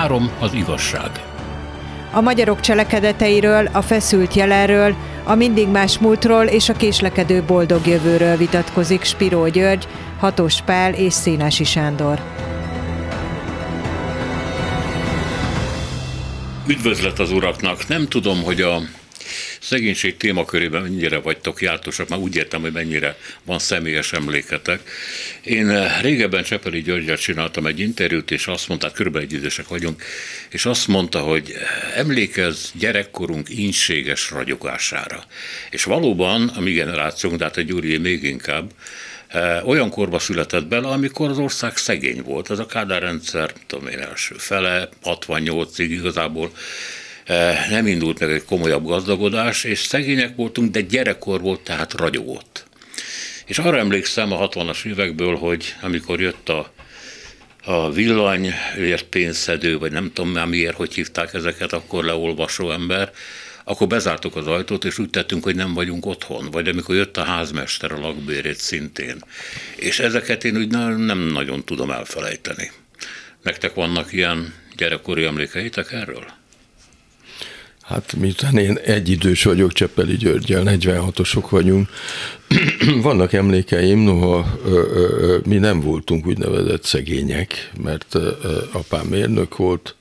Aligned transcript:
Három 0.00 0.30
az 0.38 0.52
igazság. 0.52 1.10
A 2.12 2.20
magyarok 2.20 2.60
cselekedeteiről, 2.60 3.68
a 3.72 3.82
feszült 3.82 4.34
jelenről, 4.34 4.94
a 5.24 5.34
mindig 5.34 5.68
más 5.68 5.98
múltról 5.98 6.44
és 6.44 6.68
a 6.68 6.72
késlekedő 6.72 7.42
boldog 7.42 7.86
jövőről 7.86 8.36
vitatkozik 8.36 9.04
Spiró 9.04 9.48
György, 9.48 9.88
Hatos 10.18 10.62
Pál 10.62 10.94
és 10.94 11.12
Szénási 11.12 11.64
Sándor. 11.64 12.20
Üdvözlet 16.66 17.18
az 17.18 17.32
uraknak! 17.32 17.88
Nem 17.88 18.08
tudom, 18.08 18.42
hogy 18.42 18.60
a 18.60 18.78
szegénység 19.60 20.16
témakörében 20.16 20.82
mennyire 20.82 21.18
vagytok 21.18 21.62
jártosak, 21.62 22.08
már 22.08 22.18
úgy 22.18 22.36
értem, 22.36 22.60
hogy 22.60 22.72
mennyire 22.72 23.16
van 23.44 23.58
személyes 23.58 24.12
emléketek. 24.12 24.80
Én 25.44 25.68
eh, 25.68 26.02
régebben 26.02 26.42
Csepeli 26.42 26.82
Györgyel 26.82 27.16
csináltam 27.16 27.66
egy 27.66 27.80
interjút, 27.80 28.30
és 28.30 28.46
azt 28.46 28.68
mondta, 28.68 28.86
hát 28.86 28.96
körülbelül 28.96 29.28
egy 29.28 29.34
idősek 29.34 29.68
vagyunk, 29.68 30.02
és 30.50 30.64
azt 30.64 30.88
mondta, 30.88 31.18
hogy 31.18 31.54
emlékez 31.94 32.72
gyerekkorunk 32.74 33.48
ínséges 33.48 34.30
ragyogására. 34.30 35.24
És 35.70 35.84
valóban 35.84 36.48
a 36.48 36.60
mi 36.60 36.72
generációnk, 36.72 37.36
de 37.36 37.44
hát 37.44 37.56
a 37.56 37.60
Gyuri 37.60 37.96
még 37.96 38.22
inkább, 38.22 38.70
eh, 39.28 39.68
olyan 39.68 39.90
korba 39.90 40.18
született 40.18 40.66
bele, 40.66 40.88
amikor 40.88 41.30
az 41.30 41.38
ország 41.38 41.76
szegény 41.76 42.22
volt. 42.22 42.50
Ez 42.50 42.58
a 42.58 42.66
Kádár 42.66 43.02
rendszer, 43.02 43.52
tudom 43.66 43.86
én, 43.86 43.98
első 43.98 44.34
fele, 44.38 44.88
68-ig 45.04 45.88
igazából 45.88 46.52
Eh, 46.52 46.56
nem 47.68 47.86
indult 47.86 48.18
meg 48.18 48.30
egy 48.30 48.44
komolyabb 48.44 48.84
gazdagodás, 48.84 49.64
és 49.64 49.78
szegények 49.78 50.36
voltunk, 50.36 50.70
de 50.70 50.80
gyerekkor 50.80 51.40
volt, 51.40 51.60
tehát 51.60 51.92
ragyogott. 51.92 52.64
És 53.46 53.58
arra 53.58 53.78
emlékszem 53.78 54.32
a 54.32 54.48
60-as 54.48 54.84
évekből, 54.84 55.36
hogy 55.36 55.74
amikor 55.80 56.20
jött 56.20 56.48
a, 56.48 56.72
a 57.64 57.90
villany, 57.92 58.52
ért 58.78 59.04
pénzszedő, 59.04 59.78
vagy 59.78 59.92
nem 59.92 60.10
tudom 60.12 60.30
már 60.30 60.46
miért, 60.46 60.76
hogy 60.76 60.94
hívták 60.94 61.34
ezeket, 61.34 61.72
akkor 61.72 62.04
leolvasó 62.04 62.70
ember, 62.70 63.10
akkor 63.64 63.86
bezártuk 63.86 64.36
az 64.36 64.46
ajtót, 64.46 64.84
és 64.84 64.98
úgy 64.98 65.10
tettünk, 65.10 65.44
hogy 65.44 65.54
nem 65.54 65.74
vagyunk 65.74 66.06
otthon. 66.06 66.50
Vagy 66.50 66.68
amikor 66.68 66.94
jött 66.94 67.16
a 67.16 67.24
házmester 67.24 67.92
a 67.92 67.98
lakbérét 67.98 68.58
szintén. 68.58 69.24
És 69.76 69.98
ezeket 69.98 70.44
én 70.44 70.56
úgy 70.56 70.70
nem 70.96 71.18
nagyon 71.18 71.64
tudom 71.64 71.90
elfelejteni. 71.90 72.70
Nektek 73.42 73.74
vannak 73.74 74.12
ilyen 74.12 74.54
gyerekkori 74.76 75.24
emlékeitek 75.24 75.92
erről? 75.92 76.39
Hát 77.90 78.16
miután 78.16 78.58
én 78.58 78.76
egyidős 78.76 79.44
vagyok 79.44 79.72
Cseppeli 79.72 80.16
Györgyel, 80.16 80.62
46-osok 80.66 81.46
vagyunk, 81.50 81.88
vannak 83.02 83.32
emlékeim, 83.32 83.98
noha 83.98 84.60
mi 85.44 85.56
nem 85.56 85.80
voltunk 85.80 86.26
úgynevezett 86.26 86.84
szegények, 86.84 87.70
mert 87.82 88.18
apám 88.72 89.06
mérnök 89.06 89.56
volt, 89.56 89.94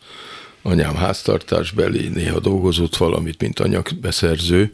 anyám 0.70 0.96
háztartásbeli, 0.96 2.08
néha 2.08 2.40
dolgozott 2.40 2.98
valamit, 2.98 3.42
mint 3.42 3.60
anyagbeszerző, 3.60 4.72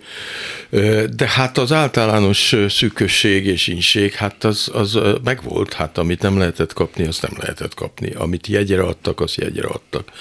de 1.16 1.28
hát 1.28 1.58
az 1.58 1.72
általános 1.72 2.56
szűkösség 2.70 3.46
és 3.46 3.68
inség, 3.68 4.14
hát 4.14 4.44
az, 4.44 4.70
az 4.74 5.00
megvolt, 5.24 5.74
hát 5.74 5.98
amit 5.98 6.22
nem 6.22 6.38
lehetett 6.38 6.74
kapni, 6.74 7.06
azt 7.08 7.22
nem 7.22 7.32
lehetett 7.40 7.74
kapni. 7.74 8.12
Amit 8.12 8.48
jegyre 8.48 8.84
adtak, 8.84 9.20
azt 9.20 9.36
jegyre 9.36 9.68
adtak. 9.68 10.12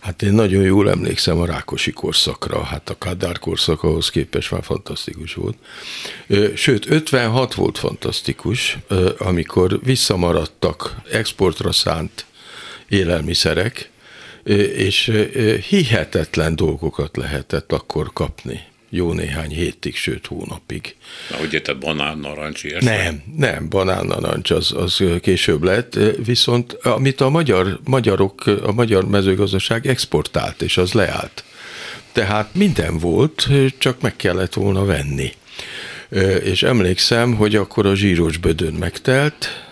Hát 0.00 0.22
én 0.22 0.32
nagyon 0.32 0.62
jól 0.62 0.90
emlékszem 0.90 1.40
a 1.40 1.46
Rákosi 1.46 1.92
korszakra, 1.92 2.62
hát 2.62 2.90
a 2.90 2.98
Kádár 2.98 3.38
korszak 3.38 3.82
ahhoz 3.82 4.10
képest 4.10 4.50
már 4.50 4.64
fantasztikus 4.64 5.34
volt. 5.34 5.56
Sőt, 6.54 6.90
56 6.90 7.54
volt 7.54 7.78
fantasztikus, 7.78 8.78
amikor 9.18 9.80
visszamaradtak 9.82 10.96
exportra 11.10 11.72
szánt 11.72 12.24
élelmiszerek, 12.88 13.92
és 14.76 15.12
hihetetlen 15.68 16.56
dolgokat 16.56 17.16
lehetett 17.16 17.72
akkor 17.72 18.12
kapni 18.12 18.60
jó 18.94 19.12
néhány 19.12 19.50
hétig, 19.50 19.96
sőt 19.96 20.26
hónapig. 20.26 20.94
Na, 21.30 21.36
hogy 21.36 21.62
te 21.62 21.72
banán, 21.72 22.18
narancs, 22.18 22.64
ilyesmi? 22.64 22.88
Nem, 22.88 23.22
nem, 23.36 23.68
banán, 23.68 24.06
narancs, 24.06 24.50
az, 24.50 24.72
az 24.72 25.02
később 25.20 25.62
lett, 25.62 25.98
viszont 26.24 26.72
amit 26.72 27.20
a 27.20 27.28
magyar, 27.28 27.80
magyarok, 27.84 28.46
a 28.46 28.72
magyar 28.72 29.08
mezőgazdaság 29.08 29.86
exportált, 29.86 30.62
és 30.62 30.76
az 30.76 30.92
leállt. 30.92 31.44
Tehát 32.12 32.54
minden 32.54 32.98
volt, 32.98 33.48
csak 33.78 34.00
meg 34.00 34.16
kellett 34.16 34.54
volna 34.54 34.84
venni. 34.84 35.32
És 36.44 36.62
emlékszem, 36.62 37.34
hogy 37.34 37.56
akkor 37.56 37.86
a 37.86 37.94
zsíros 37.94 38.36
bödön 38.36 38.72
megtelt, 38.72 39.63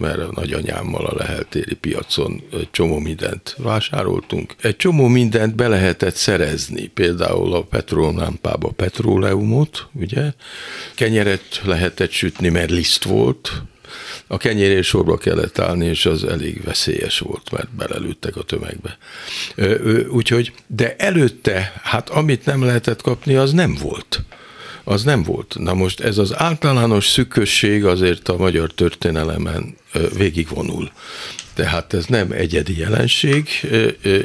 mert 0.00 0.18
a 0.18 0.30
nagyanyámmal 0.34 1.06
a 1.06 1.16
leheltéri 1.16 1.74
piacon 1.74 2.42
egy 2.52 2.70
csomó 2.70 2.98
mindent 2.98 3.54
vásároltunk. 3.58 4.54
Egy 4.60 4.76
csomó 4.76 5.06
mindent 5.06 5.54
be 5.54 5.68
lehetett 5.68 6.14
szerezni, 6.14 6.86
például 6.86 7.54
a 7.54 7.62
petrollámpába 7.62 8.68
petróleumot, 8.68 9.86
ugye, 9.92 10.32
kenyeret 10.94 11.60
lehetett 11.64 12.10
sütni, 12.10 12.48
mert 12.48 12.70
liszt 12.70 13.04
volt, 13.04 13.62
a 14.26 14.36
kenyérért 14.36 14.84
sorba 14.84 15.16
kellett 15.16 15.58
állni, 15.58 15.86
és 15.86 16.06
az 16.06 16.24
elég 16.24 16.62
veszélyes 16.64 17.18
volt, 17.18 17.50
mert 17.50 17.74
belelőttek 17.74 18.36
a 18.36 18.42
tömegbe. 18.42 18.98
Úgyhogy, 20.08 20.52
de 20.66 20.96
előtte, 20.96 21.80
hát 21.82 22.08
amit 22.08 22.44
nem 22.44 22.62
lehetett 22.62 23.02
kapni, 23.02 23.34
az 23.34 23.52
nem 23.52 23.76
volt 23.82 24.22
az 24.84 25.02
nem 25.02 25.22
volt. 25.22 25.56
Na 25.58 25.74
most 25.74 26.00
ez 26.00 26.18
az 26.18 26.34
általános 26.36 27.06
szükösség 27.06 27.84
azért 27.84 28.28
a 28.28 28.36
magyar 28.36 28.72
történelemen 28.72 29.76
végigvonul. 30.16 30.90
Tehát 31.54 31.94
ez 31.94 32.04
nem 32.04 32.32
egyedi 32.32 32.78
jelenség. 32.78 33.48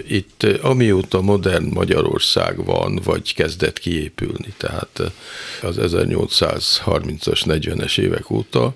Itt 0.08 0.44
amióta 0.62 1.22
modern 1.22 1.66
Magyarország 1.74 2.66
van, 2.66 3.00
vagy 3.04 3.34
kezdett 3.34 3.80
kiépülni, 3.80 4.54
tehát 4.58 5.02
az 5.62 5.78
1830-as, 5.80 7.42
40-es 7.46 8.00
évek 8.00 8.30
óta, 8.30 8.76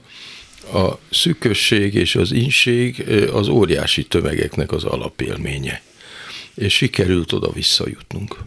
a 0.73 0.97
szükösség 1.09 1.94
és 1.94 2.15
az 2.15 2.31
inség 2.31 3.05
az 3.33 3.47
óriási 3.47 4.03
tömegeknek 4.03 4.71
az 4.71 4.83
alapélménye. 4.83 5.81
És 6.55 6.73
sikerült 6.73 7.31
oda 7.31 7.51
visszajutnunk. 7.51 8.38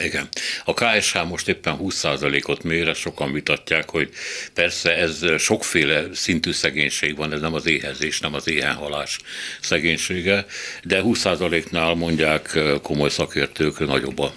Igen. 0.00 0.28
A 0.64 0.74
KSH 0.74 1.24
most 1.28 1.48
éppen 1.48 1.78
20%-ot 1.80 2.62
mér, 2.62 2.94
sokan 2.94 3.32
vitatják, 3.32 3.90
hogy 3.90 4.10
persze 4.54 4.96
ez 4.96 5.24
sokféle 5.38 6.04
szintű 6.12 6.52
szegénység 6.52 7.16
van, 7.16 7.32
ez 7.32 7.40
nem 7.40 7.54
az 7.54 7.66
éhezés, 7.66 8.20
nem 8.20 8.34
az 8.34 8.48
éhenhalás 8.48 9.18
szegénysége, 9.60 10.46
de 10.82 11.00
20%-nál 11.04 11.94
mondják 11.94 12.58
komoly 12.82 13.08
szakértők 13.08 13.86
nagyobb 13.86 14.18
a, 14.18 14.34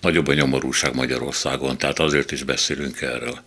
nagyobb 0.00 0.28
a 0.28 0.34
nyomorúság 0.34 0.94
Magyarországon, 0.94 1.78
tehát 1.78 1.98
azért 1.98 2.30
is 2.30 2.42
beszélünk 2.42 3.00
erről. 3.00 3.38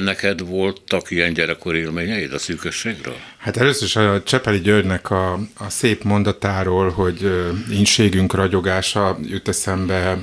Neked 0.00 0.40
voltak 0.40 1.10
ilyen 1.10 1.32
gyerekkori 1.32 1.78
élményeid 1.78 2.32
a 2.32 2.38
szűkösségről? 2.38 3.16
Hát 3.38 3.56
először 3.56 3.86
is 3.86 3.96
a 3.96 4.22
Csepeli 4.22 4.60
Györgynek 4.60 5.10
a, 5.10 5.32
a 5.58 5.70
szép 5.70 6.02
mondatáról, 6.02 6.90
hogy 6.90 7.30
inségünk 7.70 8.34
ragyogása 8.34 9.18
jut 9.22 9.48
eszembe 9.48 10.18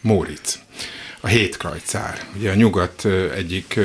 Móricz, 0.00 0.58
a 1.20 1.26
hétkrajcár. 1.26 2.26
Ugye 2.36 2.50
a 2.50 2.54
nyugat 2.54 3.04
egyik 3.34 3.78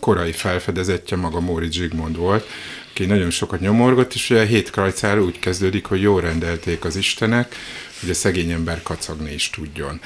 korai 0.00 0.32
felfedezetje 0.32 1.16
maga 1.16 1.40
Móricz 1.40 1.74
Zsigmond 1.74 2.16
volt, 2.16 2.46
aki 2.90 3.04
nagyon 3.04 3.30
sokat 3.30 3.60
nyomorgott, 3.60 4.14
és 4.14 4.30
ugye 4.30 4.40
a 4.40 4.44
hétkrajcár 4.44 5.18
úgy 5.18 5.38
kezdődik, 5.38 5.86
hogy 5.86 6.00
jól 6.00 6.20
rendelték 6.20 6.84
az 6.84 6.96
istenek, 6.96 7.56
hogy 8.00 8.10
a 8.10 8.14
szegény 8.14 8.50
ember 8.50 8.82
kacagni 8.82 9.32
is 9.32 9.50
tudjon. 9.50 10.00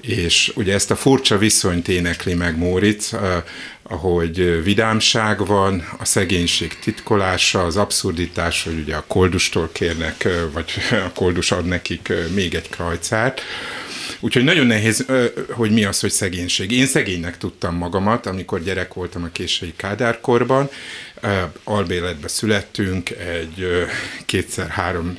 És 0.00 0.52
ugye 0.54 0.74
ezt 0.74 0.90
a 0.90 0.96
furcsa 0.96 1.38
viszonyt 1.38 1.88
énekli 1.88 2.34
meg 2.34 2.58
Móricz, 2.58 3.16
ahogy 3.82 4.62
vidámság 4.62 5.46
van, 5.46 5.88
a 5.98 6.04
szegénység 6.04 6.78
titkolása, 6.78 7.64
az 7.64 7.76
abszurditás, 7.76 8.64
hogy 8.64 8.78
ugye 8.78 8.96
a 8.96 9.04
koldustól 9.06 9.70
kérnek, 9.72 10.28
vagy 10.52 10.72
a 10.90 11.12
koldus 11.14 11.52
ad 11.52 11.64
nekik 11.64 12.12
még 12.34 12.54
egy 12.54 12.68
krajcárt, 12.68 13.42
Úgyhogy 14.20 14.44
nagyon 14.44 14.66
nehéz, 14.66 15.06
hogy 15.50 15.70
mi 15.70 15.84
az, 15.84 16.00
hogy 16.00 16.10
szegénység. 16.10 16.70
Én 16.70 16.86
szegénynek 16.86 17.38
tudtam 17.38 17.76
magamat, 17.76 18.26
amikor 18.26 18.62
gyerek 18.62 18.94
voltam 18.94 19.22
a 19.22 19.28
késői 19.32 19.72
kádárkorban. 19.76 20.68
Albéletbe 21.64 22.28
születtünk, 22.28 23.10
egy 23.10 23.86
kétszer-három 24.26 25.18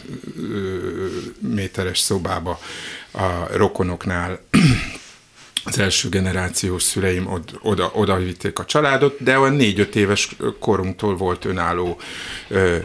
méteres 1.39 1.99
szobába 1.99 2.59
a 3.11 3.57
rokonoknál 3.57 4.39
az 5.67 5.79
első 5.79 6.09
generációs 6.09 6.83
szüleim 6.83 7.27
od, 7.27 7.59
oda, 7.61 7.91
oda 7.93 8.15
vitték 8.15 8.59
a 8.59 8.65
családot, 8.65 9.23
de 9.23 9.39
olyan 9.39 9.55
négy-öt 9.55 9.95
éves 9.95 10.35
korunktól 10.59 11.17
volt 11.17 11.45
önálló 11.45 11.99
ö, 12.47 12.77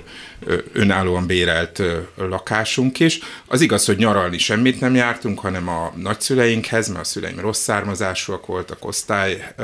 önállóan 0.73 1.27
bérelt 1.27 1.83
lakásunk 2.17 3.01
is. 3.01 3.19
Az 3.47 3.61
igaz, 3.61 3.85
hogy 3.85 3.97
nyaralni 3.97 4.39
semmit 4.39 4.81
nem 4.81 4.95
jártunk, 4.95 5.39
hanem 5.39 5.69
a 5.69 5.93
nagyszüleinkhez, 5.97 6.89
mert 6.89 7.01
a 7.01 7.05
szüleim 7.05 7.41
rossz 7.41 7.61
származásúak 7.61 8.47
voltak, 8.47 8.85
osztály 8.85 9.55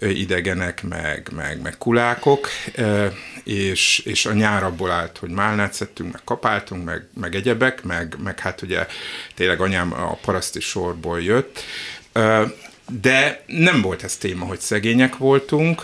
idegenek, 0.00 0.82
meg, 0.82 1.28
meg, 1.36 1.62
meg 1.62 1.78
kulákok, 1.78 2.48
és, 3.44 3.98
és 3.98 4.26
a 4.26 4.32
nyár 4.32 4.62
abból 4.62 4.90
állt, 4.90 5.18
hogy 5.18 5.30
málnát 5.30 5.72
szedtünk, 5.72 6.12
meg 6.12 6.20
kapáltunk, 6.24 6.84
meg, 6.84 7.06
meg 7.20 7.34
egyebek, 7.34 7.82
meg, 7.82 8.16
meg 8.22 8.38
hát 8.38 8.62
ugye 8.62 8.86
tényleg 9.34 9.60
anyám 9.60 9.92
a 9.92 10.18
paraszti 10.22 10.60
sorból 10.60 11.22
jött, 11.22 11.64
de 13.00 13.44
nem 13.46 13.80
volt 13.82 14.02
ez 14.02 14.16
téma, 14.16 14.44
hogy 14.44 14.60
szegények 14.60 15.16
voltunk, 15.16 15.82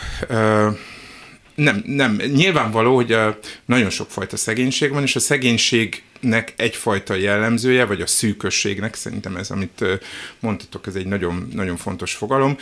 nem, 1.59 1.83
nem. 1.87 2.21
Nyilvánvaló, 2.35 2.95
hogy 2.95 3.17
nagyon 3.65 3.91
sokfajta 3.91 4.37
szegénység 4.37 4.93
van, 4.93 5.03
és 5.03 5.17
a 5.17 5.21
szegénységnek 5.21 6.53
egyfajta 6.57 7.15
jellemzője, 7.15 7.85
vagy 7.85 8.01
a 8.01 8.07
szűkösségnek, 8.07 8.95
szerintem 8.95 9.37
ez, 9.37 9.51
amit 9.51 9.85
mondtatok, 10.41 10.87
ez 10.87 10.95
egy 10.95 11.07
nagyon, 11.07 11.49
nagyon 11.53 11.77
fontos 11.77 12.15
fogalom. 12.15 12.57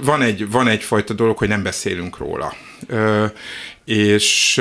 Van, 0.00 0.22
egy, 0.22 0.50
van 0.50 0.68
egyfajta 0.68 1.14
dolog, 1.14 1.38
hogy 1.38 1.48
nem 1.48 1.62
beszélünk 1.62 2.18
róla. 2.18 2.54
És, 3.84 4.60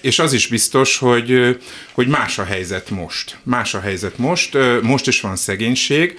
és 0.00 0.18
az 0.18 0.32
is 0.32 0.46
biztos, 0.46 0.98
hogy, 0.98 1.58
hogy 1.92 2.06
más 2.06 2.38
a 2.38 2.44
helyzet 2.44 2.90
most. 2.90 3.38
Más 3.42 3.74
a 3.74 3.80
helyzet 3.80 4.18
most. 4.18 4.56
Most 4.82 5.06
is 5.06 5.20
van 5.20 5.36
szegénység, 5.36 6.18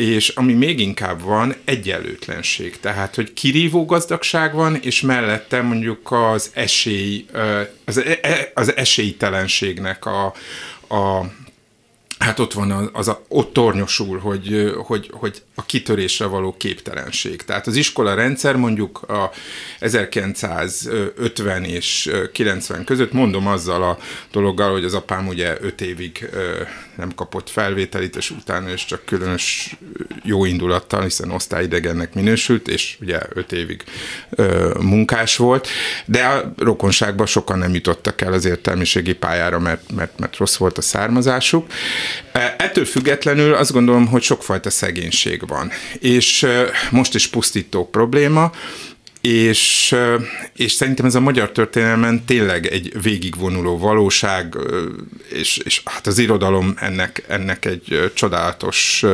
és 0.00 0.28
ami 0.28 0.52
még 0.52 0.80
inkább 0.80 1.22
van, 1.22 1.54
egyenlőtlenség. 1.64 2.80
Tehát, 2.80 3.14
hogy 3.14 3.32
kirívó 3.32 3.84
gazdagság 3.84 4.54
van, 4.54 4.76
és 4.76 5.00
mellette 5.00 5.62
mondjuk 5.62 6.12
az 6.12 6.50
esély, 6.54 7.26
az, 7.84 7.98
e, 7.98 8.18
e, 8.22 8.50
az 8.54 8.76
esélytelenségnek 8.76 10.04
a, 10.06 10.24
a 10.88 11.24
hát 12.18 12.38
ott 12.38 12.52
van 12.52 12.70
az, 12.70 12.88
az 12.92 13.08
a, 13.08 13.24
ott 13.28 13.52
tornyosul, 13.52 14.18
hogy, 14.18 14.72
hogy, 14.86 15.10
hogy 15.12 15.42
a 15.60 15.66
kitörésre 15.66 16.26
való 16.26 16.54
képtelenség. 16.58 17.42
Tehát 17.42 17.66
az 17.66 17.76
iskola 17.76 18.14
rendszer 18.14 18.56
mondjuk 18.56 19.02
a 19.02 19.30
1950 19.78 21.64
és 21.64 22.10
90 22.32 22.84
között, 22.84 23.12
mondom 23.12 23.46
azzal 23.46 23.82
a 23.82 23.98
dologgal, 24.32 24.72
hogy 24.72 24.84
az 24.84 24.94
apám 24.94 25.26
ugye 25.26 25.56
5 25.60 25.80
évig 25.80 26.28
nem 26.96 27.14
kapott 27.14 27.50
felvételit, 27.50 28.16
és 28.16 28.30
utána 28.30 28.72
is 28.72 28.84
csak 28.84 29.04
különös 29.04 29.76
jó 30.22 30.44
indulattal, 30.44 31.02
hiszen 31.02 31.30
osztályidegennek 31.30 32.14
minősült, 32.14 32.68
és 32.68 32.96
ugye 33.00 33.20
5 33.28 33.52
évig 33.52 33.84
munkás 34.80 35.36
volt, 35.36 35.68
de 36.04 36.24
a 36.24 36.52
rokonságban 36.56 37.26
sokan 37.26 37.58
nem 37.58 37.74
jutottak 37.74 38.20
el 38.20 38.32
az 38.32 38.44
értelmiségi 38.44 39.12
pályára, 39.12 39.58
mert, 39.58 39.92
mert, 39.92 40.18
mert 40.18 40.36
rossz 40.36 40.56
volt 40.56 40.78
a 40.78 40.82
származásuk. 40.82 41.66
Ettől 42.56 42.84
függetlenül 42.84 43.54
azt 43.54 43.72
gondolom, 43.72 44.06
hogy 44.06 44.22
sokfajta 44.22 44.70
szegénység 44.70 45.42
van. 45.50 45.70
És 45.98 46.46
most 46.90 47.14
is 47.14 47.28
pusztító 47.28 47.88
probléma, 47.88 48.50
és, 49.20 49.96
és 50.52 50.72
szerintem 50.72 51.06
ez 51.06 51.14
a 51.14 51.20
magyar 51.20 51.50
történelmen 51.50 52.24
tényleg 52.24 52.66
egy 52.66 53.02
végigvonuló 53.02 53.78
valóság, 53.78 54.56
és, 55.32 55.56
és 55.56 55.82
hát 55.84 56.06
az 56.06 56.18
irodalom 56.18 56.74
ennek, 56.76 57.24
ennek 57.28 57.64
egy 57.64 58.12
csodálatos 58.14 59.04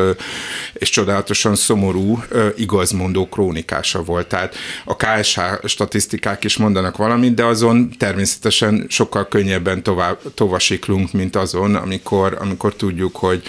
és 0.73 0.91
csodálatosan 0.91 1.55
szomorú, 1.55 2.23
igazmondó 2.56 3.29
krónikása 3.29 4.03
volt. 4.03 4.27
Tehát 4.27 4.55
a 4.85 4.97
KSH 4.97 5.41
statisztikák 5.65 6.44
is 6.44 6.56
mondanak 6.56 6.97
valamit, 6.97 7.35
de 7.35 7.44
azon 7.44 7.91
természetesen 7.99 8.87
sokkal 8.88 9.29
könnyebben 9.29 9.83
tovább, 9.83 10.19
tovasiklunk, 10.35 11.12
mint 11.12 11.37
azon, 11.37 11.75
amikor, 11.75 12.37
amikor 12.41 12.75
tudjuk, 12.75 13.17
hogy 13.17 13.43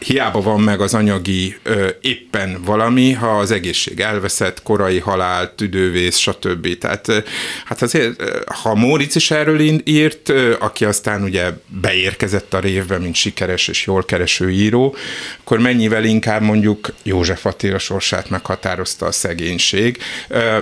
hiába 0.00 0.40
van 0.40 0.60
meg 0.60 0.80
az 0.80 0.94
anyagi 0.94 1.56
ö, 1.62 1.88
éppen 2.00 2.62
valami, 2.64 3.12
ha 3.12 3.38
az 3.38 3.50
egészség 3.50 4.00
elveszett, 4.00 4.62
korai 4.62 4.98
halál, 4.98 5.54
tüdővész, 5.54 6.16
stb. 6.16 6.78
Tehát 6.78 7.24
hát 7.64 7.82
azért, 7.82 8.22
ha 8.46 8.74
Móricz 8.74 9.16
is 9.16 9.30
erről 9.30 9.60
írt, 9.84 10.32
aki 10.58 10.84
aztán 10.84 11.22
ugye 11.22 11.50
beérkezett 11.66 12.54
a 12.54 12.58
révbe, 12.58 12.98
mint 12.98 13.14
sikeres 13.14 13.68
és 13.68 13.86
jól 13.86 14.04
kereső 14.04 14.50
író, 14.50 14.96
akkor 15.40 15.58
mennyivel 15.58 16.04
inkább 16.04 16.42
mondjuk 16.42 16.94
József 17.02 17.46
Attila 17.46 17.78
sorsát 17.78 18.30
meghatározta 18.30 19.06
a 19.06 19.12
szegénység. 19.12 19.98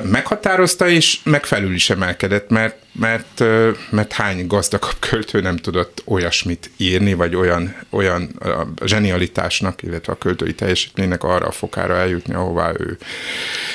Meghatározta 0.03 0.89
és 0.89 1.19
meg 1.23 1.45
felül 1.45 1.75
is 1.75 1.91
emelkedett, 1.91 2.49
mert 2.49 2.77
mert, 2.99 3.45
mert 3.91 4.13
hány 4.13 4.47
gazdagabb 4.47 4.97
költő 4.99 5.41
nem 5.41 5.57
tudott 5.57 6.03
olyasmit 6.05 6.71
írni, 6.77 7.15
vagy 7.15 7.35
olyan, 7.35 7.77
olyan 7.91 8.23
a 8.79 8.87
zsenialitásnak, 8.87 9.83
illetve 9.83 10.13
a 10.13 10.19
költői 10.19 10.55
teljesítménynek 10.55 11.23
arra 11.23 11.47
a 11.47 11.51
fokára 11.51 11.97
eljutni, 11.97 12.35
ahová 12.35 12.73
ő. 12.79 12.99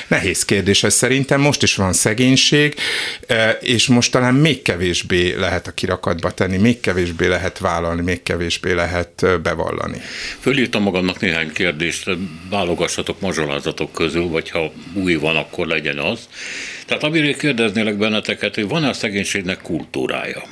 Nehéz 0.08 0.44
kérdés 0.44 0.82
ez 0.82 0.94
szerintem. 0.94 1.40
Most 1.40 1.62
is 1.62 1.74
van 1.74 1.92
szegénység, 1.92 2.74
és 3.60 3.86
most 3.86 4.12
talán 4.12 4.34
még 4.34 4.62
kevésbé 4.62 5.34
lehet 5.34 5.66
a 5.66 5.72
kirakatba 5.72 6.30
tenni, 6.30 6.56
még 6.56 6.80
kevésbé 6.80 7.26
lehet 7.26 7.58
vállalni, 7.58 8.02
még 8.02 8.22
kevésbé 8.22 8.72
lehet 8.72 9.40
bevallani. 9.42 10.00
Fölírtam 10.40 10.82
magamnak 10.82 11.20
néhány 11.20 11.52
kérdést, 11.52 12.10
válogassatok 12.50 13.20
mazsolázatok 13.20 13.92
közül, 13.92 14.28
vagy 14.28 14.50
ha 14.50 14.72
új 14.94 15.14
van, 15.14 15.36
akkor 15.36 15.66
legyen 15.66 15.98
az. 15.98 16.28
Tehát 16.92 17.06
amiről 17.06 17.36
kérdeznélek 17.36 17.96
benneteket, 17.96 18.54
hogy 18.54 18.68
van-e 18.68 18.88
a 18.88 18.92
szegénységnek 18.92 19.60
kultúrája? 19.62 20.42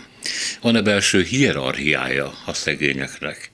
Van-e 0.61 0.83
belső 0.83 1.23
hierarchiája 1.23 2.33
a 2.47 2.53
szegényeknek? 2.53 3.51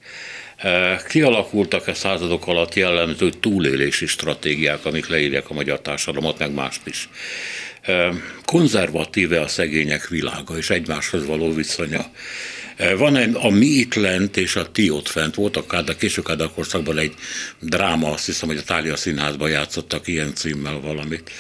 E, 0.57 1.03
kialakultak-e 1.09 1.95
századok 1.95 2.47
alatt 2.47 2.75
jellemző 2.75 3.31
túlélési 3.31 4.07
stratégiák, 4.07 4.85
amik 4.85 5.09
leírják 5.09 5.51
a 5.51 5.55
magyar 5.55 5.81
társadalmat, 5.81 6.39
meg 6.39 6.53
mást 6.53 6.81
is? 6.85 7.09
E, 7.83 8.13
konzervatíve 8.45 9.41
a 9.41 9.49
szegények 9.49 10.09
világa 10.09 10.57
és 10.57 10.71
egymáshoz 10.71 11.27
való 11.27 11.53
viszonya? 11.53 12.11
E, 12.77 12.95
van 12.95 13.17
egy 13.17 13.37
a 13.41 13.51
mi 13.51 13.67
itt 13.67 13.95
lent 13.95 14.37
és 14.37 14.57
a 14.57 14.71
ti 14.71 14.91
ott 14.91 15.09
fent, 15.09 15.35
voltak 15.35 15.73
a 15.73 15.85
késő 15.99 16.23
Kádár 16.23 16.51
korszakban 16.55 16.99
egy 16.99 17.15
dráma, 17.61 18.11
azt 18.11 18.27
hiszem, 18.27 18.49
hogy 18.49 18.59
a 18.59 18.63
Tália 18.63 18.97
Színházban 18.97 19.51
játszottak 19.51 20.07
ilyen 20.09 20.35
címmel 20.35 20.81
valamit. 20.81 21.31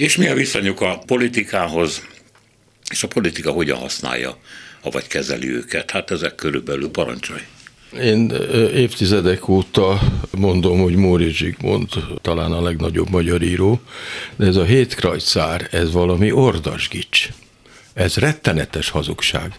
És 0.00 0.16
mi 0.16 0.26
a 0.26 0.34
viszonyuk 0.34 0.80
a 0.80 0.98
politikához, 1.06 2.02
és 2.90 3.02
a 3.02 3.08
politika 3.08 3.50
hogyan 3.50 3.78
használja, 3.78 4.36
vagy 4.82 5.06
kezeli 5.06 5.50
őket? 5.50 5.90
Hát 5.90 6.10
ezek 6.10 6.34
körülbelül 6.34 6.90
parancsolj. 6.90 7.40
Én 8.02 8.30
évtizedek 8.74 9.48
óta 9.48 10.00
mondom, 10.30 10.80
hogy 10.80 10.94
Móri 10.94 11.30
Zsigmond 11.30 11.88
talán 12.22 12.52
a 12.52 12.62
legnagyobb 12.62 13.10
magyar 13.10 13.42
író, 13.42 13.80
de 14.36 14.46
ez 14.46 14.56
a 14.56 14.64
hétkrajcár, 14.64 15.68
ez 15.70 15.92
valami 15.92 16.32
ordasgics. 16.32 17.28
Ez 18.00 18.16
rettenetes 18.16 18.90
hazugság. 18.90 19.52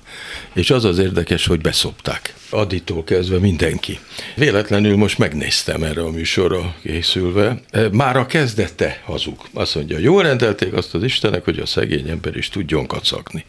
És 0.53 0.69
az 0.69 0.86
az 0.86 0.98
érdekes, 0.98 1.45
hogy 1.45 1.62
beszopták. 1.62 2.33
Additól 2.50 3.03
kezdve 3.03 3.38
mindenki. 3.38 4.00
Véletlenül 4.36 4.95
most 4.95 5.17
megnéztem 5.17 5.83
erre 5.83 6.01
a 6.01 6.10
műsorra 6.10 6.75
készülve. 6.81 7.62
E, 7.69 7.89
már 7.91 8.17
a 8.17 8.25
kezdete 8.25 9.01
hazug. 9.05 9.48
Azt 9.53 9.75
mondja, 9.75 9.98
jól 9.98 10.24
rendelték 10.24 10.74
azt 10.74 10.93
az 10.93 11.03
Istenek, 11.03 11.43
hogy 11.43 11.60
a 11.60 11.65
szegény 11.65 12.10
ember 12.10 12.36
is 12.36 12.50
tudjon 12.50 12.88
kacagni. 12.88 13.45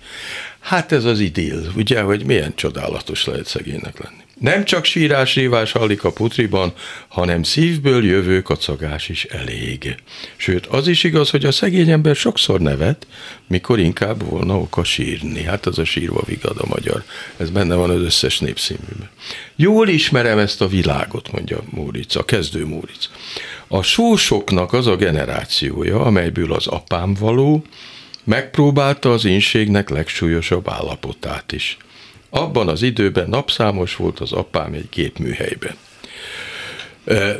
Hát 0.62 0.92
ez 0.92 1.04
az 1.04 1.20
idill, 1.20 1.62
ugye, 1.76 2.00
hogy 2.00 2.24
milyen 2.24 2.54
csodálatos 2.54 3.24
lehet 3.24 3.46
szegénynek 3.46 3.98
lenni. 3.98 4.22
Nem 4.38 4.64
csak 4.64 4.84
sírás, 4.84 5.34
rívás 5.34 5.72
hallik 5.72 6.04
a 6.04 6.12
putriban, 6.12 6.72
hanem 7.08 7.42
szívből 7.42 8.04
jövő 8.04 8.42
kacagás 8.42 9.08
is 9.08 9.24
elég. 9.24 9.94
Sőt, 10.36 10.66
az 10.66 10.86
is 10.86 11.04
igaz, 11.04 11.30
hogy 11.30 11.44
a 11.44 11.52
szegény 11.52 11.90
ember 11.90 12.16
sokszor 12.16 12.60
nevet, 12.60 13.06
mikor 13.46 13.78
inkább 13.78 14.22
volna 14.22 14.58
oka 14.58 14.84
sírni. 14.84 15.42
Hát 15.42 15.66
az 15.66 15.78
a 15.78 15.84
sírva 15.84 16.22
vigad 16.26 16.56
a 16.58 16.66
magyar. 16.66 17.04
Ez 17.36 17.50
benne 17.50 17.74
van 17.74 17.90
az 17.90 18.00
összes 18.00 18.38
népszínűben. 18.38 19.10
Jól 19.56 19.88
ismerem 19.88 20.38
ezt 20.38 20.60
a 20.60 20.68
világot, 20.68 21.32
mondja 21.32 21.62
Móric, 21.70 22.14
a 22.14 22.24
kezdő 22.24 22.66
Móric. 22.66 23.08
A 23.68 23.82
sósoknak 23.82 24.72
az 24.72 24.86
a 24.86 24.96
generációja, 24.96 26.00
amelyből 26.00 26.52
az 26.52 26.66
apám 26.66 27.14
való, 27.14 27.64
megpróbálta 28.24 29.12
az 29.12 29.24
inségnek 29.24 29.88
legsúlyosabb 29.88 30.68
állapotát 30.68 31.52
is. 31.52 31.76
Abban 32.30 32.68
az 32.68 32.82
időben 32.82 33.28
napszámos 33.28 33.96
volt 33.96 34.20
az 34.20 34.32
apám 34.32 34.72
egy 34.72 34.88
gépműhelyben. 34.90 35.76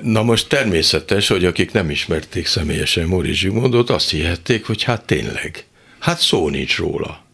Na 0.03 0.23
most 0.23 0.49
természetes, 0.49 1.29
hogy 1.29 1.45
akik 1.45 1.73
nem 1.73 1.91
ismerték 1.91 2.47
személyesen 2.47 3.07
Móri 3.07 3.33
Zsigmondot, 3.33 3.91
azt 3.91 4.11
hihették, 4.11 4.67
hogy 4.67 4.83
hát 4.83 5.05
tényleg, 5.05 5.67
hát 5.99 6.19
szó 6.19 6.49
nincs 6.49 6.79
róla. 6.79 7.25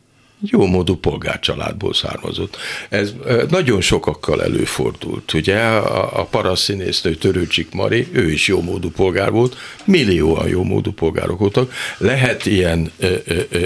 Jó 0.40 0.66
módú 0.66 0.96
polgárcsaládból 0.96 1.94
származott. 1.94 2.56
Ez 2.88 3.12
nagyon 3.48 3.80
sokakkal 3.80 4.42
előfordult. 4.42 5.32
Ugye 5.32 5.56
a, 5.58 6.20
a 6.20 6.24
paraszínésznő 6.24 7.14
Törőcsik 7.14 7.72
Mari, 7.72 8.08
ő 8.12 8.30
is 8.30 8.48
jó 8.48 8.62
módú 8.62 8.90
polgár 8.90 9.30
volt, 9.30 9.56
millióan 9.84 10.48
jó 10.48 10.62
módú 10.62 10.92
polgárok 10.92 11.38
voltak. 11.38 11.72
Lehet 11.98 12.46
ilyen 12.46 12.92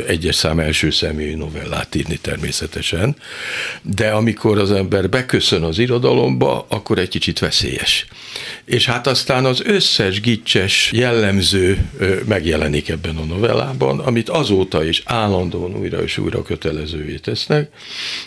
egyes 0.07 0.35
szám 0.35 0.59
első 0.59 0.91
személyű 0.91 1.37
novellát 1.37 1.95
írni 1.95 2.17
természetesen, 2.17 3.17
de 3.83 4.11
amikor 4.11 4.59
az 4.59 4.71
ember 4.71 5.09
beköszön 5.09 5.62
az 5.62 5.79
irodalomba, 5.79 6.67
akkor 6.69 6.99
egy 6.99 7.09
kicsit 7.09 7.38
veszélyes. 7.38 8.07
És 8.64 8.87
hát 8.87 9.07
aztán 9.07 9.45
az 9.45 9.62
összes 9.64 10.21
gicses 10.21 10.91
jellemző 10.93 11.91
megjelenik 12.29 12.88
ebben 12.88 13.17
a 13.17 13.25
novellában, 13.25 14.00
amit 14.00 14.29
azóta 14.29 14.85
is 14.85 15.02
állandóan 15.05 15.76
újra 15.76 16.02
és 16.02 16.19
újra 16.19 16.43
kötelezővé 16.62 17.16
tesznek, 17.16 17.71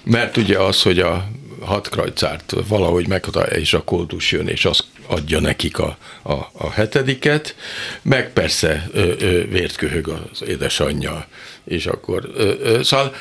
mert 0.04 0.38
ugye 0.38 0.60
az, 0.60 0.82
hogy 0.82 1.00
a 1.00 1.28
hat 1.62 1.90
krajcárt 1.90 2.54
valahogy 2.68 3.08
meghatározza, 3.08 3.60
és 3.60 3.74
a 3.74 3.84
koldus 3.84 4.32
jön, 4.32 4.48
és 4.48 4.66
az 4.66 4.84
adja 5.08 5.40
nekik 5.40 5.80
a, 5.80 5.98
a, 6.24 6.34
a 6.34 6.72
hetediket, 6.72 7.56
meg 8.02 8.34
persze 8.34 8.90
ö, 8.94 9.14
ö, 9.20 9.48
vért 9.48 9.76
köhög 9.76 10.08
az 10.08 10.44
édesanyja, 10.48 11.28
és 11.64 11.86
akkor, 11.86 12.32
ö, 12.36 12.54
ö, 12.62 12.84
szóval 12.84 13.16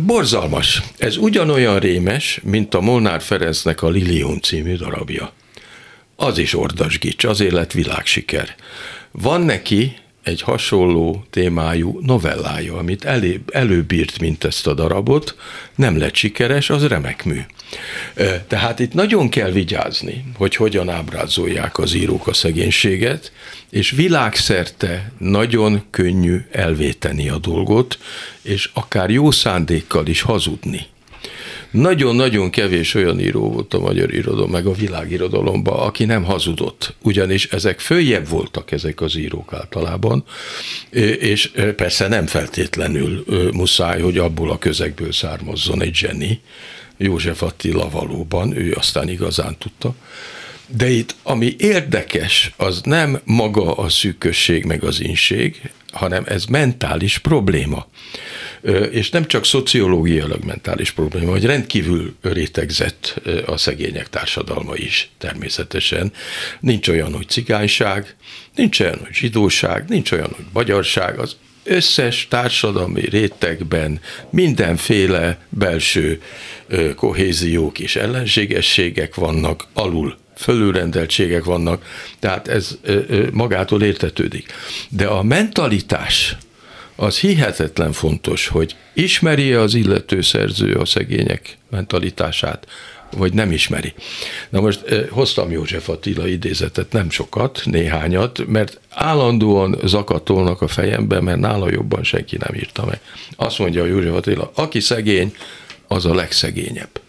borzalmas. 0.00 0.82
Ez 0.98 1.16
ugyanolyan 1.16 1.78
rémes, 1.78 2.40
mint 2.42 2.74
a 2.74 2.80
Molnár 2.80 3.22
Ferencnek 3.22 3.82
a 3.82 3.88
Lilium 3.88 4.38
című 4.38 4.76
darabja. 4.76 5.32
Az 6.16 6.38
is 6.38 6.54
ordasgics, 6.54 7.24
azért 7.24 7.52
lett 7.52 7.72
világsiker. 7.72 8.54
Van 9.10 9.40
neki 9.40 9.96
egy 10.22 10.40
hasonló 10.40 11.24
témájú 11.30 11.98
novellája, 12.02 12.76
amit 12.76 13.04
elé, 13.04 13.40
előbírt, 13.52 14.20
mint 14.20 14.44
ezt 14.44 14.66
a 14.66 14.74
darabot, 14.74 15.36
nem 15.74 15.98
lett 15.98 16.14
sikeres, 16.14 16.70
az 16.70 16.86
remek 16.86 17.24
mű. 17.24 17.40
Tehát 18.46 18.78
itt 18.78 18.92
nagyon 18.92 19.28
kell 19.28 19.50
vigyázni, 19.50 20.24
hogy 20.36 20.56
hogyan 20.56 20.88
ábrázolják 20.88 21.78
az 21.78 21.94
írók 21.94 22.26
a 22.26 22.32
szegénységet, 22.32 23.32
és 23.70 23.90
világszerte 23.90 25.12
nagyon 25.18 25.82
könnyű 25.90 26.44
elvéteni 26.50 27.28
a 27.28 27.38
dolgot, 27.38 27.98
és 28.42 28.70
akár 28.74 29.10
jó 29.10 29.30
szándékkal 29.30 30.06
is 30.06 30.20
hazudni. 30.20 30.86
Nagyon-nagyon 31.70 32.50
kevés 32.50 32.94
olyan 32.94 33.20
író 33.20 33.50
volt 33.50 33.74
a 33.74 33.78
magyar 33.78 34.14
irodalom, 34.14 34.50
meg 34.50 34.66
a 34.66 34.72
világirodalomban, 34.72 35.78
aki 35.78 36.04
nem 36.04 36.24
hazudott, 36.24 36.94
ugyanis 37.02 37.46
ezek 37.46 37.80
följebb 37.80 38.28
voltak 38.28 38.70
ezek 38.70 39.00
az 39.00 39.16
írók 39.16 39.52
általában, 39.52 40.24
és 41.18 41.50
persze 41.76 42.08
nem 42.08 42.26
feltétlenül 42.26 43.24
muszáj, 43.52 44.00
hogy 44.00 44.18
abból 44.18 44.50
a 44.50 44.58
közegből 44.58 45.12
származzon 45.12 45.82
egy 45.82 45.94
zseni, 45.94 46.40
József 46.96 47.42
Attila 47.42 47.90
valóban, 47.90 48.56
ő 48.56 48.72
aztán 48.72 49.08
igazán 49.08 49.56
tudta, 49.58 49.94
de 50.66 50.88
itt, 50.88 51.14
ami 51.22 51.54
érdekes, 51.58 52.52
az 52.56 52.80
nem 52.84 53.20
maga 53.24 53.72
a 53.72 53.88
szűkösség 53.88 54.64
meg 54.64 54.84
az 54.84 55.00
inség, 55.00 55.70
hanem 55.92 56.24
ez 56.26 56.44
mentális 56.44 57.18
probléma 57.18 57.86
és 58.90 59.10
nem 59.10 59.26
csak 59.26 59.44
szociológiailag 59.44 60.44
mentális 60.44 60.90
probléma, 60.90 61.30
hogy 61.30 61.44
rendkívül 61.44 62.14
rétegzett 62.22 63.20
a 63.46 63.56
szegények 63.56 64.08
társadalma 64.08 64.76
is 64.76 65.10
természetesen. 65.18 66.12
Nincs 66.60 66.88
olyan, 66.88 67.12
hogy 67.14 67.28
cigányság, 67.28 68.16
nincs 68.54 68.80
olyan, 68.80 68.98
hogy 68.98 69.14
zsidóság, 69.14 69.84
nincs 69.88 70.12
olyan, 70.12 70.32
hogy 70.36 70.44
magyarság, 70.52 71.18
az 71.18 71.36
összes 71.64 72.26
társadalmi 72.30 73.08
rétegben 73.08 74.00
mindenféle 74.30 75.38
belső 75.48 76.22
kohéziók 76.96 77.78
és 77.78 77.96
ellenségességek 77.96 79.14
vannak, 79.14 79.66
alul 79.72 80.18
fölülrendeltségek 80.36 81.44
vannak, 81.44 81.84
tehát 82.18 82.48
ez 82.48 82.78
magától 83.32 83.82
értetődik. 83.82 84.52
De 84.88 85.06
a 85.06 85.22
mentalitás, 85.22 86.36
az 87.00 87.18
hihetetlen 87.18 87.92
fontos, 87.92 88.48
hogy 88.48 88.76
ismeri 88.92 89.52
az 89.52 89.74
illető 89.74 90.20
szerző 90.20 90.74
a 90.74 90.84
szegények 90.84 91.56
mentalitását, 91.70 92.66
vagy 93.16 93.32
nem 93.32 93.52
ismeri. 93.52 93.94
Na 94.48 94.60
most 94.60 94.82
eh, 94.82 95.06
hoztam 95.10 95.50
József 95.50 95.88
Attila 95.88 96.26
idézetet, 96.26 96.92
nem 96.92 97.10
sokat, 97.10 97.62
néhányat, 97.64 98.46
mert 98.46 98.80
állandóan 98.90 99.78
zakatolnak 99.84 100.62
a 100.62 100.68
fejembe, 100.68 101.20
mert 101.20 101.38
nála 101.38 101.70
jobban 101.70 102.02
senki 102.02 102.36
nem 102.36 102.54
írta 102.54 102.84
meg. 102.84 103.00
Azt 103.36 103.58
mondja 103.58 103.82
a 103.82 103.86
József 103.86 104.14
Attila, 104.14 104.50
aki 104.54 104.80
szegény, 104.80 105.34
az 105.86 106.06
a 106.06 106.14
legszegényebb. 106.14 106.99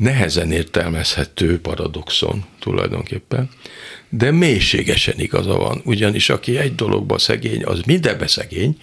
Nehezen 0.00 0.52
értelmezhető 0.52 1.60
paradoxon 1.60 2.44
tulajdonképpen, 2.58 3.50
de 4.08 4.30
mélységesen 4.30 5.18
igaza 5.18 5.56
van, 5.56 5.80
ugyanis 5.84 6.28
aki 6.28 6.58
egy 6.58 6.74
dologban 6.74 7.18
szegény, 7.18 7.64
az 7.64 7.80
mindenbe 7.86 8.26
szegény, 8.26 8.76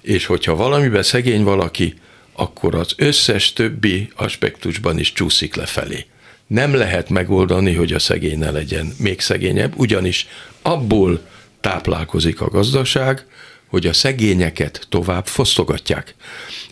és 0.00 0.26
hogyha 0.26 0.54
valamiben 0.54 1.02
szegény 1.02 1.42
valaki, 1.42 1.94
akkor 2.32 2.74
az 2.74 2.94
összes 2.96 3.52
többi 3.52 4.10
aspektusban 4.14 4.98
is 4.98 5.12
csúszik 5.12 5.54
lefelé. 5.54 6.06
Nem 6.46 6.74
lehet 6.74 7.08
megoldani, 7.08 7.74
hogy 7.74 7.92
a 7.92 7.98
szegény 7.98 8.38
ne 8.38 8.50
legyen 8.50 8.92
még 8.98 9.20
szegényebb, 9.20 9.72
ugyanis 9.76 10.26
abból 10.62 11.26
táplálkozik 11.60 12.40
a 12.40 12.48
gazdaság, 12.48 13.26
hogy 13.74 13.86
a 13.86 13.92
szegényeket 13.92 14.86
tovább 14.88 15.26
fosztogatják. 15.26 16.14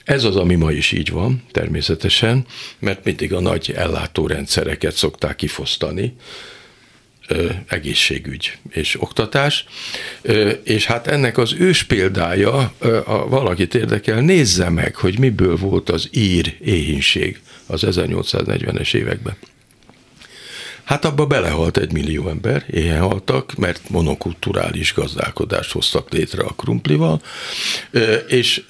Ez 0.05 0.25
az, 0.25 0.37
ami 0.37 0.55
ma 0.55 0.73
is 0.73 0.93
így 0.93 1.11
van, 1.11 1.43
természetesen, 1.51 2.47
mert 2.79 3.05
mindig 3.05 3.33
a 3.33 3.41
nagy 3.41 3.73
ellátórendszereket 3.77 4.95
szokták 4.95 5.37
kifosztani, 5.37 6.15
egészségügy 7.67 8.59
és 8.71 9.01
oktatás, 9.01 9.65
és 10.65 10.87
hát 10.87 11.07
ennek 11.07 11.39
az 11.39 11.55
ős 11.59 11.83
példája, 11.83 12.75
ha 13.05 13.29
valakit 13.29 13.75
érdekel, 13.75 14.21
nézze 14.21 14.69
meg, 14.69 14.95
hogy 14.97 15.19
miből 15.19 15.57
volt 15.57 15.91
az 15.91 16.09
ír 16.13 16.57
éhínség 16.65 17.41
az 17.67 17.83
1840-es 17.87 18.95
években. 18.95 19.37
Hát 20.85 21.05
abba 21.05 21.27
belehalt 21.27 21.77
egy 21.77 21.93
millió 21.93 22.29
ember, 22.29 22.65
éhen 22.71 23.01
haltak, 23.01 23.55
mert 23.55 23.89
monokulturális 23.89 24.95
gazdálkodást 24.95 25.73
hoztak 25.73 26.13
létre 26.13 26.43
a 26.43 26.55
krumplival, 26.55 27.23
és 28.29 28.63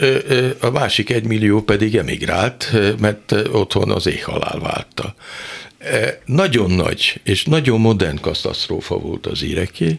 a 0.61 0.71
másik 0.71 1.11
egy 1.11 1.25
millió 1.25 1.62
pedig 1.62 1.97
emigrált, 1.97 2.73
mert 3.00 3.33
otthon 3.33 3.90
az 3.90 4.07
éhhalál 4.07 4.59
válta. 4.59 5.14
Nagyon 6.25 6.71
nagy 6.71 7.21
és 7.23 7.45
nagyon 7.45 7.81
modern 7.81 8.21
katasztrófa 8.21 8.99
volt 8.99 9.26
az 9.26 9.42
íreké, 9.42 9.97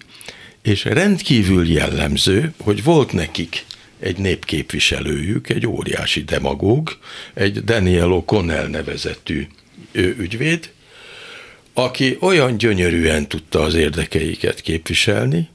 és 0.62 0.84
rendkívül 0.84 1.72
jellemző, 1.72 2.54
hogy 2.58 2.84
volt 2.84 3.12
nekik 3.12 3.66
egy 4.00 4.18
népképviselőjük, 4.18 5.50
egy 5.50 5.68
óriási 5.68 6.24
demagóg, 6.24 6.98
egy 7.34 7.64
Daniel 7.64 8.24
O'Connell 8.26 8.68
nevezetű 8.70 9.48
ügyvéd, 9.94 10.72
aki 11.74 12.18
olyan 12.20 12.58
gyönyörűen 12.58 13.28
tudta 13.28 13.62
az 13.62 13.74
érdekeiket 13.74 14.62
képviselni, 14.62 15.50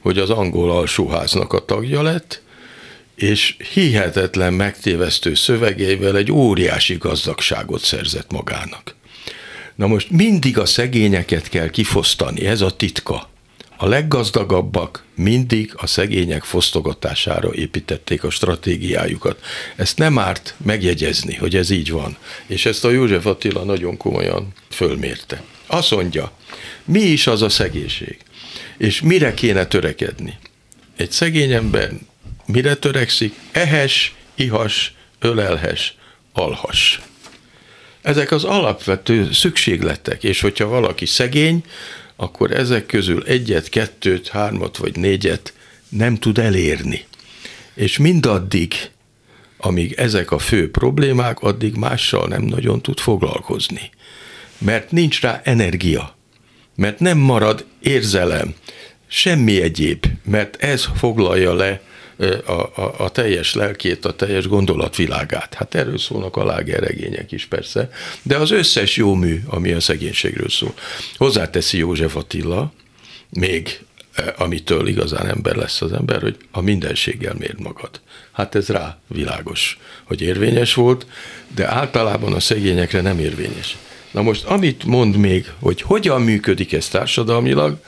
hogy 0.00 0.18
az 0.18 0.30
angol 0.30 0.70
alsóháznak 0.70 1.52
a 1.52 1.64
tagja 1.64 2.02
lett, 2.02 2.42
és 3.14 3.56
hihetetlen 3.72 4.52
megtévesztő 4.52 5.34
szövegeivel 5.34 6.16
egy 6.16 6.32
óriási 6.32 6.94
gazdagságot 6.94 7.80
szerzett 7.80 8.30
magának. 8.30 8.94
Na 9.74 9.86
most 9.86 10.10
mindig 10.10 10.58
a 10.58 10.66
szegényeket 10.66 11.48
kell 11.48 11.68
kifosztani, 11.68 12.46
ez 12.46 12.60
a 12.60 12.76
titka. 12.76 13.28
A 13.78 13.86
leggazdagabbak 13.88 15.04
mindig 15.14 15.72
a 15.76 15.86
szegények 15.86 16.44
fosztogatására 16.44 17.54
építették 17.54 18.24
a 18.24 18.30
stratégiájukat. 18.30 19.44
Ezt 19.76 19.98
nem 19.98 20.18
árt 20.18 20.54
megjegyezni, 20.64 21.34
hogy 21.34 21.56
ez 21.56 21.70
így 21.70 21.90
van. 21.90 22.16
És 22.46 22.66
ezt 22.66 22.84
a 22.84 22.90
József 22.90 23.26
Attila 23.26 23.64
nagyon 23.64 23.96
komolyan 23.96 24.52
fölmérte. 24.70 25.42
Azt 25.66 25.90
mondja, 25.90 26.32
mi 26.84 27.00
is 27.00 27.26
az 27.26 27.42
a 27.42 27.48
szegénység? 27.48 28.18
És 28.76 29.00
mire 29.00 29.34
kéne 29.34 29.66
törekedni? 29.66 30.38
Egy 30.96 31.10
szegény 31.10 31.52
ember 31.52 31.90
mire 32.46 32.74
törekszik? 32.74 33.34
Ehes, 33.52 34.14
ihas, 34.34 34.94
ölelhes, 35.18 35.94
alhas. 36.32 37.00
Ezek 38.02 38.30
az 38.30 38.44
alapvető 38.44 39.32
szükségletek, 39.32 40.24
és 40.24 40.40
hogyha 40.40 40.66
valaki 40.66 41.06
szegény, 41.06 41.64
akkor 42.16 42.50
ezek 42.50 42.86
közül 42.86 43.22
egyet, 43.24 43.68
kettőt, 43.68 44.28
hármat 44.28 44.76
vagy 44.76 44.96
négyet 44.96 45.52
nem 45.88 46.16
tud 46.16 46.38
elérni. 46.38 47.04
És 47.74 47.98
mindaddig, 47.98 48.74
amíg 49.58 49.92
ezek 49.92 50.30
a 50.30 50.38
fő 50.38 50.70
problémák, 50.70 51.40
addig 51.40 51.74
mással 51.74 52.28
nem 52.28 52.42
nagyon 52.42 52.82
tud 52.82 52.98
foglalkozni. 52.98 53.90
Mert 54.58 54.90
nincs 54.90 55.20
rá 55.20 55.40
energia, 55.44 56.16
mert 56.74 56.98
nem 57.00 57.18
marad 57.18 57.64
érzelem, 57.80 58.54
semmi 59.06 59.60
egyéb, 59.60 60.06
mert 60.24 60.56
ez 60.62 60.88
foglalja 60.96 61.54
le 61.54 61.82
a, 62.46 62.52
a, 62.52 62.94
a 62.98 63.08
teljes 63.08 63.54
lelkét, 63.54 64.04
a 64.04 64.16
teljes 64.16 64.46
gondolatvilágát. 64.46 65.54
Hát 65.54 65.74
erről 65.74 65.98
szólnak 65.98 66.36
a 66.36 66.44
lágerregények 66.44 67.32
is 67.32 67.44
persze, 67.44 67.90
de 68.22 68.36
az 68.36 68.50
összes 68.50 68.96
jó 68.96 69.14
mű, 69.14 69.42
ami 69.46 69.72
a 69.72 69.80
szegénységről 69.80 70.48
szól. 70.48 70.74
Hozzáteszi 71.16 71.78
József 71.78 72.16
Attila, 72.16 72.72
még 73.30 73.80
amitől 74.36 74.86
igazán 74.86 75.28
ember 75.28 75.56
lesz 75.56 75.80
az 75.80 75.92
ember, 75.92 76.20
hogy 76.22 76.36
a 76.50 76.60
mindenséggel 76.60 77.34
mérd 77.38 77.60
magad. 77.60 78.00
Hát 78.32 78.54
ez 78.54 78.68
rá 78.68 78.98
világos, 79.08 79.78
hogy 80.04 80.20
érvényes 80.20 80.74
volt, 80.74 81.06
de 81.54 81.68
általában 81.68 82.32
a 82.32 82.40
szegényekre 82.40 83.00
nem 83.00 83.18
érvényes. 83.18 83.76
Na 84.10 84.22
most, 84.22 84.44
amit 84.44 84.84
mond 84.84 85.16
még, 85.16 85.52
hogy 85.58 85.80
hogyan 85.80 86.22
működik 86.22 86.72
ez 86.72 86.88
társadalmilag, 86.88 87.78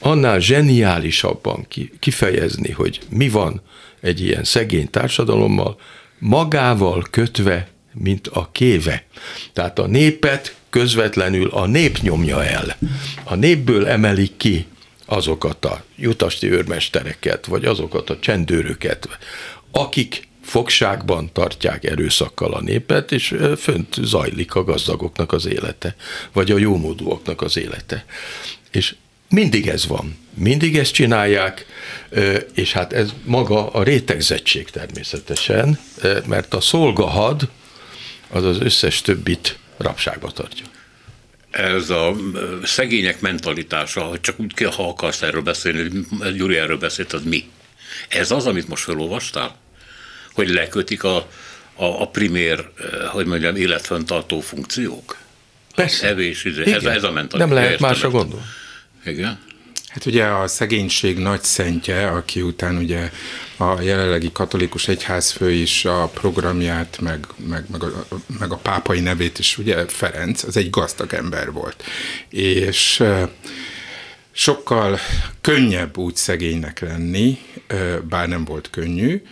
annál 0.00 0.40
zseniálisabban 0.40 1.66
kifejezni, 1.98 2.70
hogy 2.70 3.00
mi 3.08 3.28
van 3.28 3.62
egy 4.00 4.20
ilyen 4.20 4.44
szegény 4.44 4.90
társadalommal, 4.90 5.80
magával 6.18 7.06
kötve, 7.10 7.68
mint 7.92 8.26
a 8.26 8.48
kéve. 8.52 9.04
Tehát 9.52 9.78
a 9.78 9.86
népet 9.86 10.56
közvetlenül 10.70 11.48
a 11.48 11.66
nép 11.66 11.98
nyomja 11.98 12.44
el. 12.44 12.76
A 13.24 13.34
népből 13.34 13.86
emelik 13.86 14.36
ki 14.36 14.66
azokat 15.06 15.64
a 15.64 15.84
jutasti 15.96 16.50
őrmestereket, 16.50 17.46
vagy 17.46 17.64
azokat 17.64 18.10
a 18.10 18.18
csendőröket, 18.18 19.08
akik 19.72 20.28
fogságban 20.42 21.30
tartják 21.32 21.84
erőszakkal 21.84 22.52
a 22.52 22.60
népet, 22.60 23.12
és 23.12 23.36
fönt 23.56 23.94
zajlik 24.02 24.54
a 24.54 24.64
gazdagoknak 24.64 25.32
az 25.32 25.46
élete, 25.46 25.96
vagy 26.32 26.50
a 26.50 26.58
jómódúaknak 26.58 27.42
az 27.42 27.56
élete. 27.56 28.04
És 28.70 28.94
mindig 29.30 29.68
ez 29.68 29.86
van, 29.86 30.18
mindig 30.34 30.78
ezt 30.78 30.92
csinálják, 30.92 31.66
és 32.54 32.72
hát 32.72 32.92
ez 32.92 33.14
maga 33.24 33.70
a 33.70 33.82
rétegzettség 33.82 34.70
természetesen, 34.70 35.78
mert 36.26 36.54
a 36.54 36.60
szolgahad 36.60 37.48
az 38.28 38.44
az 38.44 38.60
összes 38.60 39.00
többit 39.00 39.58
rabságba 39.76 40.30
tartja 40.30 40.64
ez 41.50 41.90
a 41.90 42.16
szegények 42.62 43.20
mentalitása, 43.20 44.00
hogy 44.00 44.20
csak 44.20 44.40
úgy 44.40 44.54
kell, 44.54 44.70
ha 44.70 44.88
akarsz 44.88 45.22
erről 45.22 45.42
beszélni, 45.42 46.06
Gyuri 46.36 46.56
erről 46.56 46.78
beszélt, 46.78 47.12
az 47.12 47.22
mi? 47.22 47.48
Ez 48.08 48.30
az, 48.30 48.46
amit 48.46 48.68
most 48.68 48.84
felolvastál? 48.84 49.56
Hogy 50.32 50.48
lekötik 50.48 51.04
a, 51.04 51.16
a, 51.74 51.84
a 51.84 52.08
primér, 52.08 52.70
hogy 53.08 53.26
mondjam, 53.26 53.56
életfenntartó 53.56 54.40
funkciók? 54.40 55.16
Persze. 55.74 56.06
Evés, 56.06 56.44
izé, 56.44 56.72
ez, 56.72 56.84
ez 56.84 57.02
a 57.02 57.10
mentalitás. 57.10 57.48
Nem 57.48 57.52
lehet 57.52 57.80
másra 57.80 58.10
gondolni. 58.10 58.44
Igen. 59.04 59.38
Hát 59.88 60.06
ugye 60.06 60.24
a 60.24 60.46
szegénység 60.46 61.18
nagy 61.18 61.42
szentje, 61.42 62.08
aki 62.08 62.42
után 62.42 62.76
ugye 62.76 63.10
a 63.56 63.80
jelenlegi 63.80 64.32
katolikus 64.32 64.88
egyházfő 64.88 65.50
is 65.50 65.84
a 65.84 66.06
programját, 66.06 66.98
meg, 67.00 67.26
meg, 67.36 67.64
meg, 67.70 67.82
a, 67.82 68.06
meg 68.38 68.52
a 68.52 68.56
pápai 68.56 69.00
nevét 69.00 69.38
is, 69.38 69.58
ugye 69.58 69.86
Ferenc, 69.88 70.42
az 70.42 70.56
egy 70.56 70.70
gazdag 70.70 71.14
ember 71.14 71.52
volt. 71.52 71.82
És 72.28 73.02
sokkal 74.32 74.98
könnyebb 75.40 75.96
úgy 75.96 76.16
szegénynek 76.16 76.80
lenni, 76.80 77.38
bár 78.08 78.28
nem 78.28 78.44
volt 78.44 78.70
könnyű, 78.70 79.22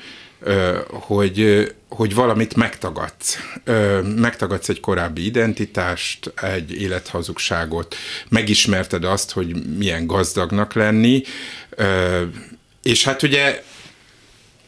hogy, 0.90 1.68
hogy 1.88 2.14
valamit 2.14 2.54
megtagadsz. 2.54 3.38
Megtagadsz 4.16 4.68
egy 4.68 4.80
korábbi 4.80 5.24
identitást, 5.24 6.32
egy 6.42 6.80
élethazugságot, 6.80 7.94
megismerted 8.28 9.04
azt, 9.04 9.30
hogy 9.30 9.76
milyen 9.76 10.06
gazdagnak 10.06 10.72
lenni, 10.72 11.22
és 12.82 13.04
hát 13.04 13.22
ugye 13.22 13.62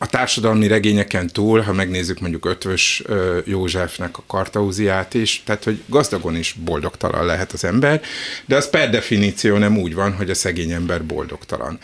a 0.02 0.06
társadalmi 0.06 0.66
regényeken 0.66 1.26
túl, 1.26 1.60
ha 1.60 1.72
megnézzük 1.72 2.20
mondjuk 2.20 2.46
Ötvös 2.46 3.02
Józsefnek 3.44 4.18
a 4.18 4.22
kartauziát 4.26 5.14
is, 5.14 5.42
tehát 5.44 5.64
hogy 5.64 5.82
gazdagon 5.86 6.36
is 6.36 6.52
boldogtalan 6.64 7.26
lehet 7.26 7.52
az 7.52 7.64
ember, 7.64 8.00
de 8.46 8.56
az 8.56 8.70
per 8.70 8.90
definíció 8.90 9.56
nem 9.56 9.78
úgy 9.78 9.94
van, 9.94 10.12
hogy 10.12 10.30
a 10.30 10.34
szegény 10.34 10.70
ember 10.70 11.04
boldogtalan. 11.04 11.78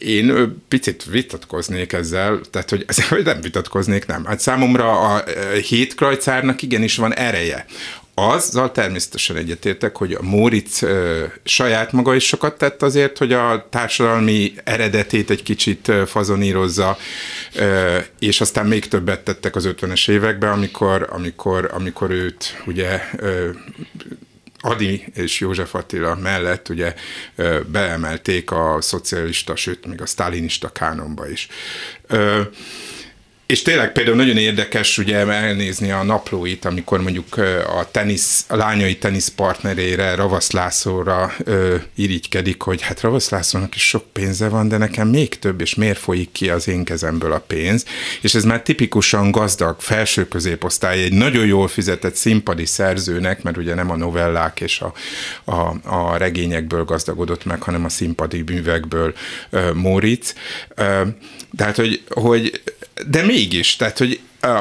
Én 0.00 0.56
picit 0.68 1.04
vitatkoznék 1.04 1.92
ezzel, 1.92 2.40
tehát 2.50 2.70
hogy 2.70 2.84
ezzel 2.86 3.18
nem 3.32 3.40
vitatkoznék, 3.40 4.06
nem. 4.06 4.24
Hát 4.24 4.40
számomra 4.40 5.00
a 5.00 5.24
hétkrajcárnak 5.68 6.62
igenis 6.62 6.96
van 6.96 7.14
ereje. 7.14 7.66
Azzal 8.14 8.72
természetesen 8.72 9.36
egyetértek, 9.36 9.96
hogy 9.96 10.12
a 10.12 10.22
Móricz 10.22 10.82
ö, 10.82 11.24
saját 11.44 11.92
maga 11.92 12.14
is 12.14 12.26
sokat 12.26 12.58
tett 12.58 12.82
azért, 12.82 13.18
hogy 13.18 13.32
a 13.32 13.66
társadalmi 13.70 14.52
eredetét 14.64 15.30
egy 15.30 15.42
kicsit 15.42 15.88
ö, 15.88 16.02
fazonírozza, 16.06 16.96
ö, 17.54 17.98
és 18.18 18.40
aztán 18.40 18.66
még 18.66 18.88
többet 18.88 19.24
tettek 19.24 19.56
az 19.56 19.68
50-es 19.68 20.10
években, 20.10 20.52
amikor, 20.52 21.08
amikor, 21.10 21.70
amikor 21.72 22.10
őt 22.10 22.62
ugye 22.66 23.00
ö, 23.16 23.50
Adi 24.60 25.04
és 25.14 25.40
József 25.40 25.74
Attila 25.74 26.14
mellett 26.14 26.68
ugye 26.68 26.94
beemelték 27.66 28.50
a 28.50 28.76
szocialista, 28.80 29.56
sőt, 29.56 29.86
még 29.86 30.00
a 30.00 30.06
sztálinista 30.06 30.68
kánonba 30.68 31.28
is. 31.28 31.48
És 33.50 33.62
tényleg 33.62 33.92
például 33.92 34.16
nagyon 34.16 34.36
érdekes 34.36 34.98
ugye 34.98 35.16
elnézni 35.16 35.90
a 35.90 36.02
naplóit, 36.02 36.64
amikor 36.64 37.02
mondjuk 37.02 37.36
a, 37.66 37.88
tenisz, 37.90 38.44
a 38.48 38.56
lányai 38.56 38.98
teniszpartnerére, 38.98 40.14
Ravasz 40.14 40.50
Lászlóra 40.50 41.32
ö, 41.44 41.76
irigykedik, 41.94 42.62
hogy 42.62 42.82
hát 42.82 43.00
Ravasz 43.00 43.30
Lászlónak 43.30 43.74
is 43.74 43.88
sok 43.88 44.04
pénze 44.12 44.48
van, 44.48 44.68
de 44.68 44.76
nekem 44.76 45.08
még 45.08 45.38
több, 45.38 45.60
és 45.60 45.74
miért 45.74 45.98
folyik 45.98 46.32
ki 46.32 46.50
az 46.50 46.68
én 46.68 46.84
kezemből 46.84 47.32
a 47.32 47.38
pénz? 47.38 47.84
És 48.20 48.34
ez 48.34 48.44
már 48.44 48.62
tipikusan 48.62 49.30
gazdag, 49.30 49.80
felső 49.80 50.28
középosztály, 50.28 51.02
egy 51.02 51.12
nagyon 51.12 51.46
jól 51.46 51.68
fizetett 51.68 52.14
színpadi 52.14 52.66
szerzőnek, 52.66 53.42
mert 53.42 53.56
ugye 53.56 53.74
nem 53.74 53.90
a 53.90 53.96
novellák 53.96 54.60
és 54.60 54.80
a, 54.80 54.92
a, 55.44 55.74
a 55.84 56.16
regényekből 56.16 56.84
gazdagodott 56.84 57.44
meg, 57.44 57.62
hanem 57.62 57.84
a 57.84 57.88
színpadi 57.88 58.42
művekből 58.42 59.14
ö, 59.50 59.72
Móricz. 59.72 60.34
Tehát, 61.56 61.76
hogy, 61.76 62.02
hogy 62.08 62.62
de 63.06 63.22
mégis, 63.22 63.76
tehát, 63.76 63.98
hogy 63.98 64.20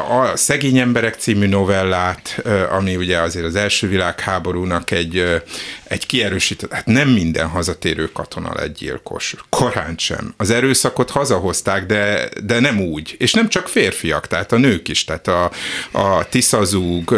a 0.10 0.36
Szegény 0.36 0.78
Emberek 0.78 1.16
című 1.16 1.48
novellát, 1.48 2.42
ami 2.72 2.96
ugye 2.96 3.20
azért 3.20 3.46
az 3.46 3.56
első 3.56 3.88
világháborúnak 3.88 4.92
egy, 4.92 5.42
egy 5.90 6.06
kierősített, 6.06 6.74
hát 6.74 6.86
nem 6.86 7.10
minden 7.10 7.48
hazatérő 7.48 8.12
katona 8.12 8.54
lett 8.56 8.78
gyilkos, 8.78 9.36
korán 9.50 9.98
sem. 9.98 10.34
Az 10.38 10.50
erőszakot 10.50 11.10
hazahozták, 11.10 11.86
de, 11.86 12.30
de 12.44 12.60
nem 12.60 12.82
úgy. 12.82 13.16
És 13.20 13.34
nem 13.34 13.50
csak 13.50 13.68
férfiak, 13.68 14.28
tehát 14.28 14.52
a 14.52 14.58
nők 14.58 14.88
is, 14.88 15.04
tehát 15.04 15.28
a, 15.28 15.52
a 15.92 16.30
tiszazúg, 16.30 17.16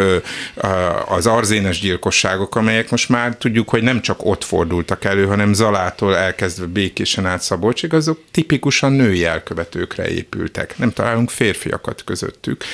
az 1.06 1.26
arzénes 1.26 1.80
gyilkosságok, 1.80 2.56
amelyek 2.56 2.90
most 2.90 3.08
már 3.08 3.36
tudjuk, 3.36 3.68
hogy 3.68 3.82
nem 3.82 4.00
csak 4.00 4.24
ott 4.24 4.44
fordultak 4.44 5.04
elő, 5.04 5.26
hanem 5.26 5.52
Zalától 5.52 6.16
elkezdve 6.16 6.66
békésen 6.66 7.26
át 7.26 7.42
Szabolcsig, 7.42 7.94
azok 7.94 8.20
tipikusan 8.30 8.92
női 8.92 9.24
elkövetőkre 9.24 10.08
épültek. 10.08 10.78
Nem 10.78 10.92
találunk 10.92 11.30
férfiakat 11.30 12.04
közöttük 12.04 12.64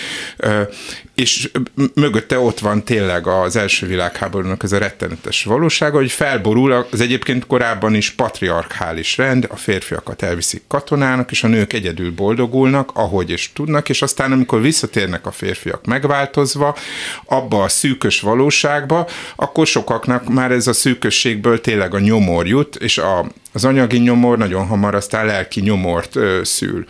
és 1.18 1.50
mögötte 1.94 2.38
ott 2.38 2.58
van 2.58 2.84
tényleg 2.84 3.26
az 3.26 3.56
első 3.56 3.86
világháborúnak 3.86 4.62
ez 4.62 4.72
a 4.72 4.78
rettenetes 4.78 5.44
valósága, 5.90 5.98
hogy 5.98 6.10
felborul 6.12 6.86
az 6.90 7.00
egyébként 7.00 7.46
korábban 7.46 7.94
is 7.94 8.10
patriarchális 8.10 9.16
rend, 9.16 9.46
a 9.50 9.56
férfiakat 9.56 10.22
elviszik 10.22 10.62
katonának, 10.68 11.30
és 11.30 11.44
a 11.44 11.48
nők 11.48 11.72
egyedül 11.72 12.12
boldogulnak, 12.14 12.90
ahogy 12.94 13.30
és 13.30 13.52
tudnak, 13.52 13.88
és 13.88 14.02
aztán 14.02 14.32
amikor 14.32 14.60
visszatérnek 14.60 15.26
a 15.26 15.30
férfiak 15.30 15.86
megváltozva, 15.86 16.76
abba 17.24 17.62
a 17.62 17.68
szűkös 17.68 18.20
valóságba, 18.20 19.08
akkor 19.36 19.66
sokaknak 19.66 20.28
már 20.28 20.50
ez 20.50 20.66
a 20.66 20.72
szűkösségből 20.72 21.60
tényleg 21.60 21.94
a 21.94 21.98
nyomor 21.98 22.46
jut, 22.46 22.76
és 22.76 22.98
a, 22.98 23.30
az 23.52 23.64
anyagi 23.64 23.98
nyomor 23.98 24.38
nagyon 24.38 24.66
hamar 24.66 24.94
aztán 24.94 25.26
lelki 25.26 25.60
nyomort 25.60 26.16
ö, 26.16 26.40
szül. 26.44 26.84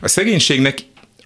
A 0.00 0.08
szegénységnek 0.08 0.78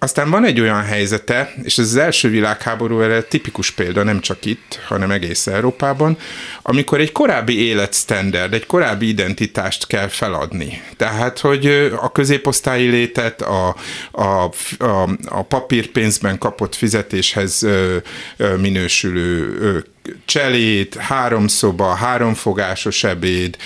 aztán 0.03 0.29
van 0.29 0.45
egy 0.45 0.59
olyan 0.59 0.83
helyzete, 0.83 1.53
és 1.63 1.77
ez 1.77 1.85
az 1.85 1.95
első 1.95 2.29
világháború 2.29 3.01
erre 3.01 3.21
tipikus 3.21 3.71
példa, 3.71 4.03
nem 4.03 4.19
csak 4.19 4.45
itt, 4.45 4.79
hanem 4.87 5.11
egész 5.11 5.47
Európában, 5.47 6.17
amikor 6.61 6.99
egy 6.99 7.11
korábbi 7.11 7.65
életstandard, 7.65 8.53
egy 8.53 8.65
korábbi 8.65 9.07
identitást 9.07 9.87
kell 9.87 10.07
feladni. 10.07 10.81
Tehát, 10.97 11.39
hogy 11.39 11.91
a 12.01 12.11
középosztályi 12.11 12.89
létet, 12.89 13.41
a, 13.41 13.75
a, 14.11 14.51
a, 14.77 15.09
a 15.25 15.41
papírpénzben 15.41 16.37
kapott 16.37 16.75
fizetéshez 16.75 17.67
minősülő 18.57 19.85
cselét, 20.25 20.95
három 20.95 21.47
szoba, 21.47 21.93
háromfogásos 21.93 23.03
ebéd, 23.03 23.57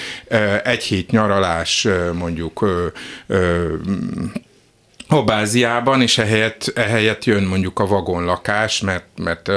egy 0.63 0.83
hét 0.83 1.11
nyaralás 1.11 1.87
mondjuk 2.13 2.65
Habáziában, 5.07 6.01
és 6.01 6.17
ehelyett, 6.17 6.71
ehelyett 6.75 7.25
jön 7.25 7.43
mondjuk 7.43 7.79
a 7.79 7.87
vagonlakás, 7.87 8.81
mert, 8.81 9.05
mert, 9.15 9.47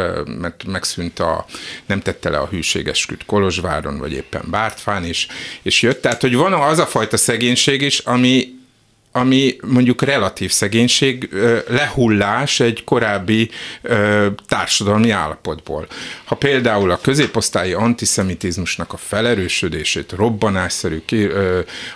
mert 0.41 0.65
megszűnt 0.67 1.19
a, 1.19 1.45
nem 1.87 2.01
tette 2.01 2.31
le 2.31 2.39
a 2.39 2.49
hűséges 2.51 3.07
küt 3.07 3.25
Kolozsváron, 3.27 3.99
vagy 3.99 4.13
éppen 4.13 4.45
Bártfán 4.51 5.05
is, 5.05 5.27
és 5.63 5.83
jött. 5.83 6.03
Tehát, 6.03 6.21
hogy 6.21 6.37
van 6.37 6.53
az 6.53 6.79
a 6.79 6.87
fajta 6.87 7.17
szegénység 7.17 7.83
is, 7.83 7.99
ami 7.99 8.60
ami 9.13 9.57
mondjuk 9.67 10.03
relatív 10.03 10.51
szegénység, 10.51 11.29
lehullás 11.69 12.61
egy 12.61 12.85
korábbi 12.85 13.51
társadalmi 14.49 15.11
állapotból. 15.11 15.87
Ha 16.25 16.35
például 16.35 16.91
a 16.91 17.01
középosztályi 17.01 17.73
antiszemitizmusnak 17.73 18.93
a 18.93 18.97
felerősödését, 18.97 20.13
robbanásszerű, 20.13 21.03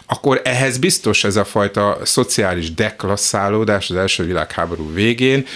akkor 0.07 0.40
ehhez 0.44 0.79
biztos 0.79 1.24
ez 1.24 1.37
a 1.37 1.44
fajta 1.44 1.98
szociális 2.03 2.74
deklasszálódás 2.74 3.90
az 3.90 3.96
első 3.96 4.24
világháború 4.24 4.92
végén 4.94 5.46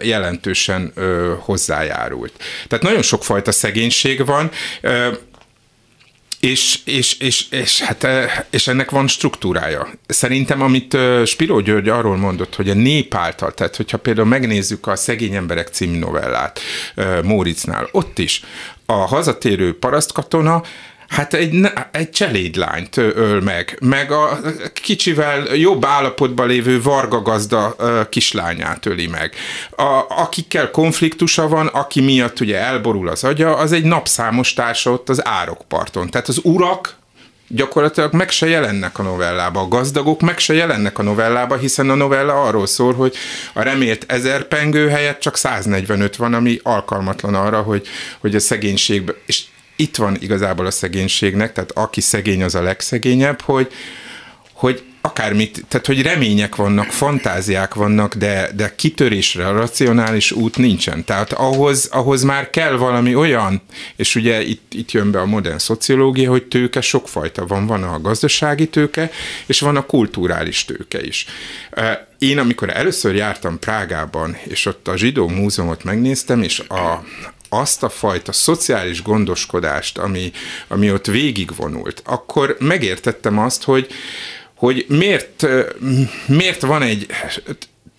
jelentősen 0.00 0.92
hozzájárult. 1.38 2.32
Tehát 2.68 2.84
nagyon 2.84 3.02
sokfajta 3.02 3.52
szegénység 3.52 4.26
van, 4.26 4.50
és, 6.40 6.78
és, 6.84 7.18
és, 7.18 7.46
és, 7.50 7.80
hát, 7.80 8.06
és 8.50 8.68
ennek 8.68 8.90
van 8.90 9.08
struktúrája. 9.08 9.88
Szerintem, 10.06 10.62
amit 10.62 10.96
Spiró 11.24 11.60
György 11.60 11.88
arról 11.88 12.16
mondott, 12.16 12.54
hogy 12.54 12.70
a 12.70 12.74
nép 12.74 13.14
által, 13.14 13.54
tehát 13.54 13.76
hogyha 13.76 13.98
például 13.98 14.26
megnézzük 14.26 14.86
a 14.86 14.96
Szegény 14.96 15.34
Emberek 15.34 15.68
című 15.68 15.98
novellát 15.98 16.60
Móricnál, 17.22 17.88
ott 17.92 18.18
is 18.18 18.42
a 18.86 18.92
hazatérő 18.92 19.78
parasztkatona 19.78 20.62
Hát 21.08 21.34
egy, 21.34 21.66
egy 21.92 22.10
cselédlányt 22.10 22.96
öl 22.96 23.40
meg, 23.40 23.78
meg 23.80 24.10
a 24.10 24.40
kicsivel 24.72 25.54
jobb 25.54 25.84
állapotban 25.84 26.46
lévő 26.46 26.82
Varga 26.82 27.22
gazda 27.22 27.76
kislányát 28.08 28.86
öli 28.86 29.06
meg. 29.06 29.34
A, 29.70 30.04
akikkel 30.08 30.70
konfliktusa 30.70 31.48
van, 31.48 31.66
aki 31.66 32.00
miatt 32.00 32.40
ugye 32.40 32.58
elborul 32.58 33.08
az 33.08 33.24
agya, 33.24 33.56
az 33.56 33.72
egy 33.72 33.84
napszámos 33.84 34.52
társa 34.52 34.90
ott 34.90 35.08
az 35.08 35.26
árokparton. 35.26 36.10
Tehát 36.10 36.28
az 36.28 36.40
urak 36.42 36.96
gyakorlatilag 37.48 38.12
meg 38.12 38.30
se 38.30 38.48
jelennek 38.48 38.98
a 38.98 39.02
novellába. 39.02 39.60
A 39.60 39.68
gazdagok 39.68 40.20
meg 40.20 40.38
se 40.38 40.54
jelennek 40.54 40.98
a 40.98 41.02
novellába, 41.02 41.56
hiszen 41.56 41.90
a 41.90 41.94
novella 41.94 42.42
arról 42.42 42.66
szól, 42.66 42.94
hogy 42.94 43.14
a 43.52 43.62
remélt 43.62 44.04
ezer 44.08 44.44
pengő 44.44 44.88
helyett 44.88 45.20
csak 45.20 45.36
145 45.36 46.16
van, 46.16 46.34
ami 46.34 46.60
alkalmatlan 46.62 47.34
arra, 47.34 47.62
hogy, 47.62 47.86
hogy 48.18 48.34
a 48.34 48.40
szegénységbe, 48.40 49.14
és 49.26 49.42
itt 49.80 49.96
van 49.96 50.16
igazából 50.20 50.66
a 50.66 50.70
szegénységnek, 50.70 51.52
tehát 51.52 51.72
aki 51.72 52.00
szegény, 52.00 52.42
az 52.42 52.54
a 52.54 52.62
legszegényebb, 52.62 53.40
hogy, 53.40 53.72
hogy 54.52 54.82
akármit, 55.00 55.64
tehát 55.68 55.86
hogy 55.86 56.02
remények 56.02 56.56
vannak, 56.56 56.90
fantáziák 56.90 57.74
vannak, 57.74 58.14
de, 58.14 58.50
de 58.56 58.74
kitörésre 58.74 59.46
a 59.46 59.52
racionális 59.52 60.32
út 60.32 60.56
nincsen. 60.56 61.04
Tehát 61.04 61.32
ahhoz, 61.32 61.88
ahhoz 61.92 62.22
már 62.22 62.50
kell 62.50 62.72
valami 62.72 63.14
olyan, 63.14 63.62
és 63.96 64.14
ugye 64.14 64.42
itt, 64.42 64.74
itt 64.74 64.92
jön 64.92 65.10
be 65.10 65.20
a 65.20 65.26
modern 65.26 65.58
szociológia, 65.58 66.30
hogy 66.30 66.44
tőke 66.44 66.80
sokfajta 66.80 67.46
van. 67.46 67.66
Van 67.66 67.82
a 67.82 68.00
gazdasági 68.00 68.68
tőke, 68.68 69.10
és 69.46 69.60
van 69.60 69.76
a 69.76 69.86
kulturális 69.86 70.64
tőke 70.64 71.02
is. 71.02 71.26
Én, 72.18 72.38
amikor 72.38 72.70
először 72.70 73.14
jártam 73.14 73.58
Prágában, 73.58 74.36
és 74.42 74.66
ott 74.66 74.88
a 74.88 74.96
zsidó 74.96 75.28
múzeumot 75.28 75.84
megnéztem, 75.84 76.42
és 76.42 76.58
a, 76.58 77.04
azt 77.48 77.82
a 77.82 77.88
fajta 77.88 78.32
szociális 78.32 79.02
gondoskodást, 79.02 79.98
ami, 79.98 80.32
ami 80.68 80.92
ott 80.92 81.06
végigvonult, 81.06 82.02
akkor 82.04 82.56
megértettem 82.58 83.38
azt, 83.38 83.62
hogy, 83.62 83.86
hogy 84.54 84.84
miért, 84.88 85.46
miért 86.26 86.60
van 86.60 86.82
egy 86.82 87.06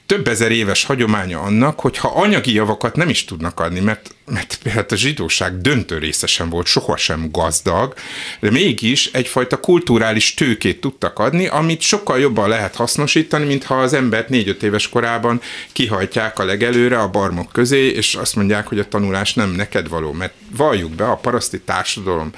több 0.10 0.28
ezer 0.28 0.52
éves 0.52 0.84
hagyománya 0.84 1.40
annak, 1.40 1.80
hogyha 1.80 2.08
anyagi 2.08 2.54
javakat 2.54 2.96
nem 2.96 3.10
is 3.10 3.26
tudnak 3.26 3.60
adni, 3.60 3.80
mert, 3.80 4.16
mert 4.26 4.68
hát 4.70 4.92
a 4.92 4.96
zsidóság 4.96 5.62
döntő 5.62 5.98
részesen 5.98 6.50
volt, 6.50 6.66
sohasem 6.66 7.32
gazdag, 7.32 7.94
de 8.40 8.52
mégis 8.52 9.10
egyfajta 9.14 9.60
kulturális 9.60 10.34
tőkét 10.34 10.82
tudtak 10.82 11.20
adni, 11.20 11.48
amit 11.48 11.82
sokkal 11.82 12.20
jobban 12.20 12.50
lehet 12.50 12.76
hasznosítani, 12.76 13.46
mint 13.46 13.64
ha 13.64 13.82
az 13.82 13.94
embert 13.94 14.30
négy-öt 14.30 14.64
éves 14.64 14.90
korában 14.90 15.42
kihajtják 15.72 16.40
a 16.40 16.46
legelőre 16.46 17.00
a 17.00 17.10
barmok 17.10 17.52
közé, 17.52 17.88
és 17.88 18.16
azt 18.16 18.36
mondják, 18.36 18.68
hogy 18.68 18.80
a 18.80 18.88
tanulás 18.88 19.34
nem 19.34 19.50
neked 19.50 19.90
való, 19.90 20.12
mert 20.12 20.34
valljuk 20.56 20.92
be, 20.92 21.10
a 21.10 21.16
paraszti 21.16 21.60
társadalom 21.60 22.32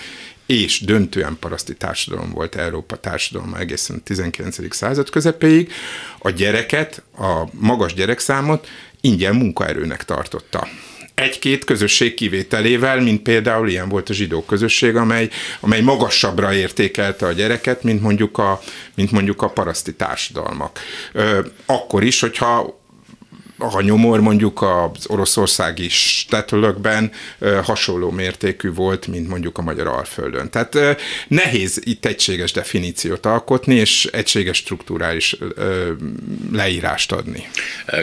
és 0.52 0.80
döntően 0.80 1.38
paraszti 1.40 1.76
társadalom 1.76 2.32
volt 2.32 2.56
Európa 2.56 2.96
társadalma 2.96 3.60
egészen 3.60 3.96
a 3.96 4.04
19. 4.04 4.76
század 4.76 5.10
közepéig, 5.10 5.72
a 6.20 6.30
gyereket, 6.30 7.04
a 7.18 7.44
magas 7.52 7.94
gyerekszámot 7.94 8.68
ingyen 9.02 9.36
munkaerőnek 9.36 10.06
tartotta 10.06 10.68
egy-két 11.16 11.64
közösség 11.64 12.14
kivételével, 12.14 13.02
mint 13.02 13.22
például 13.22 13.70
ilyen 13.70 13.90
volt 13.90 14.10
a 14.10 14.14
zsidó 14.14 14.44
közösség, 14.44 14.96
amely, 14.96 15.30
amely 15.60 15.82
magasabbra 15.82 16.54
értékelte 16.54 17.26
a 17.26 17.32
gyereket, 17.32 17.84
mint 17.84 18.02
mondjuk 18.02 18.38
a, 18.38 18.62
mint 18.96 19.12
mondjuk 19.12 19.42
a 19.42 19.50
paraszti 19.50 19.94
társadalmak. 19.94 20.80
Akkor 21.66 22.04
is, 22.04 22.20
hogyha 22.20 22.81
a 23.62 23.82
nyomor 23.82 24.22
mondjuk 24.22 24.62
az 24.62 25.06
oroszországi 25.08 25.90
stetölökben 25.90 27.12
hasonló 27.64 28.10
mértékű 28.10 28.74
volt, 28.74 29.08
mint 29.08 29.28
mondjuk 29.28 29.58
a 29.58 29.62
magyar 29.62 29.88
alföldön. 29.88 30.50
Tehát 30.50 30.98
nehéz 31.28 31.82
itt 31.84 32.06
egységes 32.06 32.52
definíciót 32.52 33.26
alkotni, 33.26 33.76
és 33.76 34.06
egységes 34.06 34.58
struktúrális 34.58 35.36
leírást 36.52 37.12
adni. 37.12 37.50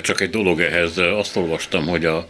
Csak 0.02 0.20
egy 0.20 0.30
dolog 0.30 0.60
ehhez, 0.60 0.96
azt 0.96 1.36
olvastam, 1.36 1.86
hogy 1.86 2.04
a 2.04 2.26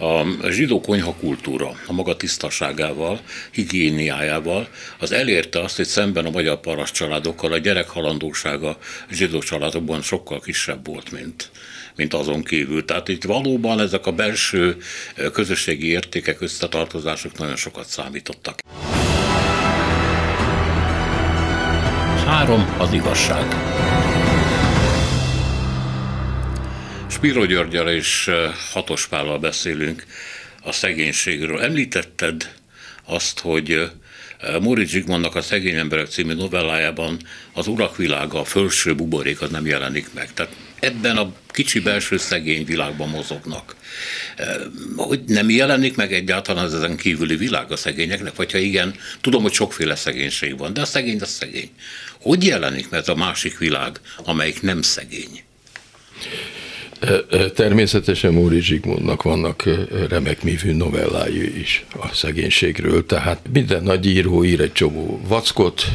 a 0.00 0.50
zsidó 0.50 0.80
konyhakultúra 0.80 1.74
a 1.86 1.92
maga 1.92 2.16
tisztaságával, 2.16 3.20
higiéniájával, 3.50 4.68
az 4.98 5.12
elérte 5.12 5.60
azt, 5.60 5.76
hogy 5.76 5.86
szemben 5.86 6.24
a 6.24 6.30
magyar 6.30 6.60
paraszt 6.60 6.94
családokkal 6.94 7.52
a 7.52 7.58
gyerek 7.58 7.88
halandósága 7.88 8.78
zsidó 9.10 9.38
családokban 9.38 10.02
sokkal 10.02 10.40
kisebb 10.40 10.86
volt, 10.86 11.10
mint, 11.10 11.50
mint 11.98 12.14
azon 12.14 12.42
kívül. 12.42 12.84
Tehát 12.84 13.08
itt 13.08 13.24
valóban 13.24 13.80
ezek 13.80 14.06
a 14.06 14.12
belső 14.12 14.76
közösségi 15.32 15.86
értékek, 15.86 16.40
összetartozások 16.40 17.38
nagyon 17.38 17.56
sokat 17.56 17.86
számítottak. 17.86 18.58
Három 22.26 22.74
az 22.78 22.92
igazság. 22.92 23.46
Spiro 27.10 27.44
Györgyel 27.44 27.88
és 27.88 28.30
Hatos 28.72 29.06
Pállal 29.06 29.38
beszélünk 29.38 30.04
a 30.62 30.72
szegénységről. 30.72 31.60
Említetted 31.60 32.54
azt, 33.04 33.38
hogy 33.40 33.90
Moritz 34.60 34.90
Zsigmondnak 34.90 35.34
a 35.34 35.42
Szegény 35.42 35.74
Emberek 35.74 36.06
című 36.06 36.34
novellájában 36.34 37.16
az 37.52 37.66
urakvilága, 37.66 38.40
a 38.40 38.44
felső 38.44 38.94
buborék 38.94 39.40
az 39.40 39.50
nem 39.50 39.66
jelenik 39.66 40.06
meg. 40.14 40.32
Tehát 40.34 40.52
ebben 40.80 41.16
a 41.16 41.32
kicsi 41.46 41.80
belső 41.80 42.16
szegény 42.16 42.64
világban 42.64 43.08
mozognak. 43.08 43.76
Hogy 44.96 45.20
nem 45.26 45.50
jelenik 45.50 45.96
meg 45.96 46.12
egyáltalán 46.12 46.64
az 46.64 46.74
ezen 46.74 46.96
kívüli 46.96 47.36
világ 47.36 47.72
a 47.72 47.76
szegényeknek, 47.76 48.36
vagy 48.36 48.52
ha 48.52 48.58
igen, 48.58 48.94
tudom, 49.20 49.42
hogy 49.42 49.52
sokféle 49.52 49.96
szegénység 49.96 50.58
van, 50.58 50.72
de 50.72 50.80
a 50.80 50.84
szegény 50.84 51.20
a 51.20 51.26
szegény. 51.26 51.70
Hogy 52.20 52.44
jelenik 52.44 52.90
meg 52.90 53.08
a 53.08 53.14
másik 53.14 53.58
világ, 53.58 54.00
amelyik 54.24 54.62
nem 54.62 54.82
szegény? 54.82 55.42
Természetesen 57.54 58.32
Móri 58.32 58.60
Zsigmondnak 58.60 59.22
vannak 59.22 59.64
remek 60.08 60.42
művű 60.42 60.72
novellái 60.72 61.60
is 61.60 61.84
a 62.00 62.14
szegénységről, 62.14 63.06
tehát 63.06 63.40
minden 63.52 63.82
nagy 63.82 64.06
író 64.06 64.44
ír 64.44 64.60
egy 64.60 64.72
csomó 64.72 65.20
vackot, 65.26 65.86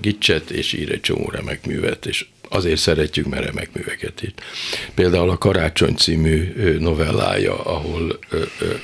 gicset, 0.00 0.50
és 0.50 0.72
ír 0.72 0.92
egy 0.92 1.00
csomó 1.00 1.30
remek 1.30 1.66
művet, 1.66 2.06
és 2.06 2.26
azért 2.48 2.80
szeretjük, 2.80 3.26
mert 3.26 3.44
remek 3.44 3.72
műveket 3.72 4.22
írt. 4.22 4.42
Például 4.94 5.30
a 5.30 5.38
Karácsony 5.38 5.94
című 5.94 6.54
novellája, 6.78 7.64
ahol 7.64 8.18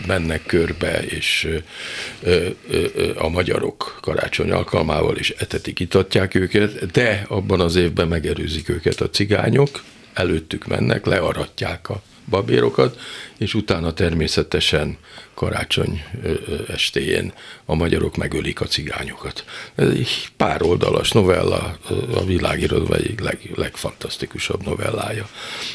mennek 0.06 0.46
körbe, 0.46 1.02
és 1.04 1.48
a 3.16 3.28
magyarok 3.28 3.98
karácsony 4.00 4.50
alkalmával 4.50 5.16
is 5.16 5.30
etetik, 5.30 5.80
itatják 5.80 6.34
őket, 6.34 6.90
de 6.90 7.24
abban 7.28 7.60
az 7.60 7.76
évben 7.76 8.08
megerőzik 8.08 8.68
őket 8.68 9.00
a 9.00 9.10
cigányok, 9.10 9.82
előttük 10.14 10.66
mennek, 10.66 11.06
learatják 11.06 11.88
a 11.88 12.02
babérokat, 12.28 13.00
és 13.38 13.54
utána 13.54 13.92
természetesen 13.92 14.98
karácsony 15.34 16.04
estéjén 16.68 17.32
a 17.64 17.74
magyarok 17.74 18.16
megölik 18.16 18.60
a 18.60 18.66
cigányokat. 18.66 19.44
Ez 19.74 19.88
egy 19.88 20.28
pár 20.36 20.62
oldalas 20.62 21.12
novella, 21.12 21.78
a 22.14 22.24
világirodva 22.24 22.96
egyik 22.96 23.20
leg, 23.20 23.38
legfantasztikusabb 23.54 24.64
novellája. 24.64 25.28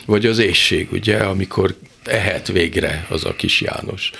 Vagy 0.05 0.25
az 0.25 0.37
ésség, 0.37 0.91
ugye, 0.91 1.17
amikor 1.17 1.75
ehet 2.03 2.47
végre 2.47 3.05
az 3.09 3.25
a 3.25 3.35
kis 3.35 3.61
János 3.61 4.11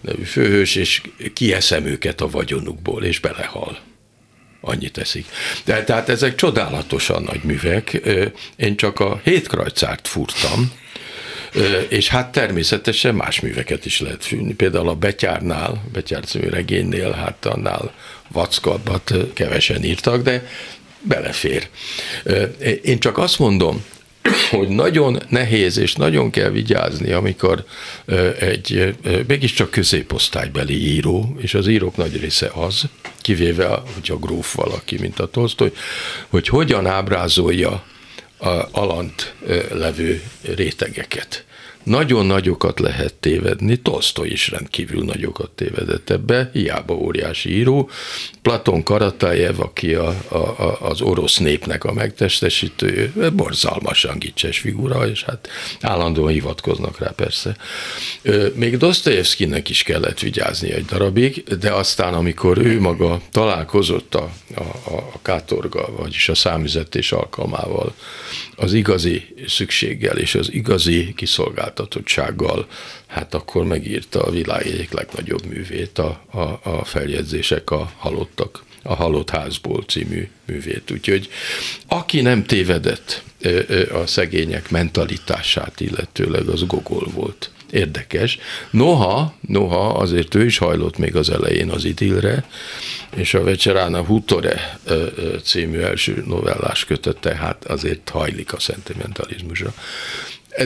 nevű 0.00 0.22
főhős, 0.22 0.74
és 0.74 1.02
kieszem 1.34 1.86
őket 1.86 2.20
a 2.20 2.30
vagyonukból, 2.30 3.04
és 3.04 3.18
belehal 3.20 3.78
annyit 4.60 4.92
teszik. 4.92 5.26
De 5.64 5.84
tehát 5.84 6.08
ezek 6.08 6.34
csodálatosan 6.34 7.22
nagy 7.22 7.42
művek. 7.42 8.00
Én 8.56 8.76
csak 8.76 9.00
a 9.00 9.20
hétkrajcárt 9.24 10.08
furtam, 10.08 10.72
és 11.88 12.08
hát 12.08 12.32
természetesen 12.32 13.14
más 13.14 13.40
műveket 13.40 13.86
is 13.86 14.00
lehet 14.00 14.24
fűni. 14.24 14.54
Például 14.54 14.88
a 14.88 14.94
Betyárnál, 14.94 15.84
Betyár 15.92 16.24
című 16.24 16.48
regénynél, 16.48 17.10
hát 17.10 17.46
annál 17.46 17.94
vackabbat 18.28 19.14
kevesen 19.32 19.84
írtak, 19.84 20.22
de 20.22 20.46
belefér. 21.02 21.68
Én 22.82 22.98
csak 22.98 23.18
azt 23.18 23.38
mondom, 23.38 23.84
hogy 24.50 24.68
nagyon 24.68 25.22
nehéz 25.28 25.76
és 25.76 25.94
nagyon 25.94 26.30
kell 26.30 26.50
vigyázni, 26.50 27.12
amikor 27.12 27.64
egy 28.38 28.94
mégiscsak 29.26 29.70
középosztálybeli 29.70 30.94
író, 30.94 31.36
és 31.40 31.54
az 31.54 31.66
írók 31.66 31.96
nagy 31.96 32.20
része 32.20 32.50
az, 32.54 32.82
kivéve, 33.20 33.66
hogy 33.66 34.10
a 34.10 34.16
gróf 34.16 34.54
valaki, 34.54 34.98
mint 35.00 35.18
a 35.18 35.30
Tolstoy, 35.30 35.72
hogy 36.28 36.48
hogyan 36.48 36.86
ábrázolja 36.86 37.84
alant 38.70 39.34
levő 39.70 40.22
rétegeket 40.42 41.44
nagyon 41.84 42.26
nagyokat 42.26 42.80
lehet 42.80 43.14
tévedni, 43.14 43.76
Tolstoy 43.76 44.30
is 44.30 44.48
rendkívül 44.48 45.04
nagyokat 45.04 45.50
tévedett 45.50 46.10
ebbe, 46.10 46.50
hiába 46.52 46.94
óriási 46.94 47.56
író. 47.56 47.90
Platon 48.42 48.82
Karatajev, 48.82 49.60
aki 49.60 49.94
a, 49.94 50.08
a, 50.28 50.36
a, 50.36 50.78
az 50.80 51.00
orosz 51.00 51.36
népnek 51.36 51.84
a 51.84 51.92
megtestesítő, 51.92 53.12
borzalmasan 53.36 54.18
gicses 54.18 54.58
figura, 54.58 55.08
és 55.08 55.22
hát 55.22 55.48
állandóan 55.80 56.32
hivatkoznak 56.32 56.98
rá 56.98 57.10
persze. 57.16 57.56
Még 58.54 58.76
Dostoyevskynek 58.76 59.68
is 59.68 59.82
kellett 59.82 60.18
vigyázni 60.18 60.72
egy 60.72 60.84
darabig, 60.84 61.42
de 61.60 61.72
aztán, 61.72 62.14
amikor 62.14 62.58
ő 62.58 62.80
maga 62.80 63.20
találkozott 63.30 64.14
a, 64.14 64.30
a, 64.54 64.60
a 64.90 65.22
kátorga, 65.22 65.88
vagyis 65.96 66.28
a 66.28 66.34
számüzetés 66.34 67.12
alkalmával, 67.12 67.94
az 68.56 68.72
igazi 68.72 69.34
szükséggel 69.46 70.18
és 70.18 70.34
az 70.34 70.52
igazi 70.52 71.12
kiszolgáltatottsággal, 71.74 72.66
hát 73.06 73.34
akkor 73.34 73.64
megírta 73.64 74.22
a 74.22 74.30
világ 74.30 74.66
egyik 74.66 74.92
legnagyobb 74.92 75.44
művét, 75.46 75.98
a, 75.98 76.20
a, 76.30 76.60
a 76.62 76.84
feljegyzések 76.84 77.70
a 77.70 77.92
halottak, 77.96 78.62
a 78.82 78.94
halott 78.94 79.30
házból 79.30 79.82
című 79.82 80.28
művét. 80.46 80.90
Úgyhogy 80.90 81.28
aki 81.88 82.20
nem 82.20 82.44
tévedett 82.44 83.22
a 83.92 84.06
szegények 84.06 84.70
mentalitását 84.70 85.80
illetőleg, 85.80 86.48
az 86.48 86.66
Gogol 86.66 87.08
volt 87.14 87.50
érdekes. 87.70 88.38
Noha, 88.70 89.34
noha 89.40 89.88
azért 89.88 90.34
ő 90.34 90.44
is 90.44 90.58
hajlott 90.58 90.98
még 90.98 91.16
az 91.16 91.30
elején 91.30 91.70
az 91.70 91.84
idilre, 91.84 92.44
és 93.16 93.34
a 93.34 93.42
Vecserána 93.42 94.04
Hutore 94.04 94.78
című 95.42 95.78
első 95.78 96.22
novellás 96.26 96.84
kötete, 96.84 97.34
hát 97.34 97.64
azért 97.64 98.08
hajlik 98.08 98.52
a 98.52 98.60
szentimentalizmusra. 98.60 99.74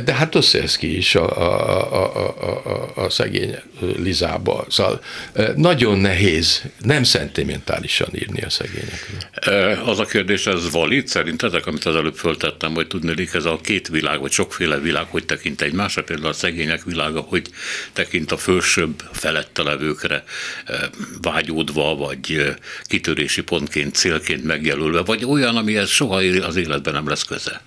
De 0.04 0.14
hát 0.14 0.30
Dostoyevsky 0.30 0.96
is 0.96 1.14
a, 1.14 1.38
a, 1.38 1.92
a, 1.92 2.28
a, 2.64 3.04
a 3.04 3.10
szegény 3.10 3.56
Lizába. 3.96 4.66
Szóval 4.68 5.02
nagyon 5.56 5.98
nehéz, 5.98 6.62
nem 6.78 7.02
szentimentálisan 7.02 8.08
írni 8.14 8.40
a 8.40 8.50
szegényekről. 8.50 9.84
Az 9.84 9.98
a 9.98 10.04
kérdés, 10.04 10.46
ez 10.46 10.70
valid 10.70 11.08
szerintetek, 11.08 11.66
amit 11.66 11.84
az 11.84 11.96
előbb 11.96 12.16
föltettem, 12.16 12.74
hogy 12.74 12.86
tudni, 12.86 13.28
ez 13.32 13.44
a 13.44 13.58
két 13.62 13.88
világ, 13.88 14.20
vagy 14.20 14.30
sokféle 14.30 14.78
világ, 14.78 15.06
hogy 15.10 15.24
tekint 15.24 15.62
egymásra, 15.62 16.02
például 16.02 16.28
a 16.28 16.32
szegények 16.32 16.84
világa, 16.84 17.20
hogy 17.20 17.50
tekint 17.92 18.32
a 18.32 18.36
fölsőbb 18.36 19.02
felette 19.12 19.62
levőkre 19.62 20.24
vágyódva, 21.20 21.96
vagy 21.96 22.54
kitörési 22.82 23.42
pontként, 23.42 23.94
célként 23.94 24.44
megjelölve, 24.44 25.00
vagy 25.00 25.24
olyan, 25.24 25.56
amihez 25.56 25.88
soha 25.88 26.16
az 26.42 26.56
életben 26.56 26.94
nem 26.94 27.08
lesz 27.08 27.24
köze. 27.24 27.60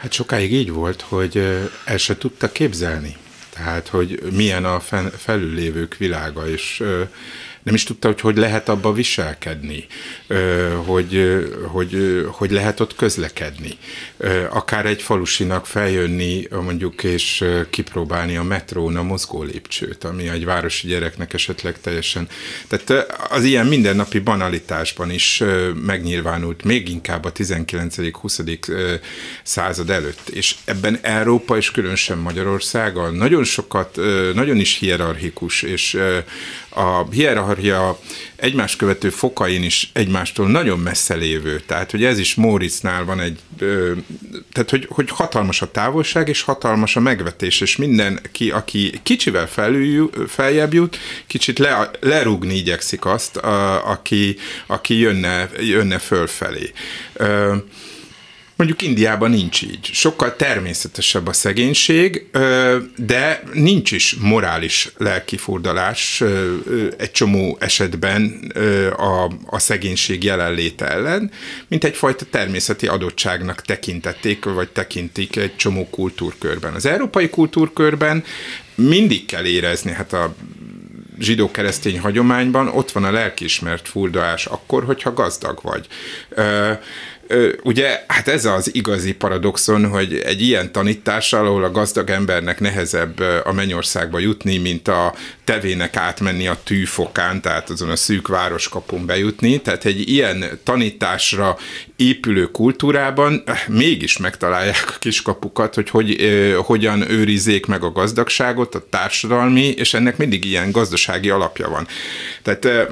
Hát 0.00 0.12
sokáig 0.12 0.52
így 0.52 0.70
volt, 0.70 1.00
hogy 1.00 1.36
el 1.84 1.96
se 1.96 2.16
tudta 2.16 2.52
képzelni. 2.52 3.16
Tehát, 3.50 3.88
hogy 3.88 4.22
milyen 4.32 4.64
a 4.64 4.80
felüllévők 5.16 5.96
világa, 5.96 6.48
és 6.48 6.82
nem 7.62 7.74
is 7.74 7.84
tudta, 7.84 8.08
hogy 8.08 8.20
hogy 8.20 8.36
lehet 8.38 8.68
abba 8.68 8.92
viselkedni, 8.92 9.86
hogy, 10.84 11.44
hogy, 11.66 12.24
hogy 12.32 12.50
lehet 12.50 12.80
ott 12.80 12.96
közlekedni. 12.96 13.78
Akár 14.50 14.86
egy 14.86 15.02
falusinak 15.02 15.66
feljönni 15.66 16.48
mondjuk 16.50 17.04
és 17.04 17.44
kipróbálni 17.70 18.36
a 18.36 18.42
metrón 18.42 18.96
a 18.96 19.02
mozgó 19.02 19.42
lépcsőt, 19.42 20.04
ami 20.04 20.28
egy 20.28 20.44
városi 20.44 20.86
gyereknek 20.86 21.32
esetleg 21.32 21.80
teljesen... 21.80 22.28
Tehát 22.68 23.12
az 23.30 23.44
ilyen 23.44 23.66
mindennapi 23.66 24.18
banalitásban 24.18 25.10
is 25.10 25.42
megnyilvánult, 25.86 26.64
még 26.64 26.88
inkább 26.88 27.24
a 27.24 27.32
19.-20. 27.32 29.00
század 29.42 29.90
előtt. 29.90 30.28
És 30.28 30.54
ebben 30.64 30.98
Európa 31.02 31.56
és 31.56 31.70
különösen 31.70 32.18
Magyarország 32.18 32.94
nagyon 33.12 33.44
sokat, 33.44 33.96
nagyon 34.34 34.56
is 34.56 34.78
hierarchikus, 34.78 35.62
és 35.62 35.98
a 36.70 37.10
hierarchia 37.10 37.98
egymás 38.36 38.76
követő 38.76 39.10
fokain 39.10 39.62
is 39.62 39.90
egymástól 39.92 40.48
nagyon 40.48 40.78
messze 40.78 41.14
lévő. 41.14 41.60
Tehát, 41.66 41.90
hogy 41.90 42.04
ez 42.04 42.18
is 42.18 42.34
Móricznál 42.34 43.04
van 43.04 43.20
egy, 43.20 43.38
tehát, 44.52 44.70
hogy, 44.70 44.86
hogy 44.90 45.10
hatalmas 45.10 45.62
a 45.62 45.70
távolság, 45.70 46.28
és 46.28 46.42
hatalmas 46.42 46.96
a 46.96 47.00
megvetés, 47.00 47.60
és 47.60 47.76
mindenki, 47.76 48.50
aki 48.50 49.00
kicsivel 49.02 49.46
felül, 49.46 50.10
feljebb 50.28 50.74
jut, 50.74 50.98
kicsit 51.26 51.58
le, 51.58 51.90
lerúgni 52.00 52.54
igyekszik 52.54 53.04
azt, 53.04 53.36
a, 53.36 53.90
aki, 53.90 54.36
aki 54.66 54.98
jönne, 54.98 55.50
jönne 55.60 55.98
fölfelé. 55.98 56.72
Ö, 57.12 57.56
Mondjuk 58.60 58.82
Indiában 58.82 59.30
nincs 59.30 59.62
így. 59.62 59.90
Sokkal 59.92 60.36
természetesebb 60.36 61.26
a 61.26 61.32
szegénység, 61.32 62.26
de 62.96 63.42
nincs 63.52 63.92
is 63.92 64.14
morális 64.14 64.92
lelkifordulás 64.96 66.22
egy 66.96 67.10
csomó 67.10 67.56
esetben 67.60 68.52
a, 68.96 69.30
a 69.46 69.58
szegénység 69.58 70.24
jelenléte 70.24 70.88
ellen, 70.88 71.30
mint 71.68 71.84
egyfajta 71.84 72.24
természeti 72.30 72.86
adottságnak 72.86 73.62
tekintették, 73.62 74.44
vagy 74.44 74.68
tekintik 74.68 75.36
egy 75.36 75.56
csomó 75.56 75.88
kultúrkörben. 75.90 76.74
Az 76.74 76.86
európai 76.86 77.28
kultúrkörben 77.28 78.24
mindig 78.74 79.26
kell 79.26 79.44
érezni, 79.44 79.92
hát 79.92 80.12
a 80.12 80.34
zsidó-keresztény 81.18 81.98
hagyományban 82.00 82.68
ott 82.68 82.90
van 82.92 83.04
a 83.04 83.10
lelkiismert 83.10 83.88
furdalás 83.88 84.46
akkor, 84.46 84.84
hogyha 84.84 85.12
gazdag 85.12 85.60
vagy 85.62 85.86
ugye, 87.62 88.04
hát 88.06 88.28
ez 88.28 88.44
az 88.44 88.74
igazi 88.74 89.14
paradoxon, 89.14 89.88
hogy 89.88 90.14
egy 90.24 90.42
ilyen 90.42 90.72
tanítással, 90.72 91.46
ahol 91.46 91.64
a 91.64 91.70
gazdag 91.70 92.10
embernek 92.10 92.60
nehezebb 92.60 93.20
a 93.44 93.52
mennyországba 93.52 94.18
jutni, 94.18 94.58
mint 94.58 94.88
a 94.88 95.14
tevének 95.44 95.96
átmenni 95.96 96.46
a 96.46 96.58
tűfokán, 96.64 97.40
tehát 97.40 97.70
azon 97.70 97.90
a 97.90 97.96
szűk 97.96 98.28
városkapun 98.28 99.06
bejutni, 99.06 99.60
tehát 99.60 99.84
egy 99.84 100.08
ilyen 100.08 100.44
tanításra 100.64 101.56
épülő 101.96 102.50
kultúrában 102.50 103.42
mégis 103.68 104.18
megtalálják 104.18 104.84
a 104.88 104.98
kiskapukat, 104.98 105.74
hogy, 105.74 105.90
hogy 105.90 106.16
hogyan 106.64 107.10
őrizzék 107.10 107.66
meg 107.66 107.82
a 107.82 107.92
gazdagságot, 107.92 108.74
a 108.74 108.86
társadalmi, 108.90 109.66
és 109.66 109.94
ennek 109.94 110.16
mindig 110.16 110.44
ilyen 110.44 110.70
gazdasági 110.70 111.30
alapja 111.30 111.68
van. 111.68 111.86
Tehát 112.42 112.90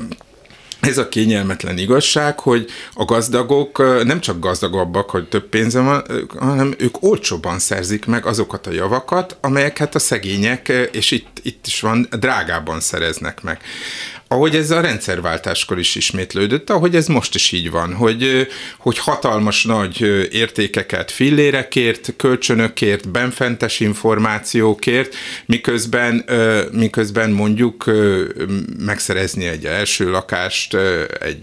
ez 0.89 0.99
a 0.99 1.09
kényelmetlen 1.09 1.79
igazság, 1.79 2.41
hogy 2.41 2.67
a 2.95 3.05
gazdagok 3.05 4.05
nem 4.05 4.21
csak 4.21 4.41
gazdagabbak, 4.41 5.11
hogy 5.11 5.29
több 5.29 5.49
pénze 5.49 5.81
van, 5.81 6.05
hanem 6.39 6.75
ők 6.79 7.03
olcsóban 7.03 7.59
szerzik 7.59 8.07
meg 8.07 8.27
azokat 8.27 8.67
a 8.67 8.73
javakat, 8.73 9.37
amelyeket 9.41 9.95
a 9.95 9.99
szegények, 9.99 10.69
és 10.93 11.11
itt, 11.11 11.41
itt 11.43 11.67
is 11.67 11.81
van, 11.81 12.09
drágában 12.11 12.81
szereznek 12.81 13.43
meg 13.43 13.61
ahogy 14.29 14.57
ez 14.57 14.71
a 14.71 14.81
rendszerváltáskor 14.81 15.79
is 15.79 15.95
ismétlődött, 15.95 16.71
ahogy 16.71 16.97
ez 16.97 17.07
most 17.07 17.35
is 17.35 17.53
így 17.53 17.71
van, 17.71 17.95
hogy, 17.95 18.49
hogy 18.79 18.99
hatalmas 18.99 19.65
nagy 19.65 20.01
értékeket 20.33 21.11
fillérekért, 21.11 22.13
kölcsönökért, 22.17 23.09
benfentes 23.09 23.81
információkért, 23.81 25.15
miközben, 25.47 26.25
miközben 26.73 27.31
mondjuk 27.31 27.85
megszerezni 28.79 29.47
egy 29.47 29.65
első 29.65 30.11
lakást 30.11 30.77
egy, 31.21 31.43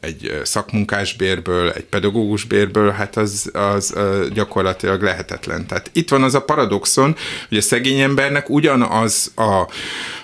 egy 0.00 0.40
szakmunkásbérből, 0.42 1.70
egy 1.70 1.84
pedagógusbérből, 1.84 2.90
hát 2.90 3.16
az, 3.16 3.50
az 3.52 3.94
gyakorlatilag 4.32 5.02
lehetetlen. 5.02 5.66
Tehát 5.66 5.90
itt 5.92 6.10
van 6.10 6.22
az 6.22 6.34
a 6.34 6.42
paradoxon, 6.42 7.16
hogy 7.48 7.58
a 7.58 7.62
szegény 7.62 8.00
embernek 8.00 8.50
ugyanaz 8.50 9.32
a, 9.36 9.68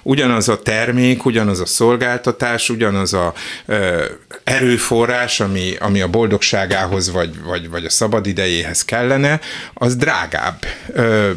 ugyanaz 0.02 0.48
a 0.48 0.62
termék, 0.62 1.24
ugyanaz 1.24 1.60
a 1.60 1.66
szolgáltatás, 1.66 2.68
ugyanaz 2.68 3.12
a 3.12 3.32
ö, 3.66 4.04
erőforrás, 4.44 5.40
ami, 5.40 5.74
ami 5.78 6.00
a 6.00 6.08
boldogságához 6.08 7.10
vagy, 7.10 7.42
vagy, 7.42 7.70
vagy 7.70 7.84
a 7.84 7.90
szabadidejéhez 7.90 8.84
kellene, 8.84 9.40
az 9.74 9.96
drágább 9.96 10.64
ö, 10.92 11.30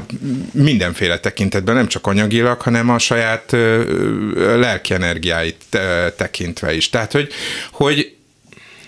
mindenféle 0.51 1.19
tekintetben, 1.19 1.75
nem 1.75 1.87
csak 1.87 2.07
anyagilag, 2.07 2.61
hanem 2.61 2.89
a 2.89 2.99
saját 2.99 3.53
ö, 3.53 4.59
lelki 4.59 4.93
energiáit 4.93 5.63
tekintve 6.17 6.73
is. 6.73 6.89
Tehát, 6.89 7.11
hogy, 7.11 7.27
hogy 7.71 8.15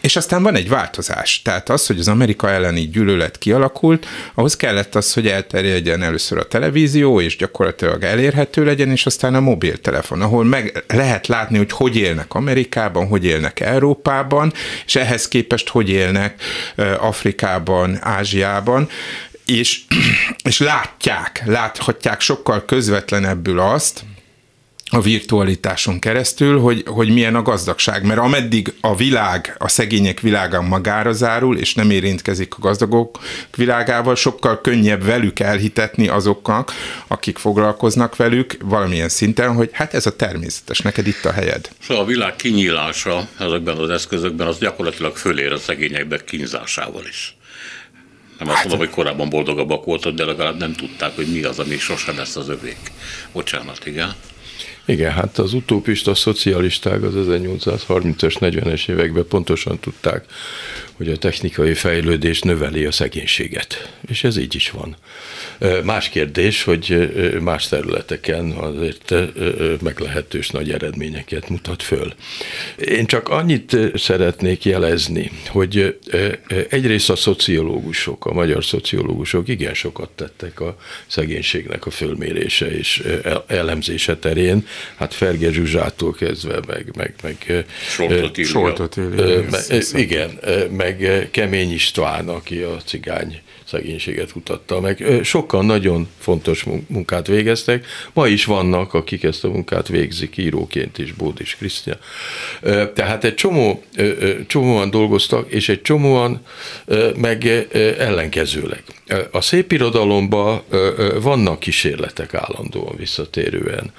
És 0.05 0.15
aztán 0.15 0.43
van 0.43 0.55
egy 0.55 0.69
változás. 0.69 1.41
Tehát 1.41 1.69
az, 1.69 1.87
hogy 1.87 1.99
az 1.99 2.07
Amerika 2.07 2.49
elleni 2.49 2.81
gyűlölet 2.81 3.37
kialakult, 3.37 4.07
ahhoz 4.33 4.55
kellett 4.55 4.95
az, 4.95 5.13
hogy 5.13 5.27
elterjedjen 5.27 6.01
először 6.01 6.37
a 6.37 6.47
televízió, 6.47 7.21
és 7.21 7.37
gyakorlatilag 7.37 8.03
elérhető 8.03 8.65
legyen, 8.65 8.89
és 8.89 9.05
aztán 9.05 9.35
a 9.35 9.39
mobiltelefon, 9.39 10.21
ahol 10.21 10.43
meg 10.43 10.83
lehet 10.87 11.27
látni, 11.27 11.57
hogy 11.57 11.71
hogy 11.71 11.95
élnek 11.95 12.33
Amerikában, 12.33 13.07
hogy 13.07 13.25
élnek 13.25 13.59
Európában, 13.59 14.53
és 14.85 14.95
ehhez 14.95 15.27
képest 15.27 15.69
hogy 15.69 15.89
élnek 15.89 16.41
Afrikában, 16.99 17.97
Ázsiában, 18.01 18.89
és, 19.45 19.79
és 20.49 20.59
látják, 20.59 21.43
láthatják 21.45 22.21
sokkal 22.21 22.65
közvetlenebbül 22.65 23.59
azt, 23.59 24.03
a 24.91 25.01
virtualitáson 25.01 25.99
keresztül, 25.99 26.59
hogy, 26.59 26.83
hogy 26.85 27.09
milyen 27.09 27.35
a 27.35 27.41
gazdagság. 27.41 28.03
Mert 28.03 28.19
ameddig 28.19 28.73
a 28.81 28.95
világ, 28.95 29.55
a 29.57 29.67
szegények 29.67 30.19
világa 30.19 30.61
magára 30.61 31.11
zárul, 31.11 31.57
és 31.57 31.73
nem 31.73 31.89
érintkezik 31.89 32.53
a 32.55 32.59
gazdagok 32.59 33.19
világával, 33.55 34.15
sokkal 34.15 34.61
könnyebb 34.61 35.03
velük 35.03 35.39
elhitetni 35.39 36.07
azoknak, 36.07 36.71
akik 37.07 37.37
foglalkoznak 37.37 38.15
velük 38.15 38.57
valamilyen 38.63 39.09
szinten, 39.09 39.53
hogy 39.53 39.69
hát 39.71 39.93
ez 39.93 40.05
a 40.05 40.15
természetes, 40.15 40.79
neked 40.79 41.07
itt 41.07 41.25
a 41.25 41.31
helyed. 41.31 41.69
Szóval 41.81 42.03
a 42.03 42.07
világ 42.07 42.35
kinyílása 42.35 43.27
ezekben 43.39 43.77
az 43.77 43.89
eszközökben 43.89 44.47
az 44.47 44.57
gyakorlatilag 44.57 45.15
fölér 45.15 45.51
a 45.51 45.57
szegényekbe 45.57 46.23
kínzásával 46.23 47.05
is. 47.09 47.35
Nem 48.39 48.47
azt 48.47 48.57
hát, 48.57 48.67
mondom, 48.67 48.87
hogy 48.87 48.95
korábban 48.95 49.29
boldogabbak 49.29 49.85
voltak, 49.85 50.13
de 50.13 50.25
legalább 50.25 50.57
nem 50.57 50.73
tudták, 50.73 51.15
hogy 51.15 51.27
mi 51.27 51.43
az, 51.43 51.59
ami 51.59 51.77
sosem 51.77 52.17
lesz 52.17 52.35
az 52.35 52.49
övék. 52.49 52.91
Bocsánat, 53.31 53.85
igen. 53.85 54.15
Igen, 54.85 55.11
hát 55.11 55.37
az 55.37 55.53
utópista 55.53 56.15
szocialisták 56.15 57.03
az 57.03 57.13
1830-as, 57.15 58.35
40-es 58.39 58.89
években 58.89 59.27
pontosan 59.27 59.79
tudták, 59.79 60.25
hogy 60.97 61.09
a 61.09 61.17
technikai 61.17 61.73
fejlődés 61.73 62.41
növeli 62.41 62.85
a 62.85 62.91
szegénységet. 62.91 63.93
És 64.09 64.23
ez 64.23 64.37
így 64.37 64.55
is 64.55 64.69
van. 64.69 64.95
Más 65.83 66.09
kérdés, 66.09 66.63
hogy 66.63 67.11
más 67.41 67.67
területeken 67.67 68.51
azért 68.51 69.13
meglehetős 69.81 70.49
nagy 70.49 70.71
eredményeket 70.71 71.49
mutat 71.49 71.83
föl. 71.83 72.13
Én 72.85 73.05
csak 73.05 73.29
annyit 73.29 73.77
szeretnék 73.95 74.65
jelezni, 74.65 75.31
hogy 75.47 75.99
egyrészt 76.69 77.09
a 77.09 77.15
szociológusok, 77.15 78.25
a 78.25 78.33
magyar 78.33 78.65
szociológusok 78.65 79.47
igen 79.47 79.73
sokat 79.73 80.09
tettek 80.09 80.59
a 80.59 80.77
szegénységnek 81.07 81.85
a 81.85 81.89
fölmérése 81.89 82.77
és 82.77 83.03
elemzése 83.47 84.17
terén, 84.17 84.67
hát 84.95 85.13
Ferge 85.13 85.51
Zsuzsától 85.51 86.13
kezdve, 86.13 86.59
meg, 86.67 86.91
meg, 86.95 87.13
meg 87.23 87.65
Soltot 87.87 88.97
Igen, 89.93 90.39
meg 90.71 90.84
Kemény 91.31 91.71
István, 91.71 92.29
aki 92.29 92.59
a 92.59 92.77
cigány 92.85 93.39
szegénységet 93.63 94.31
kutatta 94.31 94.79
meg. 94.79 95.03
Sokkal 95.23 95.63
nagyon 95.63 96.07
fontos 96.19 96.65
munkát 96.87 97.27
végeztek, 97.27 97.85
ma 98.13 98.27
is 98.27 98.45
vannak, 98.45 98.93
akik 98.93 99.23
ezt 99.23 99.43
a 99.43 99.49
munkát 99.49 99.87
végzik 99.87 100.37
íróként 100.37 100.97
is, 100.97 101.11
Bódis 101.11 101.55
Krisztián. 101.55 101.97
Tehát 102.93 103.23
egy 103.23 103.35
csomó, 103.35 103.83
csomóan 104.47 104.89
dolgoztak, 104.89 105.51
és 105.51 105.69
egy 105.69 105.81
csomóan 105.81 106.41
meg 107.15 107.67
ellenkezőleg. 107.97 108.83
A 109.31 109.41
szép 109.41 109.71
irodalomban 109.71 110.61
vannak 111.21 111.59
kísérletek 111.59 112.33
állandóan 112.33 112.95
visszatérően. 112.97 113.91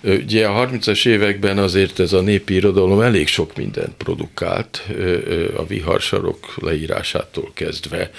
Ugye 0.00 0.46
a 0.46 0.66
30-as 0.66 1.06
években 1.06 1.58
azért 1.58 1.98
ez 1.98 2.12
a 2.12 2.20
népi 2.20 2.54
irodalom 2.54 3.00
elég 3.00 3.28
sok 3.28 3.56
mindent 3.56 3.94
produkált, 3.96 4.82
a 5.56 5.66
viharsarok 5.66 6.54
leírásától 6.60 7.50
kezdve, 7.54 8.10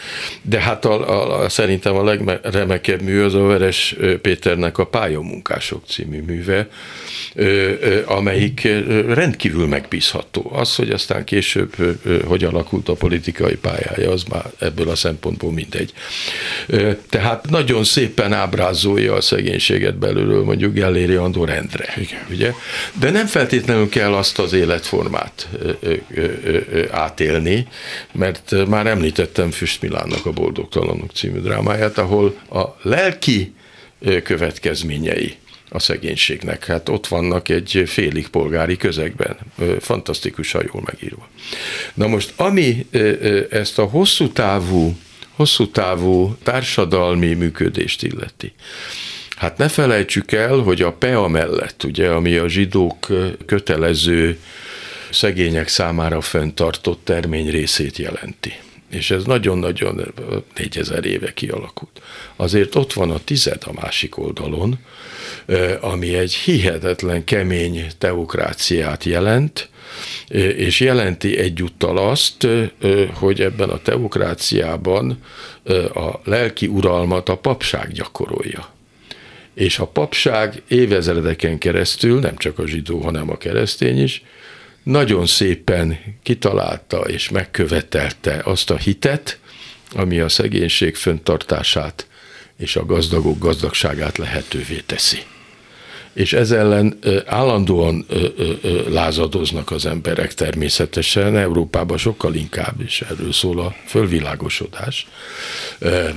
de 0.41 0.59
hát 0.59 0.85
a, 0.85 1.41
a, 1.43 1.49
szerintem 1.49 1.95
a 1.95 2.03
legremekebb 2.03 3.01
mű 3.01 3.21
az 3.21 3.33
a 3.33 3.41
Veres 3.41 3.95
Péternek 4.21 4.77
a 4.77 4.85
Pályamunkások 4.85 5.83
című 5.87 6.21
műve, 6.21 6.67
amelyik 8.05 8.67
rendkívül 9.07 9.67
megbízható. 9.67 10.51
Az, 10.53 10.75
hogy 10.75 10.89
aztán 10.89 11.23
később 11.23 11.75
hogy 12.25 12.43
alakult 12.43 12.89
a 12.89 12.93
politikai 12.93 13.55
pályája, 13.55 14.11
az 14.11 14.23
már 14.23 14.45
ebből 14.59 14.89
a 14.89 14.95
szempontból 14.95 15.51
mindegy. 15.51 15.93
Tehát 17.09 17.49
nagyon 17.49 17.83
szépen 17.83 18.33
ábrázolja 18.33 19.13
a 19.13 19.21
szegénységet 19.21 19.97
belülről 19.97 20.43
mondjuk 20.43 20.73
Gelléri 20.73 21.15
Andor 21.15 21.49
Endre. 21.49 21.93
Igen. 21.97 22.25
Ugye? 22.29 22.53
De 22.99 23.09
nem 23.09 23.25
feltétlenül 23.25 23.89
kell 23.89 24.13
azt 24.13 24.39
az 24.39 24.53
életformát 24.53 25.49
átélni, 26.91 27.67
mert 28.11 28.67
már 28.67 28.87
említettem 28.87 29.51
Füst 29.51 29.81
Milánnak 29.81 30.25
a 30.25 30.31
Boldogtalanok 30.31 31.11
című 31.11 31.39
drámáját, 31.39 31.97
ahol 31.97 32.35
a 32.49 32.61
lelki 32.81 33.53
következményei 34.23 35.35
a 35.69 35.79
szegénységnek. 35.79 36.65
Hát 36.65 36.89
ott 36.89 37.07
vannak 37.07 37.49
egy 37.49 37.83
félig 37.85 38.27
polgári 38.27 38.77
közegben, 38.77 39.37
fantasztikusan 39.79 40.69
jól 40.73 40.81
megírva. 40.85 41.27
Na 41.93 42.07
most, 42.07 42.33
ami 42.35 42.85
ezt 43.49 43.79
a 43.79 43.83
hosszú 43.83 44.31
távú 44.31 44.97
hosszú 45.35 45.67
távú 45.67 46.35
társadalmi 46.43 47.33
működést 47.33 48.03
illeti. 48.03 48.53
Hát 49.35 49.57
ne 49.57 49.67
felejtsük 49.67 50.31
el, 50.31 50.57
hogy 50.57 50.81
a 50.81 50.93
PEA 50.93 51.27
mellett, 51.27 51.83
ugye, 51.83 52.09
ami 52.09 52.35
a 52.35 52.47
zsidók 52.47 53.07
kötelező 53.45 54.39
szegények 55.09 55.67
számára 55.67 56.21
fenntartott 56.21 57.01
termény 57.03 57.49
részét 57.49 57.97
jelenti. 57.97 58.53
És 58.89 59.11
ez 59.11 59.23
nagyon-nagyon 59.23 60.13
4000 60.55 61.05
éve 61.05 61.33
kialakult. 61.33 62.01
Azért 62.35 62.75
ott 62.75 62.93
van 62.93 63.11
a 63.11 63.19
tized 63.23 63.61
a 63.65 63.73
másik 63.81 64.17
oldalon, 64.17 64.79
ami 65.79 66.15
egy 66.15 66.33
hihetetlen 66.33 67.23
kemény 67.23 67.87
teokráciát 67.97 69.03
jelent, 69.03 69.69
és 70.57 70.79
jelenti 70.79 71.37
egyúttal 71.37 71.97
azt, 71.97 72.47
hogy 73.13 73.41
ebben 73.41 73.69
a 73.69 73.81
teokráciában 73.81 75.17
a 75.93 76.19
lelki 76.23 76.67
uralmat 76.67 77.29
a 77.29 77.37
papság 77.37 77.91
gyakorolja. 77.91 78.71
És 79.53 79.79
a 79.79 79.85
papság 79.85 80.61
évezredeken 80.67 81.57
keresztül, 81.57 82.19
nem 82.19 82.37
csak 82.37 82.59
a 82.59 82.67
zsidó, 82.67 82.99
hanem 82.99 83.29
a 83.29 83.37
keresztény 83.37 84.01
is, 84.01 84.23
nagyon 84.83 85.25
szépen 85.25 85.99
kitalálta 86.23 86.99
és 86.99 87.29
megkövetelte 87.29 88.41
azt 88.43 88.69
a 88.69 88.77
hitet, 88.77 89.39
ami 89.95 90.19
a 90.19 90.29
szegénység 90.29 90.95
föntartását 90.95 92.07
és 92.57 92.75
a 92.75 92.85
gazdagok 92.85 93.39
gazdagságát 93.39 94.17
lehetővé 94.17 94.81
teszi 94.85 95.19
és 96.13 96.33
ez 96.33 96.51
ellen 96.51 96.97
állandóan 97.25 98.05
lázadoznak 98.89 99.71
az 99.71 99.85
emberek 99.85 100.33
természetesen, 100.33 101.37
Európában 101.37 101.97
sokkal 101.97 102.33
inkább, 102.33 102.81
és 102.85 103.03
erről 103.09 103.31
szól 103.31 103.59
a 103.59 103.75
fölvilágosodás, 103.85 105.07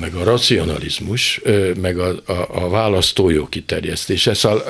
meg 0.01 0.15
a 0.15 0.25
racionalizmus, 0.25 1.41
meg 1.81 1.99
a, 1.99 2.15
a, 2.27 2.65
a 2.65 2.69
választójog 2.69 3.49
kiterjesztése. 3.49 4.35
Szóval 4.35 4.63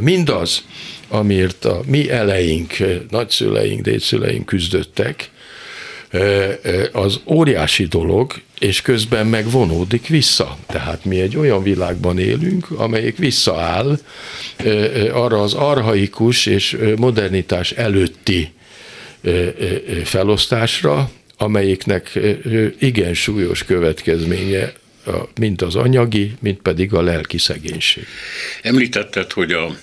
mindaz, 0.00 0.64
amiért 1.08 1.64
a 1.64 1.80
mi 1.86 2.10
eleink, 2.10 2.76
nagyszüleink, 3.10 3.80
dédszüleink 3.80 4.46
küzdöttek, 4.46 5.30
az 6.92 7.20
óriási 7.26 7.84
dolog, 7.84 8.32
és 8.58 8.82
közben 8.82 9.26
meg 9.26 9.50
vonódik 9.50 10.06
vissza. 10.06 10.56
Tehát 10.66 11.04
mi 11.04 11.20
egy 11.20 11.36
olyan 11.36 11.62
világban 11.62 12.18
élünk, 12.18 12.70
amelyik 12.70 13.16
visszaáll 13.16 13.98
arra 15.12 15.42
az 15.42 15.54
arhaikus 15.54 16.46
és 16.46 16.78
modernitás 16.96 17.72
előtti 17.72 18.52
felosztásra, 20.04 21.10
amelyiknek 21.36 22.18
igen 22.78 23.14
súlyos 23.14 23.64
következménye 23.64 24.72
mind 25.38 25.62
az 25.62 25.74
anyagi, 25.74 26.34
mind 26.40 26.56
pedig 26.56 26.92
a 26.92 27.02
lelki 27.02 27.38
szegénység. 27.38 28.06
Említetted, 28.62 29.32
hogy 29.32 29.52
a 29.52 29.76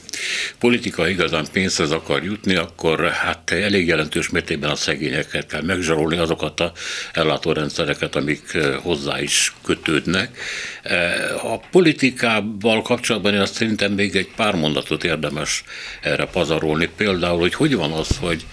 politika 0.60 1.07
igazán 1.07 1.45
pénzhez 1.51 1.91
akar 1.91 2.23
jutni, 2.23 2.55
akkor 2.55 3.10
hát 3.10 3.51
elég 3.51 3.88
jelentős 3.88 4.29
mértékben 4.29 4.69
a 4.69 4.75
szegényeket 4.75 5.45
kell 5.45 5.62
megzsarolni, 5.62 6.17
azokat 6.17 6.60
a 6.60 6.71
ellátórendszereket, 7.13 8.15
amik 8.15 8.53
eh, 8.53 8.75
hozzá 8.75 9.21
is 9.21 9.53
kötődnek. 9.63 10.38
Eh, 10.84 11.45
a 11.51 11.62
politikával 11.71 12.81
kapcsolatban 12.81 13.34
én 13.34 13.39
azt 13.39 13.53
szerintem 13.53 13.91
még 13.91 14.15
egy 14.15 14.29
pár 14.36 14.55
mondatot 14.55 15.03
érdemes 15.03 15.63
erre 16.01 16.25
pazarolni. 16.25 16.89
Például, 16.97 17.39
hogy 17.39 17.53
hogy 17.53 17.75
van 17.75 17.91
az, 17.91 18.17
hogy 18.19 18.45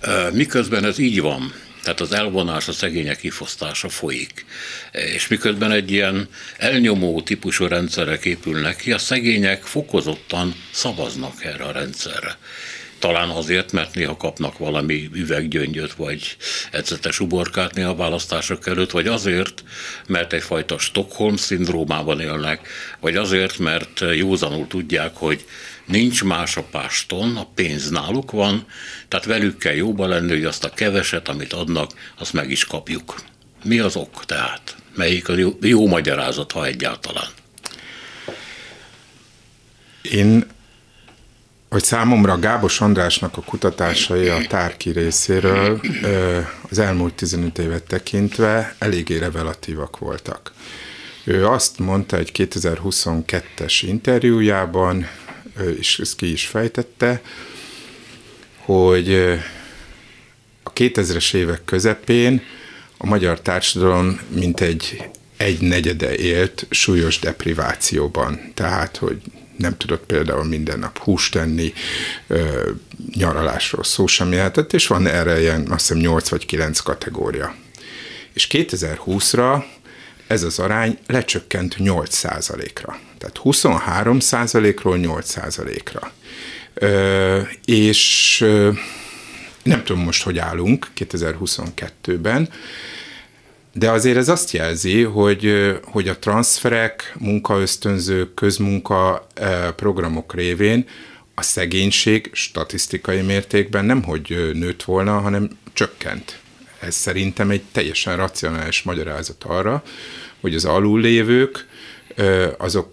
eh, 0.00 0.30
miközben 0.32 0.84
ez 0.84 0.98
így 0.98 1.20
van, 1.20 1.52
tehát 1.82 2.00
az 2.00 2.12
elvonás, 2.12 2.68
a 2.68 2.72
szegények 2.72 3.18
kifosztása 3.18 3.88
folyik. 3.88 4.44
És 4.92 5.28
miközben 5.28 5.70
egy 5.70 5.90
ilyen 5.90 6.28
elnyomó 6.56 7.22
típusú 7.22 7.66
rendszerek 7.66 8.24
épülnek 8.24 8.76
ki, 8.76 8.92
a 8.92 8.98
szegények 8.98 9.62
fokozottan 9.62 10.54
szavaznak 10.70 11.44
erre 11.44 11.64
a 11.64 11.72
rendszerre. 11.72 12.36
talán 12.98 13.28
azért, 13.28 13.72
mert 13.72 13.94
néha 13.94 14.16
kapnak 14.16 14.58
valami 14.58 15.10
üveggyöngyöt, 15.14 15.92
vagy 15.92 16.36
ecetes 16.70 17.20
uborkát 17.20 17.74
néha 17.74 17.94
választások 17.94 18.66
előtt, 18.66 18.90
vagy 18.90 19.06
azért, 19.06 19.64
mert 20.06 20.32
egyfajta 20.32 20.78
Stockholm-szindrómában 20.78 22.20
élnek, 22.20 22.68
vagy 23.00 23.16
azért, 23.16 23.58
mert 23.58 24.00
józanul 24.14 24.66
tudják, 24.66 25.16
hogy 25.16 25.44
nincs 25.84 26.24
más 26.24 26.56
a 26.56 26.62
páston, 26.62 27.36
a 27.36 27.46
pénz 27.54 27.90
náluk 27.90 28.30
van, 28.30 28.66
tehát 29.08 29.26
velük 29.26 29.58
kell 29.58 29.74
jóba 29.74 30.06
lenni, 30.06 30.30
hogy 30.30 30.44
azt 30.44 30.64
a 30.64 30.70
keveset, 30.70 31.28
amit 31.28 31.52
adnak, 31.52 31.90
azt 32.18 32.32
meg 32.32 32.50
is 32.50 32.64
kapjuk. 32.64 33.14
Mi 33.64 33.78
az 33.78 33.96
ok 33.96 34.24
tehát? 34.24 34.76
Melyik 34.94 35.28
a 35.28 35.36
jó, 35.36 35.58
jó 35.60 35.86
magyarázat, 35.86 36.52
ha 36.52 36.66
egyáltalán? 36.66 37.28
Én, 40.02 40.46
hogy 41.68 41.84
számomra 41.84 42.38
Gábos 42.38 42.80
Andrásnak 42.80 43.36
a 43.36 43.42
kutatásai 43.42 44.28
a 44.28 44.46
tárki 44.48 44.90
részéről 44.90 45.80
az 46.70 46.78
elmúlt 46.78 47.14
15 47.14 47.58
évet 47.58 47.82
tekintve 47.82 48.74
eléggé 48.78 49.18
revelatívak 49.18 49.98
voltak. 49.98 50.52
Ő 51.24 51.46
azt 51.46 51.78
mondta 51.78 52.16
egy 52.16 52.30
2022-es 52.34 53.80
interjújában, 53.80 55.06
és 55.78 55.98
ezt 55.98 56.16
ki 56.16 56.32
is 56.32 56.46
fejtette, 56.46 57.22
hogy 58.56 59.14
a 60.62 60.72
2000-es 60.72 61.34
évek 61.34 61.64
közepén 61.64 62.42
a 62.96 63.06
magyar 63.06 63.40
társadalom 63.40 64.20
mint 64.28 64.60
egy 64.60 65.10
egy 65.42 65.60
negyede 65.60 66.14
élt 66.14 66.66
súlyos 66.70 67.18
deprivációban. 67.18 68.40
Tehát, 68.54 68.96
hogy 68.96 69.20
nem 69.56 69.76
tudott 69.76 70.06
például 70.06 70.44
minden 70.44 70.78
nap 70.78 70.98
húst 70.98 71.32
tenni, 71.32 71.72
nyaralásról 73.14 73.84
szó 73.84 74.06
sem 74.06 74.32
jöhetett, 74.32 74.72
és 74.72 74.86
van 74.86 75.06
erre 75.06 75.40
ilyen 75.40 75.66
azt 75.70 75.88
hiszem 75.88 76.02
8 76.02 76.28
vagy 76.28 76.46
9 76.46 76.78
kategória. 76.80 77.54
És 78.32 78.46
2020-ra 78.50 79.64
ez 80.32 80.42
az 80.42 80.58
arány 80.58 80.98
lecsökkent 81.06 81.76
8% 81.78 82.70
ra 82.82 82.98
Tehát 83.18 83.40
23% 83.44 84.78
ról 84.82 84.98
8% 84.98 85.80
ra 85.92 86.12
És 87.64 88.38
nem 89.62 89.84
tudom 89.84 90.02
most, 90.02 90.22
hogy 90.22 90.38
állunk 90.38 90.88
2022-ben, 90.96 92.48
de 93.72 93.90
azért 93.90 94.16
ez 94.16 94.28
azt 94.28 94.50
jelzi, 94.50 95.02
hogy, 95.02 95.74
hogy 95.84 96.08
a 96.08 96.18
transferek, 96.18 97.14
munkaösztönzők, 97.18 98.34
közmunka 98.34 99.26
programok 99.76 100.34
révén 100.34 100.86
a 101.34 101.42
szegénység 101.42 102.30
statisztikai 102.32 103.20
mértékben 103.20 103.84
nem 103.84 104.02
hogy 104.02 104.50
nőtt 104.52 104.82
volna, 104.82 105.20
hanem 105.20 105.50
csökkent. 105.72 106.41
Ez 106.82 106.94
szerintem 106.94 107.50
egy 107.50 107.62
teljesen 107.72 108.16
racionális 108.16 108.82
magyarázat 108.82 109.44
arra, 109.44 109.82
hogy 110.40 110.54
az 110.54 110.64
alullévők 110.64 111.66
azok, 112.58 112.92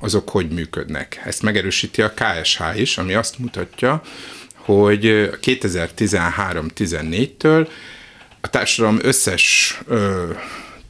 azok 0.00 0.28
hogy 0.28 0.48
működnek. 0.48 1.20
Ezt 1.24 1.42
megerősíti 1.42 2.02
a 2.02 2.12
KSH 2.14 2.62
is, 2.74 2.98
ami 2.98 3.14
azt 3.14 3.38
mutatja, 3.38 4.02
hogy 4.54 5.30
2013-14-től 5.42 7.68
a 8.40 8.48
társadalom 8.48 8.98
összes 9.02 9.78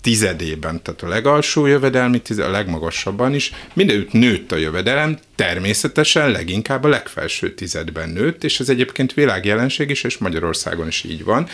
tizedében, 0.01 0.83
tehát 0.83 1.03
a 1.03 1.09
legalsó 1.09 1.67
jövedelmi, 1.67 2.21
tized, 2.21 2.45
a 2.45 2.51
legmagasabban 2.51 3.35
is, 3.35 3.53
mindenütt 3.73 4.13
nőtt 4.13 4.53
a 4.53 4.57
jövedelem, 4.57 5.19
természetesen 5.35 6.31
leginkább 6.31 6.85
a 6.85 6.89
legfelső 6.89 7.55
tizedben 7.55 8.09
nőtt, 8.09 8.45
és 8.45 8.61
ez 8.61 8.69
egyébként 8.69 9.15
világjelenség 9.15 9.91
is, 9.91 10.03
és 10.03 10.19
Magyarországon 10.19 10.87
is 10.87 11.05
így 11.05 11.25
van. 11.25 11.49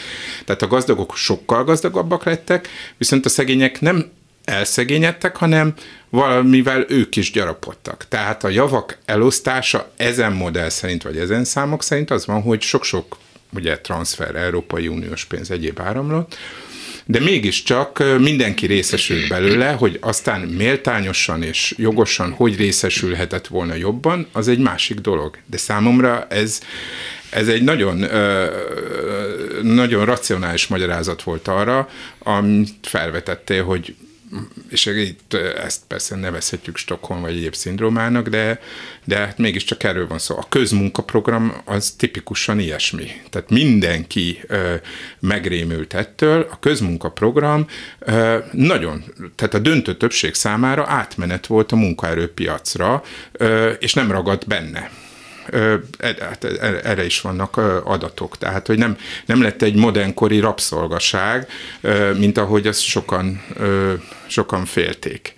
Tehát 0.45 0.62
a 0.62 0.66
gazdagok 0.66 1.16
sokkal 1.16 1.64
gazdagabbak 1.64 2.24
lettek, 2.24 2.68
viszont 2.97 3.24
a 3.24 3.28
szegények 3.28 3.80
nem 3.80 4.11
elszegényedtek, 4.45 5.36
hanem 5.36 5.74
valamivel 6.09 6.84
ők 6.88 7.16
is 7.16 7.30
gyarapodtak. 7.30 8.07
Tehát 8.09 8.45
a 8.45 8.49
javak 8.49 8.99
elosztása 9.05 9.90
ezen 9.97 10.32
modell 10.32 10.68
szerint, 10.68 11.03
vagy 11.03 11.16
ezen 11.16 11.45
számok 11.45 11.82
szerint 11.82 12.11
az 12.11 12.26
van, 12.26 12.42
hogy 12.42 12.61
sok-sok 12.61 13.16
ugye 13.53 13.78
transfer, 13.78 14.36
Európai 14.36 14.88
Uniós 14.88 15.24
pénz, 15.24 15.51
egyéb 15.51 15.80
áramlott, 15.80 16.36
de 17.07 17.21
mégiscsak 17.21 18.03
mindenki 18.19 18.67
részesült 18.67 19.29
belőle, 19.29 19.73
hogy 19.73 19.99
aztán 20.01 20.41
méltányosan 20.41 21.43
és 21.43 21.75
jogosan 21.77 22.33
hogy 22.33 22.57
részesülhetett 22.57 23.47
volna 23.47 23.75
jobban, 23.75 24.27
az 24.33 24.49
egy 24.49 24.59
másik 24.59 24.99
dolog. 24.99 25.37
De 25.47 25.57
számomra 25.57 26.27
ez, 26.29 26.61
ez 27.31 27.49
egy 27.49 27.63
nagyon, 27.63 28.07
nagyon 29.63 30.05
racionális 30.05 30.67
magyarázat 30.67 31.23
volt 31.23 31.49
arra, 31.49 31.89
amit 32.19 32.75
felvetettél, 32.83 33.65
hogy 33.65 33.95
és 34.68 34.87
itt 34.87 35.35
ezt 35.35 35.80
persze 35.89 36.16
nevezhetjük 36.16 36.76
Stockholm 36.76 37.20
vagy 37.20 37.37
egyéb 37.37 37.55
szindrómának, 37.55 38.28
de, 38.28 38.61
de 39.05 39.16
hát 39.16 39.39
mégiscsak 39.39 39.82
erről 39.82 40.07
van 40.07 40.18
szó. 40.18 40.37
A 40.37 40.49
közmunkaprogram 40.49 41.55
az 41.64 41.91
tipikusan 41.91 42.59
ilyesmi. 42.59 43.11
Tehát 43.30 43.51
mindenki 43.51 44.41
ö, 44.47 44.74
megrémült 45.20 45.95
ettől, 45.95 46.49
a 46.51 46.59
közmunkaprogram 46.59 47.66
ö, 47.99 48.39
nagyon, 48.53 49.05
tehát 49.35 49.55
a 49.55 49.59
döntő 49.59 49.97
többség 49.97 50.35
számára 50.35 50.87
átmenet 50.87 51.47
volt 51.47 51.72
a 51.72 51.76
munkaerőpiacra, 51.76 53.03
ö, 53.32 53.70
és 53.70 53.95
nem 53.95 54.11
ragadt 54.11 54.47
benne 54.47 54.91
erre 56.83 57.05
is 57.05 57.21
vannak 57.21 57.57
adatok. 57.85 58.39
Tehát, 58.39 58.67
hogy 58.67 58.79
nem, 58.79 58.97
nem 59.27 59.43
lett 59.43 59.63
egy 59.63 59.75
modernkori 59.75 60.39
rabszolgaság, 60.39 61.49
mint 62.17 62.39
ahogy 62.39 62.67
azt 62.67 62.81
sokan, 62.81 63.43
sokan 64.27 64.65
félték. 64.65 65.35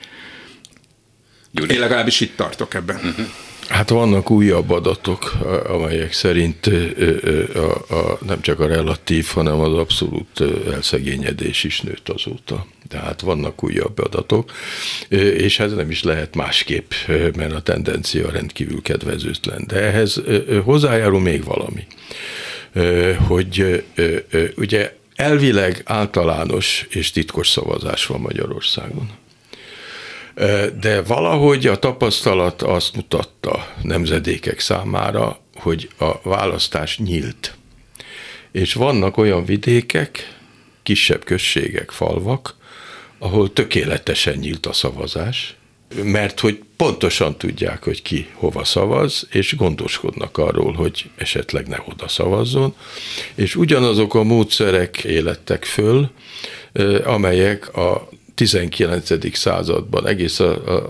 Gyuri. 1.50 1.74
Én 1.74 1.80
legalábbis 1.80 2.20
itt 2.20 2.36
tartok 2.36 2.74
ebben. 2.74 2.96
Uh-huh. 2.96 3.26
Hát 3.68 3.88
vannak 3.88 4.30
újabb 4.30 4.70
adatok, 4.70 5.32
amelyek 5.68 6.12
szerint 6.12 6.66
a, 7.54 7.94
a, 7.94 8.18
nem 8.26 8.40
csak 8.40 8.60
a 8.60 8.66
relatív, 8.66 9.26
hanem 9.26 9.60
az 9.60 9.72
abszolút 9.72 10.42
elszegényedés 10.72 11.64
is 11.64 11.80
nőtt 11.80 12.08
azóta. 12.08 12.66
Tehát 12.88 13.20
vannak 13.20 13.64
újabb 13.64 13.98
adatok, 13.98 14.52
és 15.08 15.58
ez 15.58 15.72
nem 15.72 15.90
is 15.90 16.02
lehet 16.02 16.34
másképp, 16.34 16.90
mert 17.36 17.52
a 17.52 17.62
tendencia 17.62 18.30
rendkívül 18.30 18.82
kedvezőtlen. 18.82 19.64
De 19.66 19.76
ehhez 19.76 20.22
hozzájárul 20.64 21.20
még 21.20 21.44
valami, 21.44 21.86
hogy 23.26 23.84
ugye 24.56 24.96
elvileg 25.16 25.82
általános 25.84 26.86
és 26.88 27.10
titkos 27.10 27.48
szavazás 27.48 28.06
van 28.06 28.20
Magyarországon. 28.20 29.10
De 30.80 31.02
valahogy 31.02 31.66
a 31.66 31.78
tapasztalat 31.78 32.62
azt 32.62 32.94
mutatta 32.94 33.66
nemzedékek 33.82 34.60
számára, 34.60 35.38
hogy 35.54 35.88
a 35.98 36.20
választás 36.22 36.98
nyílt. 36.98 37.56
És 38.52 38.74
vannak 38.74 39.16
olyan 39.16 39.44
vidékek, 39.44 40.36
kisebb 40.82 41.24
községek, 41.24 41.90
falvak, 41.90 42.54
ahol 43.18 43.52
tökéletesen 43.52 44.34
nyílt 44.36 44.66
a 44.66 44.72
szavazás, 44.72 45.56
mert 46.02 46.40
hogy 46.40 46.62
pontosan 46.76 47.36
tudják, 47.36 47.84
hogy 47.84 48.02
ki 48.02 48.26
hova 48.32 48.64
szavaz, 48.64 49.26
és 49.30 49.56
gondoskodnak 49.56 50.38
arról, 50.38 50.72
hogy 50.72 51.10
esetleg 51.16 51.66
ne 51.66 51.76
oda 51.88 52.08
szavazzon, 52.08 52.74
és 53.34 53.56
ugyanazok 53.56 54.14
a 54.14 54.22
módszerek 54.22 55.04
élettek 55.04 55.64
föl, 55.64 56.10
amelyek 57.04 57.76
a 57.76 58.08
19. 58.36 59.36
században, 59.36 60.06
egész 60.06 60.40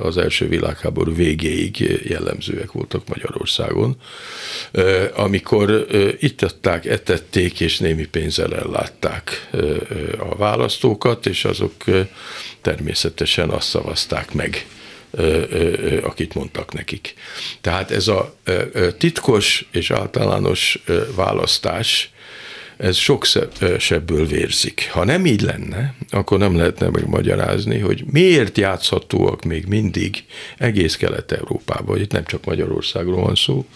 az 0.03 0.17
első 0.17 0.49
világháború 0.49 1.15
végéig 1.15 2.01
jellemzőek 2.09 2.73
voltak 2.73 3.09
Magyarországon, 3.09 3.97
amikor 5.15 5.87
ittatták, 6.19 6.87
etették 6.87 7.61
és 7.61 7.79
némi 7.79 8.07
pénzzel 8.07 8.55
ellátták 8.55 9.51
a 10.19 10.37
választókat, 10.37 11.27
és 11.27 11.45
azok 11.45 11.73
természetesen 12.61 13.51
azt 13.51 13.69
szavazták 13.69 14.33
meg, 14.33 14.67
akit 16.03 16.35
mondtak 16.35 16.73
nekik. 16.73 17.15
Tehát 17.61 17.91
ez 17.91 18.09
a 18.09 18.35
titkos 18.99 19.69
és 19.73 19.91
általános 19.91 20.83
választás, 21.15 22.11
ez 22.77 22.97
sok 22.97 23.27
sebből 23.79 24.27
vérzik. 24.27 24.89
Ha 24.93 25.05
nem 25.05 25.27
így 25.27 25.41
lenne, 25.41 25.95
akkor 26.11 26.39
nem 26.39 26.57
lehetne 26.57 26.89
megmagyarázni, 26.89 27.79
hogy 27.79 28.05
miért 28.11 28.59
játszhatóak 28.59 29.45
még 29.45 29.67
mindig 29.67 30.25
egész 30.59 30.97
Kelet-Európában, 30.97 32.01
itt 32.01 32.13
nem 32.13 32.25
csak 32.25 32.45
Magyarországról 32.45 33.23
van 33.23 33.35
szó, 33.35 33.67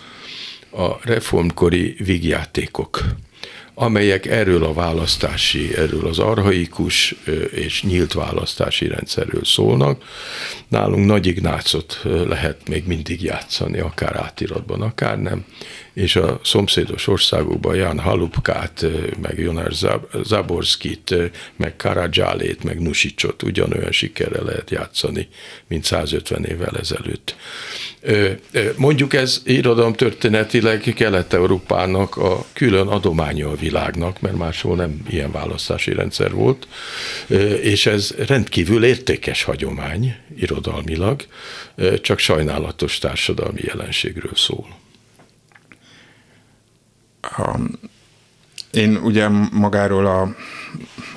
a 0.72 0.98
reformkori 1.02 1.96
vígjátékok 1.98 3.04
amelyek 3.80 4.26
erről 4.26 4.64
a 4.64 4.72
választási, 4.72 5.76
erről 5.76 6.06
az 6.06 6.18
arhaikus 6.18 7.14
és 7.50 7.82
nyílt 7.82 8.12
választási 8.12 8.88
rendszerről 8.88 9.44
szólnak. 9.44 10.04
Nálunk 10.68 11.06
Nagy 11.06 11.26
Ignácot 11.26 12.00
lehet 12.04 12.68
még 12.68 12.86
mindig 12.86 13.22
játszani, 13.22 13.78
akár 13.78 14.16
átiratban, 14.16 14.80
akár 14.82 15.18
nem 15.18 15.44
és 15.92 16.16
a 16.16 16.40
szomszédos 16.44 17.06
országokban 17.06 17.74
Jan 17.74 17.98
Halupkát, 17.98 18.86
meg 19.22 19.38
Jonas 19.38 19.84
Zaborskit, 20.24 21.14
meg 21.56 21.76
Karadzsálét, 21.76 22.64
meg 22.64 22.80
Nusicsot 22.80 23.42
ugyanolyan 23.42 23.92
sikerrel 23.92 24.44
lehet 24.44 24.70
játszani, 24.70 25.28
mint 25.66 25.84
150 25.84 26.44
évvel 26.44 26.76
ezelőtt. 26.78 27.36
Mondjuk 28.76 29.14
ez 29.14 29.42
irodalom 29.44 29.92
történetileg 29.92 30.80
Kelet-Európának 30.96 32.16
a 32.16 32.44
külön 32.52 32.86
adománya 32.86 33.48
a 33.48 33.56
világnak, 33.56 34.20
mert 34.20 34.36
máshol 34.36 34.76
nem 34.76 35.02
ilyen 35.08 35.32
választási 35.32 35.92
rendszer 35.92 36.32
volt, 36.32 36.66
és 37.62 37.86
ez 37.86 38.14
rendkívül 38.26 38.84
értékes 38.84 39.42
hagyomány 39.42 40.16
irodalmilag, 40.36 41.26
csak 42.00 42.18
sajnálatos 42.18 42.98
társadalmi 42.98 43.60
jelenségről 43.62 44.34
szól. 44.34 44.78
A, 47.20 47.58
én 48.70 48.96
ugye 48.96 49.28
magáról 49.52 50.06
a, 50.06 50.20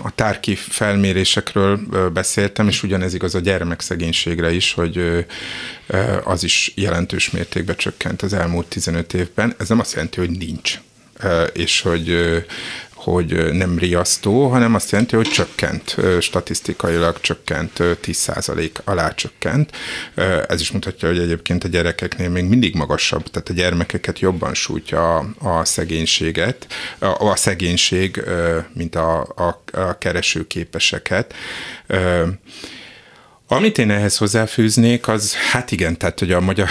a 0.01 0.15
tárki 0.15 0.55
felmérésekről 0.55 1.79
beszéltem, 2.13 2.67
és 2.67 2.83
ugyanez 2.83 3.13
igaz 3.13 3.35
a 3.35 3.39
gyermekszegénységre 3.39 4.51
is, 4.51 4.73
hogy 4.73 5.25
az 6.23 6.43
is 6.43 6.71
jelentős 6.75 7.31
mértékben 7.31 7.75
csökkent 7.75 8.21
az 8.21 8.33
elmúlt 8.33 8.67
15 8.67 9.13
évben. 9.13 9.55
Ez 9.57 9.69
nem 9.69 9.79
azt 9.79 9.93
jelenti, 9.93 10.19
hogy 10.19 10.29
nincs 10.29 10.79
és 11.53 11.81
hogy 11.81 12.09
hogy 13.03 13.53
nem 13.53 13.77
riasztó, 13.77 14.47
hanem 14.47 14.75
azt 14.75 14.91
jelenti, 14.91 15.15
hogy 15.15 15.27
csökkent, 15.27 15.95
statisztikailag 16.19 17.19
csökkent, 17.19 17.71
10% 17.77 18.69
alá 18.83 19.13
csökkent. 19.13 19.71
Ez 20.47 20.61
is 20.61 20.71
mutatja, 20.71 21.07
hogy 21.07 21.19
egyébként 21.19 21.63
a 21.63 21.67
gyerekeknél 21.67 22.29
még 22.29 22.43
mindig 22.43 22.75
magasabb, 22.75 23.29
tehát 23.29 23.49
a 23.49 23.53
gyermekeket 23.53 24.19
jobban 24.19 24.53
sújtja 24.53 25.15
a, 25.17 25.25
a 25.39 25.65
szegénységet, 25.65 26.67
a, 26.99 27.05
a 27.05 27.35
szegénység, 27.35 28.23
mint 28.73 28.95
a, 28.95 29.21
a, 29.21 29.63
a 29.71 29.97
keresőképeseket. 29.97 31.33
Amit 33.47 33.77
én 33.77 33.91
ehhez 33.91 34.17
hozzáfűznék, 34.17 35.07
az 35.07 35.35
hát 35.51 35.71
igen, 35.71 35.97
tehát 35.97 36.19
hogy 36.19 36.31
a 36.31 36.39
magyar 36.39 36.69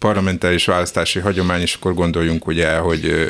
parlamentáris 0.00 0.64
választási 0.64 1.18
hagyomány, 1.18 1.60
és 1.60 1.74
akkor 1.74 1.94
gondoljunk 1.94 2.46
ugye, 2.46 2.76
hogy 2.76 3.28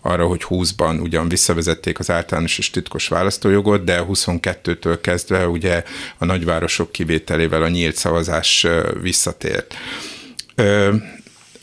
arra, 0.00 0.26
hogy 0.26 0.44
20-ban 0.48 1.00
ugyan 1.00 1.28
visszavezették 1.28 1.98
az 1.98 2.10
általános 2.10 2.58
és 2.58 2.70
titkos 2.70 3.08
választójogot, 3.08 3.84
de 3.84 4.04
22-től 4.08 4.98
kezdve 5.00 5.48
ugye 5.48 5.82
a 6.18 6.24
nagyvárosok 6.24 6.92
kivételével 6.92 7.62
a 7.62 7.68
nyílt 7.68 7.96
szavazás 7.96 8.66
visszatért 9.02 9.74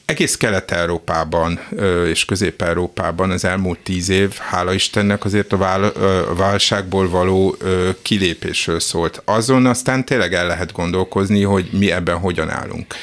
egész 0.08 0.36
Kelet-Európában 0.38 1.60
és 2.08 2.26
Közép-Európában 2.26 3.32
az 3.32 3.46
elmúlt 3.46 3.80
tíz 3.80 4.10
év, 4.10 4.36
hála 4.36 4.74
Istennek 4.74 5.26
azért 5.26 5.54
a 5.54 5.92
válságból 6.36 7.10
való 7.10 7.58
kilépésről 8.02 8.80
szólt. 8.80 9.22
Azon 9.26 9.66
aztán 9.66 10.06
tényleg 10.06 10.34
el 10.34 10.48
lehet 10.48 10.72
gondolkozni, 10.72 11.44
hogy 11.44 11.70
mi 11.72 11.92
ebben 11.92 12.18
hogyan 12.18 12.50
állunk. 12.50 12.94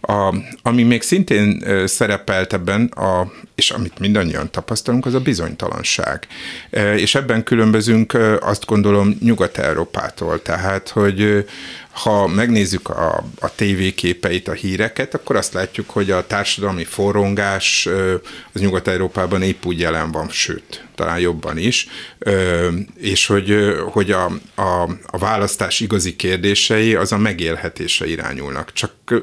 A, 0.00 0.34
ami 0.62 0.82
még 0.82 1.02
szintén 1.02 1.62
szerepelt 1.86 2.52
ebben, 2.52 2.84
a, 2.84 3.32
és 3.54 3.70
amit 3.70 3.98
mindannyian 3.98 4.50
tapasztalunk, 4.50 5.06
az 5.06 5.14
a 5.14 5.20
bizonytalanság. 5.20 6.26
És 6.96 7.14
ebben 7.14 7.42
különbözünk 7.42 8.18
azt 8.40 8.66
gondolom 8.66 9.16
Nyugat-Európától, 9.20 10.42
tehát 10.42 10.88
hogy 10.88 11.46
ha 12.02 12.26
megnézzük 12.26 12.88
a, 12.88 13.24
a 13.40 13.50
TV 13.54 13.94
képeit, 13.94 14.48
a 14.48 14.52
híreket, 14.52 15.14
akkor 15.14 15.36
azt 15.36 15.52
látjuk, 15.52 15.90
hogy 15.90 16.10
a 16.10 16.26
társadalmi 16.26 16.84
forrongás 16.84 17.88
az 18.52 18.60
Nyugat-Európában 18.60 19.42
épp 19.42 19.64
úgy 19.64 19.80
jelen 19.80 20.12
van, 20.12 20.28
sőt, 20.28 20.84
talán 20.94 21.18
jobban 21.18 21.58
is, 21.58 21.86
és 23.00 23.26
hogy, 23.26 23.56
hogy 23.90 24.10
a, 24.10 24.24
a, 24.54 24.82
a 25.06 25.18
választás 25.18 25.80
igazi 25.80 26.16
kérdései 26.16 26.94
az 26.94 27.12
a 27.12 27.18
megélhetése 27.18 28.06
irányulnak. 28.06 28.72
Csak 28.72 28.92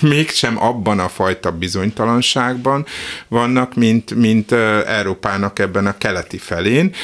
mégsem 0.00 0.62
abban 0.62 0.98
a 0.98 1.08
fajta 1.08 1.52
bizonytalanságban 1.52 2.86
vannak, 3.28 3.74
mint, 3.74 4.14
mint 4.14 4.52
Európának 4.86 5.58
ebben 5.58 5.86
a 5.86 5.98
keleti 5.98 6.38
felén. 6.38 6.94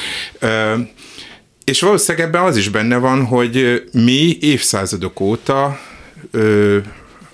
És 1.71 1.81
valószínűleg 1.81 2.27
ebben 2.27 2.43
az 2.43 2.57
is 2.57 2.69
benne 2.69 2.97
van, 2.97 3.25
hogy 3.25 3.83
mi 3.91 4.37
évszázadok 4.39 5.19
óta 5.19 5.79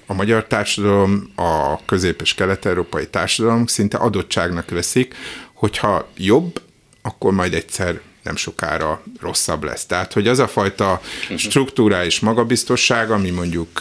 a 0.05 0.13
magyar 0.13 0.45
társadalom, 0.45 1.31
a 1.35 1.85
közép- 1.85 2.21
és 2.21 2.33
kelet-európai 2.33 3.07
társadalom 3.07 3.65
szinte 3.65 3.97
adottságnak 3.97 4.69
veszik, 4.69 5.15
hogyha 5.53 6.07
jobb, 6.17 6.61
akkor 7.01 7.33
majd 7.33 7.53
egyszer 7.53 7.99
nem 8.27 8.35
sokára 8.35 9.03
rosszabb 9.19 9.63
lesz. 9.63 9.85
Tehát, 9.85 10.13
hogy 10.13 10.27
az 10.27 10.39
a 10.39 10.47
fajta 10.47 11.01
struktúrális 11.37 12.19
magabiztosság, 12.19 13.11
ami 13.11 13.29
mondjuk 13.29 13.79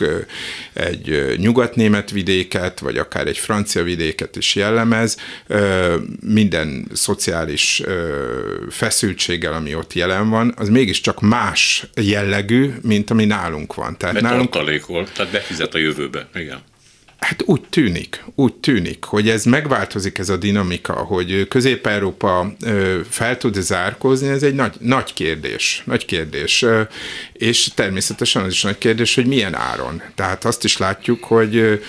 egy 0.73 1.35
nyugatnémet 1.37 2.11
vidéket, 2.11 2.79
vagy 2.79 2.99
akár 2.99 3.27
egy 3.27 3.39
francia 3.39 3.83
vidéket 3.83 4.37
is 4.37 4.55
jellemez, 4.55 5.17
minden 6.21 6.89
szociális 6.93 7.83
feszültséggel, 8.71 9.53
ami 9.53 9.75
ott 9.75 9.93
jelen 9.93 10.31
van, 10.31 10.55
az 10.57 10.69
mégiscsak 10.69 11.21
más 11.21 11.87
jellegű, 11.95 12.75
mint 12.83 13.11
ami 13.11 13.25
nálunk 13.25 13.75
van. 13.75 13.97
Tehát 13.99 14.15
Mert 14.15 14.27
nálunk... 14.27 14.51
tartalékol, 14.51 15.09
tehát 15.13 15.33
befizet 15.33 15.75
a 15.75 15.79
jövőbe, 15.79 16.29
igen. 16.35 16.63
Hát 17.19 17.43
úgy 17.47 17.61
tűnik, 17.61 18.25
úgy 18.35 18.55
tűnik, 18.55 19.05
hogy 19.05 19.29
ez 19.29 19.45
megváltozik 19.45 20.19
ez 20.19 20.29
a 20.29 20.37
dinamika, 20.37 20.93
hogy 20.93 21.49
Közép-Európa 21.49 22.55
fel 23.09 23.37
tud 23.37 23.55
zárkózni, 23.55 24.29
ez 24.29 24.43
egy 24.43 24.55
nagy, 24.55 24.75
nagy 24.79 25.13
kérdés, 25.13 25.83
nagy 25.85 26.05
kérdés. 26.05 26.65
És 27.33 27.71
természetesen 27.75 28.43
az 28.43 28.53
is 28.53 28.63
nagy 28.63 28.79
kérdés, 28.79 29.15
hogy 29.15 29.27
milyen 29.27 29.55
áron. 29.55 30.03
Tehát 30.15 30.45
azt 30.45 30.65
is 30.65 30.77
látjuk, 30.77 31.25
hogy 31.25 31.81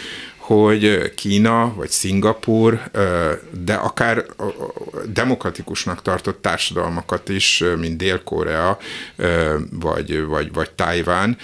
hogy 0.47 1.13
Kína 1.15 1.73
vagy 1.75 1.89
Szingapur, 1.89 2.81
de 3.63 3.73
akár 3.73 4.25
demokratikusnak 5.13 6.01
tartott 6.01 6.41
társadalmakat 6.41 7.29
is, 7.29 7.63
mint 7.79 7.97
Dél-Korea 7.97 8.77
vagy, 9.71 10.25
vagy, 10.25 10.53
vagy 10.53 10.69
Tájván, 10.71 11.37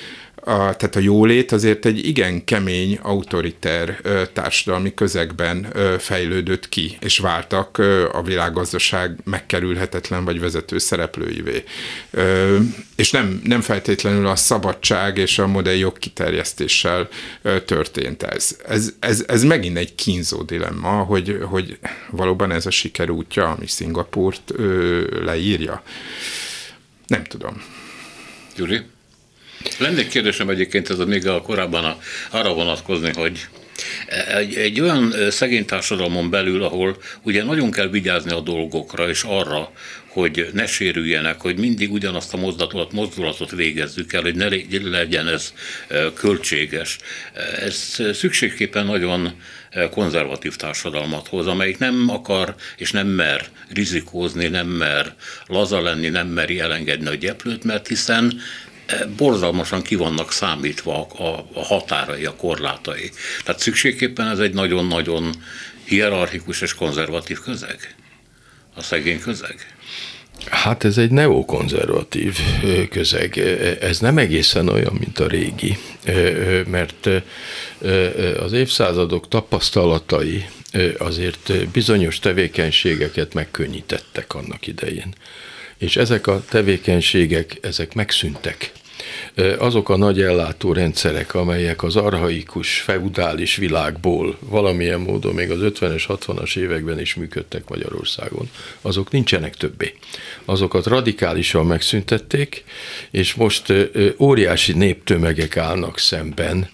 a, 0.45 0.75
tehát 0.75 0.95
a 0.95 0.99
jólét 0.99 1.51
azért 1.51 1.85
egy 1.85 2.07
igen 2.07 2.43
kemény, 2.43 2.99
autoriter 3.01 4.01
társadalmi 4.33 4.93
közegben 4.93 5.67
fejlődött 5.99 6.69
ki, 6.69 6.97
és 6.99 7.17
váltak 7.17 7.77
a 8.11 8.21
világgazdaság 8.23 9.17
megkerülhetetlen 9.23 10.25
vagy 10.25 10.39
vezető 10.39 10.77
szereplőivé. 10.77 11.63
És 12.95 13.11
nem, 13.11 13.41
nem 13.43 13.61
feltétlenül 13.61 14.27
a 14.27 14.35
szabadság 14.35 15.17
és 15.17 15.39
a 15.39 15.47
modell 15.47 15.75
jogkiterjesztéssel 15.75 17.07
ö, 17.41 17.61
történt 17.61 18.23
ez. 18.23 18.57
Ez, 18.67 18.93
ez. 18.99 19.23
ez 19.27 19.43
megint 19.43 19.77
egy 19.77 19.95
kínzó 19.95 20.41
dilemma, 20.41 20.89
hogy, 20.89 21.39
hogy 21.49 21.77
valóban 22.09 22.51
ez 22.51 22.65
a 22.65 22.71
siker 22.71 23.09
útja, 23.09 23.49
ami 23.49 23.67
Szingapurt 23.67 24.53
leírja. 25.23 25.83
Nem 27.07 27.23
tudom. 27.23 27.63
Gyuri? 28.55 28.81
Lenne 29.78 29.99
egy 29.99 30.07
kérdésem 30.07 30.49
egyébként, 30.49 30.89
ez 30.89 30.99
a 30.99 31.05
még 31.05 31.28
a 31.28 31.41
korábban 31.41 31.84
a, 31.84 31.97
arra 32.30 32.53
vonatkozni, 32.53 33.11
hogy 33.14 33.47
egy, 34.28 34.55
egy 34.55 34.82
olyan 34.82 35.14
szegény 35.30 35.66
társadalmon 35.66 36.30
belül, 36.30 36.64
ahol 36.64 36.97
ugye 37.22 37.43
nagyon 37.43 37.72
kell 37.72 37.88
vigyázni 37.88 38.32
a 38.32 38.39
dolgokra, 38.39 39.09
és 39.09 39.24
arra, 39.24 39.72
hogy 40.07 40.49
ne 40.53 40.66
sérüljenek, 40.66 41.41
hogy 41.41 41.59
mindig 41.59 41.91
ugyanazt 41.91 42.34
a 42.34 42.38
mozdulatot, 42.38 42.91
mozdulatot 42.91 43.51
végezzük 43.51 44.14
el, 44.14 44.22
hogy 44.22 44.36
ne 44.36 44.47
legyen 44.84 45.28
ez 45.28 45.53
költséges. 46.14 46.97
Ez 47.59 48.01
szükségképpen 48.14 48.86
nagyon 48.86 49.32
konzervatív 49.91 50.55
társadalmat 50.55 51.28
hoz, 51.28 51.47
amelyik 51.47 51.78
nem 51.78 52.09
akar 52.09 52.55
és 52.78 52.91
nem 52.91 53.07
mer 53.07 53.45
rizikózni, 53.74 54.47
nem 54.47 54.68
mer 54.68 55.14
laza 55.47 55.82
lenni, 55.82 56.09
nem 56.09 56.28
meri 56.28 56.59
elengedni 56.59 57.07
a 57.07 57.16
gyeplőt, 57.16 57.64
mert 57.64 57.88
hiszen 57.88 58.41
borzalmasan 59.17 59.81
ki 59.81 59.95
vannak 59.95 60.31
számítva 60.31 61.07
a, 61.17 61.45
a 61.53 61.63
határai, 61.63 62.25
a 62.25 62.36
korlátai. 62.36 63.11
Tehát 63.43 63.61
szükségképpen 63.61 64.27
ez 64.27 64.39
egy 64.39 64.53
nagyon-nagyon 64.53 65.34
hierarchikus 65.86 66.61
és 66.61 66.73
konzervatív 66.73 67.39
közeg, 67.39 67.95
a 68.75 68.81
szegény 68.81 69.19
közeg. 69.19 69.75
Hát 70.49 70.84
ez 70.84 70.97
egy 70.97 71.11
neokonzervatív 71.11 72.38
közeg. 72.89 73.38
Ez 73.81 73.99
nem 73.99 74.17
egészen 74.17 74.69
olyan, 74.69 74.93
mint 74.99 75.19
a 75.19 75.27
régi, 75.27 75.77
mert 76.67 77.09
az 78.39 78.51
évszázadok 78.51 79.27
tapasztalatai 79.27 80.45
azért 80.97 81.67
bizonyos 81.71 82.19
tevékenységeket 82.19 83.34
megkönnyítettek 83.34 84.34
annak 84.34 84.67
idején. 84.67 85.13
És 85.78 85.95
ezek 85.95 86.28
a 86.28 86.43
tevékenységek, 86.49 87.57
ezek 87.61 87.93
megszűntek 87.93 88.71
azok 89.57 89.89
a 89.89 89.97
nagy 89.97 90.21
ellátórendszerek, 90.21 91.34
amelyek 91.34 91.84
az 91.84 91.95
arhaikus, 91.95 92.80
feudális 92.80 93.55
világból 93.55 94.38
valamilyen 94.39 94.99
módon 94.99 95.34
még 95.34 95.51
az 95.51 95.59
50-es, 95.61 96.03
60-as 96.07 96.57
években 96.57 96.99
is 96.99 97.15
működtek 97.15 97.69
Magyarországon, 97.69 98.49
azok 98.82 99.11
nincsenek 99.11 99.55
többé. 99.55 99.93
Azokat 100.45 100.86
radikálisan 100.86 101.65
megszüntették, 101.65 102.63
és 103.11 103.34
most 103.34 103.74
óriási 104.19 104.74
néptömegek 104.74 105.57
állnak 105.57 105.99
szemben, 105.99 106.69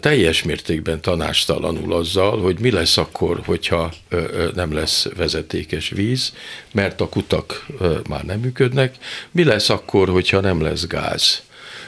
teljes 0.00 0.42
mértékben 0.42 1.00
tanástalanul 1.00 1.92
azzal, 1.92 2.40
hogy 2.40 2.58
mi 2.58 2.70
lesz 2.70 2.96
akkor, 2.96 3.40
hogyha 3.44 3.92
nem 4.54 4.72
lesz 4.72 5.08
vezetékes 5.16 5.88
víz, 5.88 6.32
mert 6.72 7.00
a 7.00 7.08
kutak 7.08 7.66
már 8.08 8.24
nem 8.24 8.40
működnek, 8.40 8.94
mi 9.30 9.44
lesz 9.44 9.68
akkor, 9.68 10.08
hogyha 10.08 10.40
nem 10.40 10.62
lesz 10.62 10.86
gáz? 10.86 11.44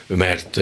Mert 0.07 0.61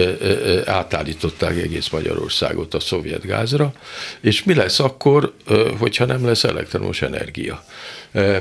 átállították 0.65 1.57
egész 1.57 1.89
Magyarországot 1.89 2.73
a 2.73 2.79
szovjet 2.79 3.25
gázra, 3.25 3.73
és 4.21 4.43
mi 4.43 4.53
lesz 4.53 4.79
akkor, 4.79 5.33
hogyha 5.77 6.05
nem 6.05 6.25
lesz 6.25 6.43
elektromos 6.43 7.01
energia? 7.01 7.65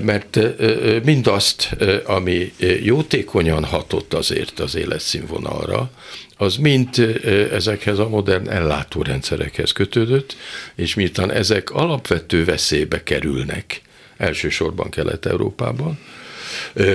Mert 0.00 0.38
mindazt, 1.04 1.76
ami 2.04 2.52
jótékonyan 2.82 3.64
hatott 3.64 4.14
azért 4.14 4.60
az 4.60 4.74
életszínvonalra, 4.74 5.90
az 6.36 6.56
mind 6.56 7.16
ezekhez 7.52 7.98
a 7.98 8.08
modern 8.08 8.48
ellátórendszerekhez 8.48 9.72
kötődött, 9.72 10.36
és 10.74 10.94
miután 10.94 11.30
ezek 11.32 11.70
alapvető 11.70 12.44
veszélybe 12.44 13.02
kerülnek, 13.02 13.80
elsősorban 14.16 14.90
Kelet-Európában, 14.90 15.98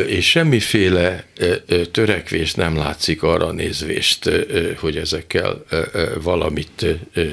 és 0.07 0.29
semmiféle 0.29 1.25
törekvés 1.91 2.53
nem 2.53 2.75
látszik 2.77 3.23
arra 3.23 3.51
nézvést, 3.51 4.29
hogy 4.77 4.97
ezekkel 4.97 5.63
valamit 6.21 6.85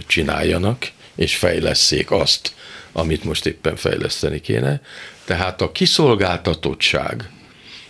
csináljanak, 0.07 0.87
és 1.15 1.37
fejleszék 1.37 2.11
azt, 2.11 2.55
amit 2.93 3.25
most 3.25 3.47
éppen 3.47 3.77
fejleszteni 3.77 4.41
kéne. 4.41 4.81
Tehát 5.25 5.61
a 5.61 5.73
kiszolgáltatottság 5.73 7.31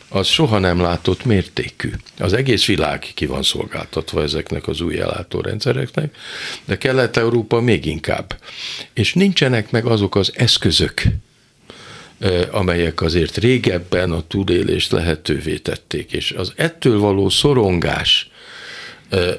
az 0.09 0.27
soha 0.27 0.59
nem 0.59 0.81
látott 0.81 1.25
mértékű. 1.25 1.91
Az 2.19 2.33
egész 2.33 2.67
világ 2.67 3.07
ki 3.15 3.27
van 3.27 3.43
szolgáltatva 3.43 4.23
ezeknek 4.23 4.69
az 4.69 4.81
új 4.81 5.01
ellátórendszereknek, 5.01 6.17
de 6.65 6.79
Kelet-Európa 6.79 7.61
még 7.61 7.85
inkább. 7.87 8.39
És 8.93 9.15
nincsenek 9.15 9.71
meg 9.71 9.87
azok 9.87 10.17
az 10.17 10.33
eszközök, 10.35 11.03
amelyek 12.51 13.01
azért 13.01 13.37
régebben 13.37 14.13
a 14.13 14.27
túlélést 14.27 14.91
lehetővé 14.91 15.57
tették, 15.57 16.13
és 16.13 16.31
az 16.31 16.53
ettől 16.57 16.99
való 16.99 17.29
szorongás 17.29 18.31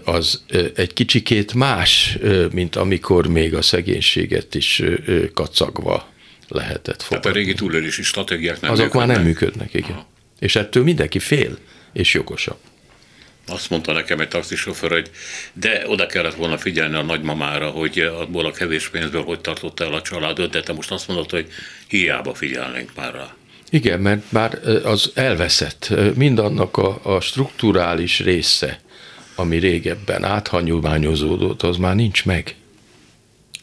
az 0.04 0.44
egy 0.76 0.94
kicsikét 0.94 1.54
más, 1.54 2.18
mint 2.52 2.76
amikor 2.76 3.28
még 3.28 3.56
a 3.56 3.62
szegénységet 3.62 4.56
is 4.56 4.82
kacagva 5.34 6.08
lehetett 6.48 7.02
fogadni. 7.02 7.24
Tehát 7.24 7.26
a 7.26 7.40
régi 7.40 7.54
túlélési 7.54 8.04
stratégiák 8.04 8.62
nem 8.62 8.72
Azok 8.72 8.86
működnek. 8.86 9.08
már 9.08 9.18
nem 9.18 9.26
működnek, 9.26 9.74
igen. 9.74 9.92
Aha. 9.92 10.08
És 10.40 10.56
ettől 10.56 10.84
mindenki 10.84 11.20
fél, 11.20 11.58
és 11.94 12.14
jogosabb. 12.14 12.58
Azt 13.48 13.70
mondta 13.70 13.92
nekem 13.92 14.20
egy 14.20 14.28
taxisofőr, 14.28 14.92
hogy 14.92 15.10
de 15.54 15.84
oda 15.88 16.06
kellett 16.06 16.36
volna 16.36 16.58
figyelni 16.58 16.96
a 16.96 17.02
nagymamára, 17.02 17.70
hogy 17.70 18.00
abból 18.00 18.46
a 18.46 18.52
kevés 18.52 18.90
pénzből 18.90 19.24
hogy 19.24 19.40
tartotta 19.40 19.84
el 19.84 19.94
a 19.94 20.02
családot, 20.02 20.52
de 20.52 20.62
te 20.62 20.74
most 20.74 20.92
azt 20.92 21.08
mondod, 21.08 21.30
hogy 21.30 21.48
hiába 21.88 22.34
figyelnénk 22.34 22.92
már 22.96 23.14
rá. 23.14 23.34
Igen, 23.70 24.00
mert 24.00 24.32
már 24.32 24.60
az 24.84 25.12
elveszett. 25.14 25.94
Mindannak 26.16 26.78
a, 26.78 27.00
a 27.04 27.20
strukturális 27.20 28.20
része, 28.20 28.80
ami 29.36 29.58
régebben 29.58 30.24
áthanyulmányozódott, 30.24 31.62
az 31.62 31.78
már 31.78 31.96
nincs 31.96 32.26
meg. 32.26 32.56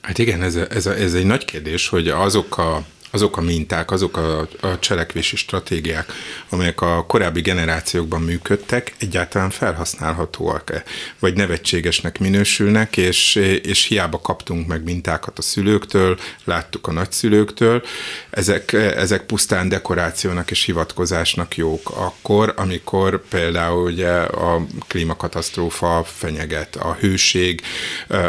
Hát 0.01 0.18
igen, 0.18 0.43
ez, 0.43 0.57
ez, 0.57 0.87
ez 0.87 1.14
egy 1.14 1.27
nagy 1.27 1.45
kérdés, 1.45 1.89
hogy 1.89 2.09
azok 2.09 2.59
a 2.59 2.85
azok 3.11 3.37
a 3.37 3.41
minták, 3.41 3.91
azok 3.91 4.17
a, 4.17 4.49
a 4.61 4.79
cselekvési 4.79 5.37
stratégiák, 5.37 6.13
amelyek 6.49 6.81
a 6.81 7.05
korábbi 7.07 7.41
generációkban 7.41 8.23
működtek, 8.23 8.95
egyáltalán 8.99 9.51
felhasználhatóak-e, 9.51 10.83
vagy 11.19 11.35
nevetségesnek 11.35 12.19
minősülnek, 12.19 12.97
és, 12.97 13.35
és 13.63 13.85
hiába 13.85 14.21
kaptunk 14.21 14.67
meg 14.67 14.83
mintákat 14.83 15.39
a 15.39 15.43
szülőktől, 15.43 16.19
láttuk 16.45 16.87
a 16.87 16.93
nagyszülőktől, 16.93 17.83
ezek, 18.31 18.73
ezek 18.73 19.23
pusztán 19.23 19.69
dekorációnak 19.69 20.51
és 20.51 20.65
hivatkozásnak 20.65 21.57
jók 21.57 21.91
akkor, 21.91 22.53
amikor 22.57 23.23
például 23.29 23.85
ugye 23.85 24.13
a 24.13 24.67
klímakatasztrófa 24.89 26.05
fenyeget, 26.05 26.77
a 26.77 26.97
hőség, 27.01 27.63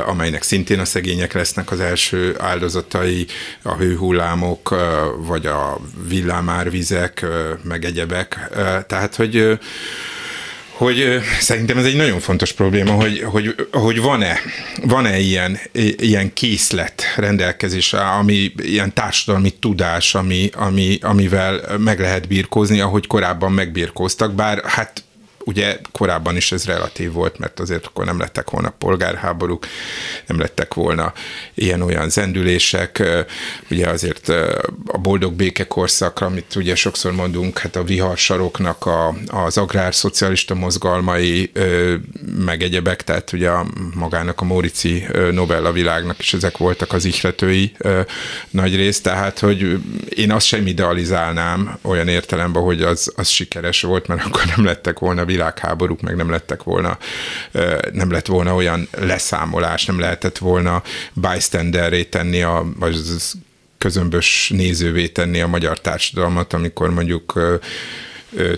amelynek 0.06 0.44
szintén 0.44 0.80
a 0.80 0.86
szegények 0.86 1.34
lesznek 1.34 1.72
az 1.72 1.80
első 1.80 2.36
áldozatai, 2.40 3.28
a 3.62 3.76
hőhullámok, 3.76 4.76
vagy 5.18 5.46
a 5.46 5.80
villámárvizek, 6.08 7.26
meg 7.64 7.86
egyebek. 7.86 8.50
Tehát, 8.88 9.16
hogy 9.16 9.60
hogy 10.78 11.20
szerintem 11.40 11.78
ez 11.78 11.86
egy 11.86 11.96
nagyon 11.96 12.20
fontos 12.20 12.52
probléma, 12.52 12.92
hogy, 12.92 13.22
hogy, 13.22 13.56
hogy 13.72 14.02
van-e, 14.02 14.40
van-e 14.84 15.20
ilyen, 15.20 15.60
ilyen 15.98 16.34
készlet 16.34 17.04
rendelkezés, 17.16 17.94
ami 17.94 18.52
ilyen 18.58 18.94
társadalmi 18.94 19.50
tudás, 19.50 20.16
ami, 20.16 20.50
ami, 20.54 20.98
amivel 21.02 21.62
meg 21.78 22.00
lehet 22.00 22.28
birkózni, 22.28 22.80
ahogy 22.80 23.08
korábban 23.08 23.52
megbirkóztak, 23.52 24.34
bár 24.34 24.62
hát 24.66 25.04
ugye 25.48 25.78
korábban 25.92 26.36
is 26.36 26.52
ez 26.52 26.66
relatív 26.66 27.12
volt, 27.12 27.38
mert 27.38 27.60
azért 27.60 27.86
akkor 27.86 28.06
nem 28.06 28.20
lettek 28.20 28.50
volna 28.50 28.70
polgárháborúk, 28.70 29.66
nem 30.26 30.40
lettek 30.40 30.74
volna 30.74 31.14
ilyen-olyan 31.54 32.10
zendülések, 32.10 33.04
ugye 33.72 33.90
azért 33.90 34.30
a 34.86 34.98
boldog 35.02 35.34
békekorszakra, 35.34 36.26
amit 36.26 36.56
ugye 36.56 36.76
sokszor 36.76 37.12
mondunk, 37.12 37.58
hát 37.58 37.76
a 37.76 37.84
viharsaroknak 37.84 38.86
a, 38.86 39.16
az 39.28 39.58
agrárszocialista 39.58 40.56
mozgalmai, 40.56 41.52
meg 42.46 42.64
egyebek, 42.64 43.04
tehát 43.04 43.34
ugye 43.34 43.50
a, 43.50 43.66
magának 43.94 44.42
a 44.42 44.46
Mórici 44.46 45.08
novella 45.32 45.72
világnak 45.72 46.20
is 46.20 46.34
ezek 46.34 46.58
voltak 46.58 46.94
az 46.94 47.06
ihletői 47.06 47.76
nagy 48.50 48.76
rész, 48.76 49.02
tehát 49.02 49.40
hogy 49.40 49.80
én 50.10 50.32
azt 50.32 50.46
sem 50.46 50.68
idealizálnám 50.68 51.78
olyan 51.82 52.08
értelemben, 52.08 52.64
hogy 52.64 52.82
az, 52.82 53.14
az 53.16 53.28
sikeres 53.28 53.82
volt, 53.82 54.08
mert 54.08 54.26
akkor 54.26 54.44
nem 54.56 54.66
lettek 54.66 55.00
volna 55.00 55.26
világháborúk, 55.38 56.02
meg 56.02 56.16
nem 56.16 56.30
lettek 56.30 56.64
volna, 56.64 56.98
nem 57.92 58.12
lett 58.12 58.26
volna 58.26 58.56
olyan 58.56 58.88
leszámolás, 58.92 59.86
nem 59.86 60.00
lehetett 60.00 60.38
volna 60.38 60.84
bystanderré 61.14 62.04
tenni, 62.04 62.42
a, 62.42 62.66
az 62.80 63.34
közömbös 63.78 64.50
nézővé 64.50 65.08
tenni 65.08 65.42
a 65.42 65.48
magyar 65.48 65.80
társadalmat, 65.80 66.54
amikor 66.54 66.90
mondjuk 66.90 67.34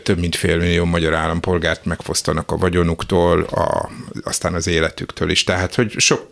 több 0.03 0.19
mint 0.19 0.35
fél 0.35 0.57
millió 0.57 0.85
magyar 0.85 1.13
állampolgárt 1.13 1.85
megfosztanak 1.85 2.51
a 2.51 2.57
vagyonuktól, 2.57 3.43
a, 3.43 3.89
aztán 4.23 4.53
az 4.53 4.67
életüktől 4.67 5.29
is. 5.29 5.43
Tehát, 5.43 5.75
hogy 5.75 5.93
sok 5.97 6.29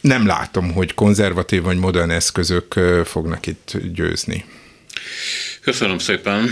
nem 0.00 0.26
látom, 0.26 0.72
hogy 0.72 0.94
konzervatív 0.94 1.62
vagy 1.62 1.76
modern 1.76 2.10
eszközök 2.10 2.80
fognak 3.04 3.46
itt 3.46 3.72
győzni. 3.92 4.44
Köszönöm 5.60 5.98
szépen 5.98 6.50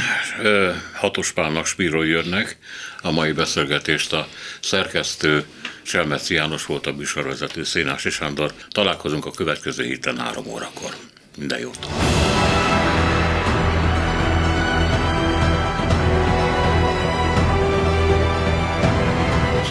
Hatos 0.94 1.32
Pálnak, 1.32 1.66
Spiro 1.66 2.02
Jörnek 2.02 2.58
a 3.02 3.10
mai 3.10 3.32
beszélgetést. 3.32 4.12
A 4.12 4.26
szerkesztő 4.60 5.44
Selmeci 5.82 6.34
János 6.34 6.66
volt 6.66 6.86
a 6.86 6.92
műsorvezető 6.92 7.64
Szénási 7.64 8.10
Sándor. 8.10 8.52
Találkozunk 8.70 9.26
a 9.26 9.30
következő 9.30 9.84
héten 9.84 10.18
három 10.18 10.46
órakor. 10.46 10.96
Minden 11.36 11.58
jót! 11.58 11.86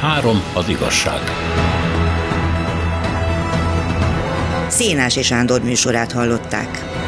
Három 0.02 0.44
az 0.54 0.70
igazság. 0.70 1.22
Szénási 4.70 5.22
Sándor 5.22 5.62
műsorát 5.62 6.12
hallották. 6.12 6.99